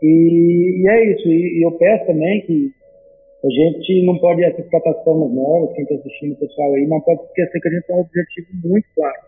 E, 0.01 0.82
e 0.82 0.89
é 0.89 1.11
isso, 1.14 1.28
e, 1.28 1.59
e 1.59 1.66
eu 1.66 1.72
peço 1.78 2.05
também 2.05 2.41
que 2.41 2.72
a 3.43 3.49
gente 3.49 4.05
não 4.05 4.18
pode, 4.20 4.43
essas 4.43 4.66
plataformas 4.70 5.34
novas, 5.34 5.74
quem 5.76 5.84
está 5.84 5.95
assistindo 5.95 6.34
o 6.34 6.39
pessoal 6.39 6.74
aí, 6.74 6.88
não 6.88 7.01
pode 7.01 7.24
esquecer 7.24 7.59
que 7.59 7.68
a 7.68 7.72
gente 7.72 7.88
tem 7.88 7.95
um 7.95 7.99
objetivo 7.99 8.47
muito 8.64 8.88
claro. 8.95 9.22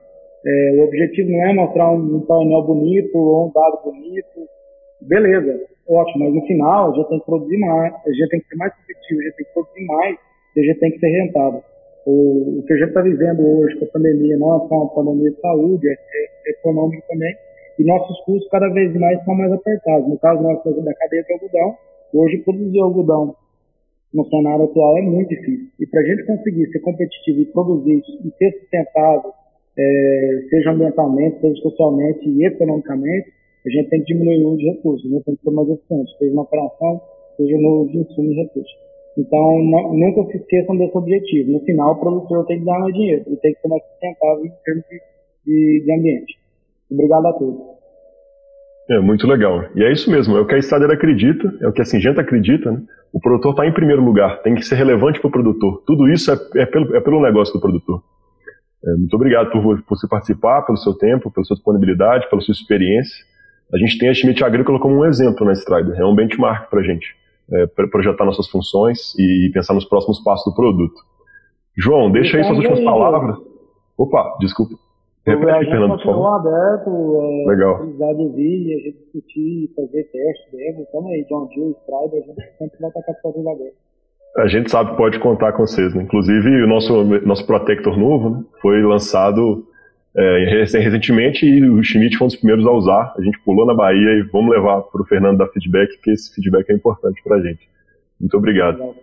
É, 0.45 0.71
o 0.77 0.83
objetivo 0.85 1.31
não 1.31 1.41
é 1.43 1.53
mostrar 1.53 1.91
um, 1.91 2.15
um 2.17 2.21
painel 2.21 2.63
bonito 2.63 3.17
ou 3.17 3.47
um 3.47 3.51
dado 3.51 3.83
bonito. 3.83 4.47
Beleza, 5.01 5.59
ótimo, 5.87 6.25
mas 6.25 6.33
no 6.33 6.47
final 6.47 6.91
a 6.91 6.95
gente 6.95 7.09
tem 7.09 7.19
que 7.19 7.25
produzir 7.25 7.57
mais, 7.57 7.93
a 7.93 8.09
gente 8.09 8.29
tem 8.29 8.39
que 8.39 8.47
ser 8.47 8.55
mais 8.55 8.73
competitivo, 8.75 9.19
a 9.19 9.23
gente 9.23 9.35
tem 9.35 9.45
que 9.45 9.53
produzir 9.53 9.85
mais 9.85 10.17
e 10.55 10.59
a 10.59 10.63
gente 10.63 10.79
tem 10.79 10.91
que 10.91 10.99
ser 10.99 11.09
rentável. 11.09 11.63
O, 12.05 12.59
o 12.59 12.63
que 12.65 12.73
a 12.73 12.77
gente 12.77 12.89
está 12.89 13.01
vivendo 13.01 13.41
hoje 13.41 13.77
com 13.77 13.85
a 13.85 13.89
pandemia 13.89 14.37
não 14.37 14.55
é 14.55 14.67
só 14.67 14.75
uma 14.75 14.93
pandemia 14.93 15.31
de 15.31 15.41
saúde, 15.41 15.87
é, 15.87 15.91
é, 15.91 16.49
é 16.49 16.51
econômico 16.51 17.03
também, 17.07 17.35
e 17.79 17.83
nossos 17.83 18.19
custos 18.25 18.49
cada 18.49 18.69
vez 18.69 18.93
mais 18.95 19.23
são 19.25 19.35
mais 19.35 19.51
apertados. 19.51 20.07
No 20.07 20.17
caso 20.19 20.41
nosso 20.41 20.81
da 20.81 20.93
cadeia 20.93 21.23
de 21.23 21.33
algodão, 21.33 21.77
hoje 22.13 22.37
produzir 22.37 22.79
algodão 22.79 23.35
no 24.13 24.25
cenário 24.29 24.65
atual 24.65 24.97
é 24.97 25.01
muito 25.01 25.29
difícil. 25.29 25.67
E 25.79 25.87
para 25.87 26.01
a 26.01 26.03
gente 26.03 26.25
conseguir 26.25 26.67
ser 26.71 26.79
competitivo 26.79 27.41
e 27.41 27.45
produzir 27.45 28.01
e 28.23 28.31
ser 28.37 28.51
sustentável, 28.59 29.33
é, 29.77 30.45
seja 30.49 30.71
ambientalmente, 30.71 31.41
seja 31.41 31.61
socialmente 31.61 32.29
e 32.29 32.45
economicamente, 32.45 33.33
a 33.65 33.69
gente 33.69 33.89
tem 33.89 33.99
que 34.03 34.13
diminuir 34.13 34.43
o 34.45 34.49
uso 34.49 34.57
de 34.57 34.69
recursos, 34.69 35.11
né? 35.11 35.19
tem 35.25 35.35
que 35.35 35.43
ser 35.43 35.51
mais 35.51 35.69
eficiente, 35.69 36.17
seja 36.17 36.33
na 36.33 36.41
operação, 36.43 37.01
seja 37.35 37.57
no 37.57 37.87
de 37.87 37.97
insumo 37.97 38.31
e 38.31 38.35
recursos. 38.35 38.84
Então, 39.17 39.63
não, 39.63 39.93
nunca 39.93 40.29
se 40.31 40.37
esqueçam 40.37 40.77
desse 40.77 40.97
objetivo. 40.97 41.51
No 41.51 41.59
final, 41.61 41.93
o 41.93 41.99
produtor 41.99 42.45
tem 42.45 42.59
que 42.59 42.65
mais 42.65 42.93
dinheiro 42.93 43.23
e 43.27 43.35
tem 43.37 43.53
que 43.53 43.61
ser 43.61 43.67
mais 43.67 43.81
sustentável 43.83 44.45
em 44.45 44.51
termos 44.63 44.83
de, 44.89 44.99
de, 45.45 45.85
de 45.85 45.93
ambiente. 45.93 46.37
Obrigado 46.91 47.25
a 47.27 47.33
todos. 47.33 47.75
É 48.89 48.99
muito 48.99 49.25
legal. 49.25 49.63
E 49.75 49.83
é 49.83 49.91
isso 49.91 50.11
mesmo, 50.11 50.37
é 50.37 50.41
o 50.41 50.45
que 50.45 50.53
a 50.53 50.61
Stader 50.61 50.91
acredita, 50.91 51.51
é 51.61 51.67
o 51.67 51.73
que 51.73 51.81
a 51.81 51.85
Singenta 51.85 52.21
acredita, 52.21 52.71
né? 52.71 52.81
O 53.11 53.19
produtor 53.19 53.51
está 53.51 53.65
em 53.65 53.73
primeiro 53.73 54.03
lugar, 54.03 54.41
tem 54.41 54.53
que 54.53 54.61
ser 54.61 54.75
relevante 54.75 55.19
para 55.19 55.29
o 55.29 55.31
produtor. 55.31 55.81
Tudo 55.87 56.07
isso 56.09 56.31
é, 56.31 56.35
é, 56.61 56.65
pelo, 56.65 56.95
é 56.95 56.99
pelo 56.99 57.21
negócio 57.21 57.53
do 57.53 57.61
produtor. 57.61 58.03
É, 58.85 58.91
muito 58.97 59.15
obrigado 59.15 59.49
por, 59.51 59.81
por 59.83 59.97
você 59.97 60.07
participar, 60.07 60.61
pelo 60.63 60.77
seu 60.77 60.93
tempo, 60.93 61.31
pela 61.31 61.45
sua 61.45 61.55
disponibilidade, 61.55 62.29
pela 62.29 62.41
sua 62.41 62.51
experiência. 62.51 63.25
A 63.73 63.77
gente 63.77 63.97
tem 63.97 64.09
a 64.09 64.13
Schmidt 64.13 64.43
Agrícola 64.43 64.79
como 64.79 64.99
um 64.99 65.05
exemplo 65.05 65.45
na 65.45 65.53
Strider, 65.53 65.99
é 65.99 66.05
um 66.05 66.13
benchmark 66.13 66.69
para 66.69 66.81
a 66.81 66.83
gente, 66.83 67.15
é, 67.51 67.67
projetar 67.87 68.25
nossas 68.25 68.47
funções 68.49 69.13
e 69.17 69.51
pensar 69.53 69.73
nos 69.73 69.85
próximos 69.85 70.19
passos 70.23 70.51
do 70.51 70.55
produto. 70.55 70.95
João, 71.77 72.11
deixa 72.11 72.37
aí 72.37 72.43
suas 72.43 72.57
últimas 72.57 72.81
palavras. 72.81 73.37
Opa, 73.97 74.37
desculpa. 74.39 74.75
Repete, 75.25 75.49
a 75.49 75.59
Fernando, 75.59 75.97
continua 75.97 76.35
aberto, 76.35 76.89
é, 76.89 77.49
Legal. 77.49 77.79
precisar 77.79 78.13
de 78.13 78.29
vir, 78.29 78.75
a 78.75 78.77
gente 78.77 78.97
discutir, 78.99 79.71
fazer 79.75 80.03
teste, 80.03 80.51
demo, 80.51 80.81
estamos 80.83 81.11
aí, 81.11 81.25
John 81.27 81.47
Deere, 81.47 81.75
Strider, 81.81 82.23
a 82.23 82.27
gente 82.27 82.57
sempre 82.59 82.79
vai 82.79 82.89
estar 82.89 83.01
com 83.01 83.13
portas 83.23 83.47
abertas. 83.47 83.85
A 84.37 84.47
gente 84.47 84.69
sabe 84.69 84.91
que 84.91 84.97
pode 84.97 85.19
contar 85.19 85.53
com 85.53 85.65
vocês, 85.65 85.95
né? 85.95 86.03
Inclusive, 86.03 86.61
o 86.61 86.67
nosso, 86.67 87.03
nosso 87.25 87.47
Protector 87.47 87.97
novo 87.97 88.29
né, 88.29 88.43
foi 88.61 88.83
lançado 88.83 89.65
é, 90.17 90.65
recentemente 90.81 91.45
e 91.45 91.69
o 91.69 91.83
Schmidt 91.83 92.17
foi 92.17 92.25
um 92.25 92.27
dos 92.29 92.37
primeiros 92.37 92.65
a 92.65 92.71
usar. 92.71 93.13
A 93.17 93.21
gente 93.21 93.39
pulou 93.39 93.65
na 93.65 93.73
Bahia 93.73 94.19
e 94.19 94.23
vamos 94.31 94.51
levar 94.51 94.81
para 94.81 95.01
o 95.01 95.05
Fernando 95.05 95.37
dar 95.37 95.47
feedback, 95.49 95.93
porque 95.95 96.11
esse 96.11 96.33
feedback 96.33 96.69
é 96.69 96.73
importante 96.73 97.21
para 97.23 97.37
a 97.37 97.41
gente. 97.41 97.67
Muito 98.19 98.37
obrigado. 98.37 98.77
Legal. 98.77 98.95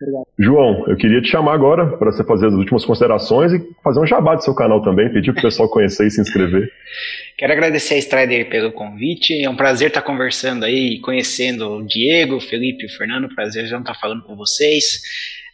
Obrigado. 0.00 0.26
João, 0.38 0.84
eu 0.88 0.96
queria 0.96 1.20
te 1.20 1.28
chamar 1.28 1.52
agora 1.52 1.86
para 1.98 2.10
você 2.10 2.24
fazer 2.24 2.46
as 2.46 2.54
últimas 2.54 2.84
considerações 2.86 3.52
e 3.52 3.60
fazer 3.84 4.00
um 4.00 4.06
jabá 4.06 4.34
do 4.34 4.42
seu 4.42 4.54
canal 4.54 4.80
também, 4.80 5.12
pedir 5.12 5.32
para 5.32 5.40
o 5.40 5.42
pessoal 5.42 5.68
conhecer 5.68 6.06
e 6.06 6.10
se 6.10 6.20
inscrever. 6.20 6.70
Quero 7.36 7.52
agradecer 7.52 7.94
a 7.94 7.98
Strider 7.98 8.48
pelo 8.48 8.72
convite, 8.72 9.42
é 9.42 9.50
um 9.50 9.56
prazer 9.56 9.88
estar 9.88 10.02
conversando 10.02 10.64
aí, 10.64 11.00
conhecendo 11.00 11.68
o 11.68 11.86
Diego, 11.86 12.36
o 12.36 12.40
Felipe 12.40 12.84
e 12.84 12.86
o 12.86 12.96
Fernando, 12.96 13.34
prazer 13.34 13.66
já 13.66 13.78
estar 13.78 13.94
falando 13.94 14.22
com 14.22 14.36
vocês. 14.36 15.02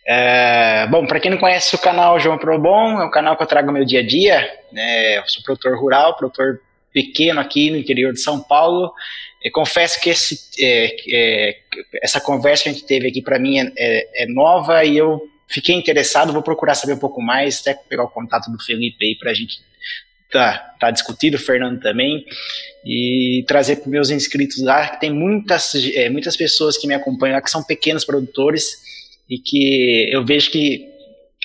É, 0.08 0.86
bom, 0.86 1.04
para 1.04 1.18
quem 1.18 1.32
não 1.32 1.38
conhece 1.38 1.74
o 1.74 1.78
canal 1.78 2.20
João 2.20 2.38
Probon, 2.38 3.00
é 3.00 3.04
um 3.04 3.10
canal 3.10 3.36
que 3.36 3.42
eu 3.42 3.46
trago 3.46 3.72
meu 3.72 3.84
dia 3.84 4.00
a 4.00 4.06
dia, 4.06 4.48
né, 4.70 5.18
eu 5.18 5.26
sou 5.26 5.42
produtor 5.42 5.76
rural, 5.76 6.16
produtor 6.16 6.60
pequeno 6.92 7.40
aqui 7.40 7.70
no 7.70 7.76
interior 7.76 8.12
de 8.12 8.20
São 8.20 8.40
Paulo, 8.40 8.92
eu 9.42 9.50
confesso 9.50 10.00
que 10.00 10.10
esse, 10.10 10.38
é, 10.60 10.96
é, 11.12 11.56
essa 12.02 12.20
conversa 12.20 12.64
que 12.64 12.68
a 12.68 12.72
gente 12.72 12.86
teve 12.86 13.08
aqui 13.08 13.20
para 13.20 13.38
mim 13.38 13.58
é, 13.58 13.72
é, 13.76 14.22
é, 14.22 14.26
nova 14.28 14.84
e 14.84 14.96
eu 14.96 15.20
fiquei 15.48 15.74
interessado, 15.74 16.32
vou 16.32 16.42
procurar 16.42 16.76
saber 16.76 16.92
um 16.92 16.98
pouco 16.98 17.20
mais, 17.20 17.60
até 17.60 17.74
pegar 17.74 18.04
o 18.04 18.08
contato 18.08 18.48
do 18.50 18.62
Felipe 18.62 19.04
aí 19.04 19.16
para 19.16 19.32
a 19.32 19.34
gente 19.34 19.60
tá, 20.30 20.74
tá 20.78 20.92
o 20.92 21.38
Fernando 21.38 21.80
também, 21.80 22.24
e 22.84 23.44
trazer 23.48 23.76
para 23.76 23.90
meus 23.90 24.10
inscritos 24.10 24.62
lá, 24.62 24.88
que 24.88 25.00
tem 25.00 25.10
muitas, 25.10 25.74
é, 25.94 26.08
muitas 26.10 26.36
pessoas 26.36 26.78
que 26.78 26.86
me 26.86 26.94
acompanham 26.94 27.34
lá, 27.34 27.42
que 27.42 27.50
são 27.50 27.62
pequenos 27.62 28.04
produtores 28.04 28.86
e 29.28 29.38
que 29.38 30.10
eu 30.12 30.24
vejo 30.24 30.50
que 30.50 30.86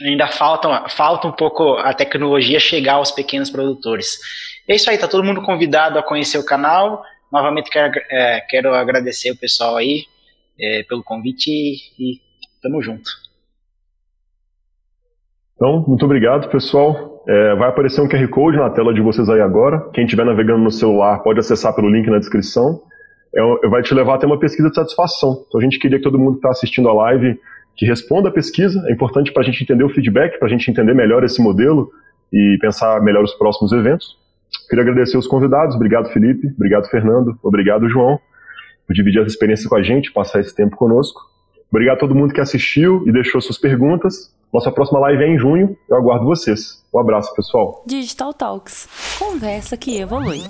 ainda 0.02 0.28
falta, 0.28 0.90
falta 0.90 1.28
um 1.28 1.32
pouco 1.32 1.74
a 1.74 1.94
tecnologia 1.94 2.60
chegar 2.60 2.94
aos 2.94 3.12
pequenos 3.12 3.50
produtores. 3.50 4.18
É 4.68 4.76
isso 4.76 4.90
aí, 4.90 4.98
tá 4.98 5.08
todo 5.08 5.24
mundo 5.24 5.42
convidado 5.42 5.98
a 5.98 6.04
conhecer 6.04 6.38
o 6.38 6.46
canal, 6.46 7.04
novamente 7.32 7.70
quero, 7.70 7.94
é, 8.10 8.42
quero 8.50 8.74
agradecer 8.74 9.32
o 9.32 9.38
pessoal 9.38 9.78
aí 9.78 10.06
é, 10.60 10.84
pelo 10.84 11.04
convite 11.04 11.50
e, 11.50 12.14
e 12.14 12.20
tamo 12.62 12.82
junto. 12.82 13.10
Então, 15.56 15.84
muito 15.88 16.06
obrigado, 16.06 16.50
pessoal. 16.50 17.24
É, 17.28 17.56
vai 17.56 17.70
aparecer 17.70 18.02
um 18.02 18.08
QR 18.08 18.28
Code 18.30 18.58
na 18.58 18.72
tela 18.72 18.94
de 18.94 19.02
vocês 19.02 19.30
aí 19.30 19.42
agora. 19.42 19.80
Quem 19.94 20.06
estiver 20.06 20.26
navegando 20.26 20.64
no 20.64 20.72
celular 20.72 21.20
pode 21.20 21.40
acessar 21.40 21.76
pelo 21.76 21.90
link 21.90 22.10
na 22.10 22.18
descrição. 22.18 22.82
É, 23.36 23.68
vai 23.70 23.84
te 23.84 23.94
levar 23.94 24.16
até 24.16 24.26
uma 24.26 24.40
pesquisa 24.40 24.70
de 24.70 24.76
satisfação. 24.76 25.46
Então, 25.48 25.60
a 25.60 25.64
gente 25.64 25.78
queria 25.78 26.00
que 26.00 26.04
todo 26.04 26.18
mundo 26.18 26.34
que 26.34 26.38
está 26.40 26.50
assistindo 26.50 26.90
a 26.90 26.94
live 26.94 27.40
que 27.76 27.86
responda 27.86 28.30
a 28.30 28.32
pesquisa. 28.32 28.84
É 28.88 28.92
importante 28.92 29.32
para 29.32 29.42
a 29.42 29.46
gente 29.46 29.64
entender 29.64 29.84
o 29.84 29.90
feedback, 29.90 30.38
para 30.38 30.48
a 30.48 30.52
gente 30.52 30.70
entender 30.70 30.94
melhor 30.94 31.24
esse 31.24 31.42
modelo 31.42 31.92
e 32.32 32.58
pensar 32.62 33.02
melhor 33.02 33.24
os 33.24 33.34
próximos 33.34 33.72
eventos. 33.72 34.18
Queria 34.70 34.84
agradecer 34.84 35.18
os 35.18 35.28
convidados. 35.28 35.76
Obrigado, 35.76 36.10
Felipe. 36.10 36.48
Obrigado, 36.56 36.88
Fernando. 36.90 37.38
Obrigado, 37.44 37.90
João, 37.90 38.20
por 38.86 38.94
dividir 38.94 39.20
essa 39.22 39.30
experiência 39.30 39.70
com 39.70 39.76
a 39.76 39.84
gente, 39.84 40.12
passar 40.12 40.40
esse 40.40 40.56
tempo 40.56 40.76
conosco. 40.76 41.22
Obrigado 41.70 41.98
a 41.98 42.00
todo 42.00 42.16
mundo 42.16 42.34
que 42.34 42.42
assistiu 42.42 43.04
e 43.08 43.12
deixou 43.12 43.40
suas 43.40 43.58
perguntas. 43.58 44.34
Nossa 44.54 44.72
próxima 44.72 45.00
live 45.00 45.24
é 45.24 45.28
em 45.28 45.38
junho. 45.38 45.78
Eu 45.90 45.96
aguardo 45.96 46.26
vocês. 46.26 46.84
Um 46.94 47.00
abraço, 47.00 47.34
pessoal. 47.34 47.84
Digital 47.88 48.34
Talks 48.34 49.18
conversa 49.18 49.78
que 49.78 49.98
evolui. 49.98 50.42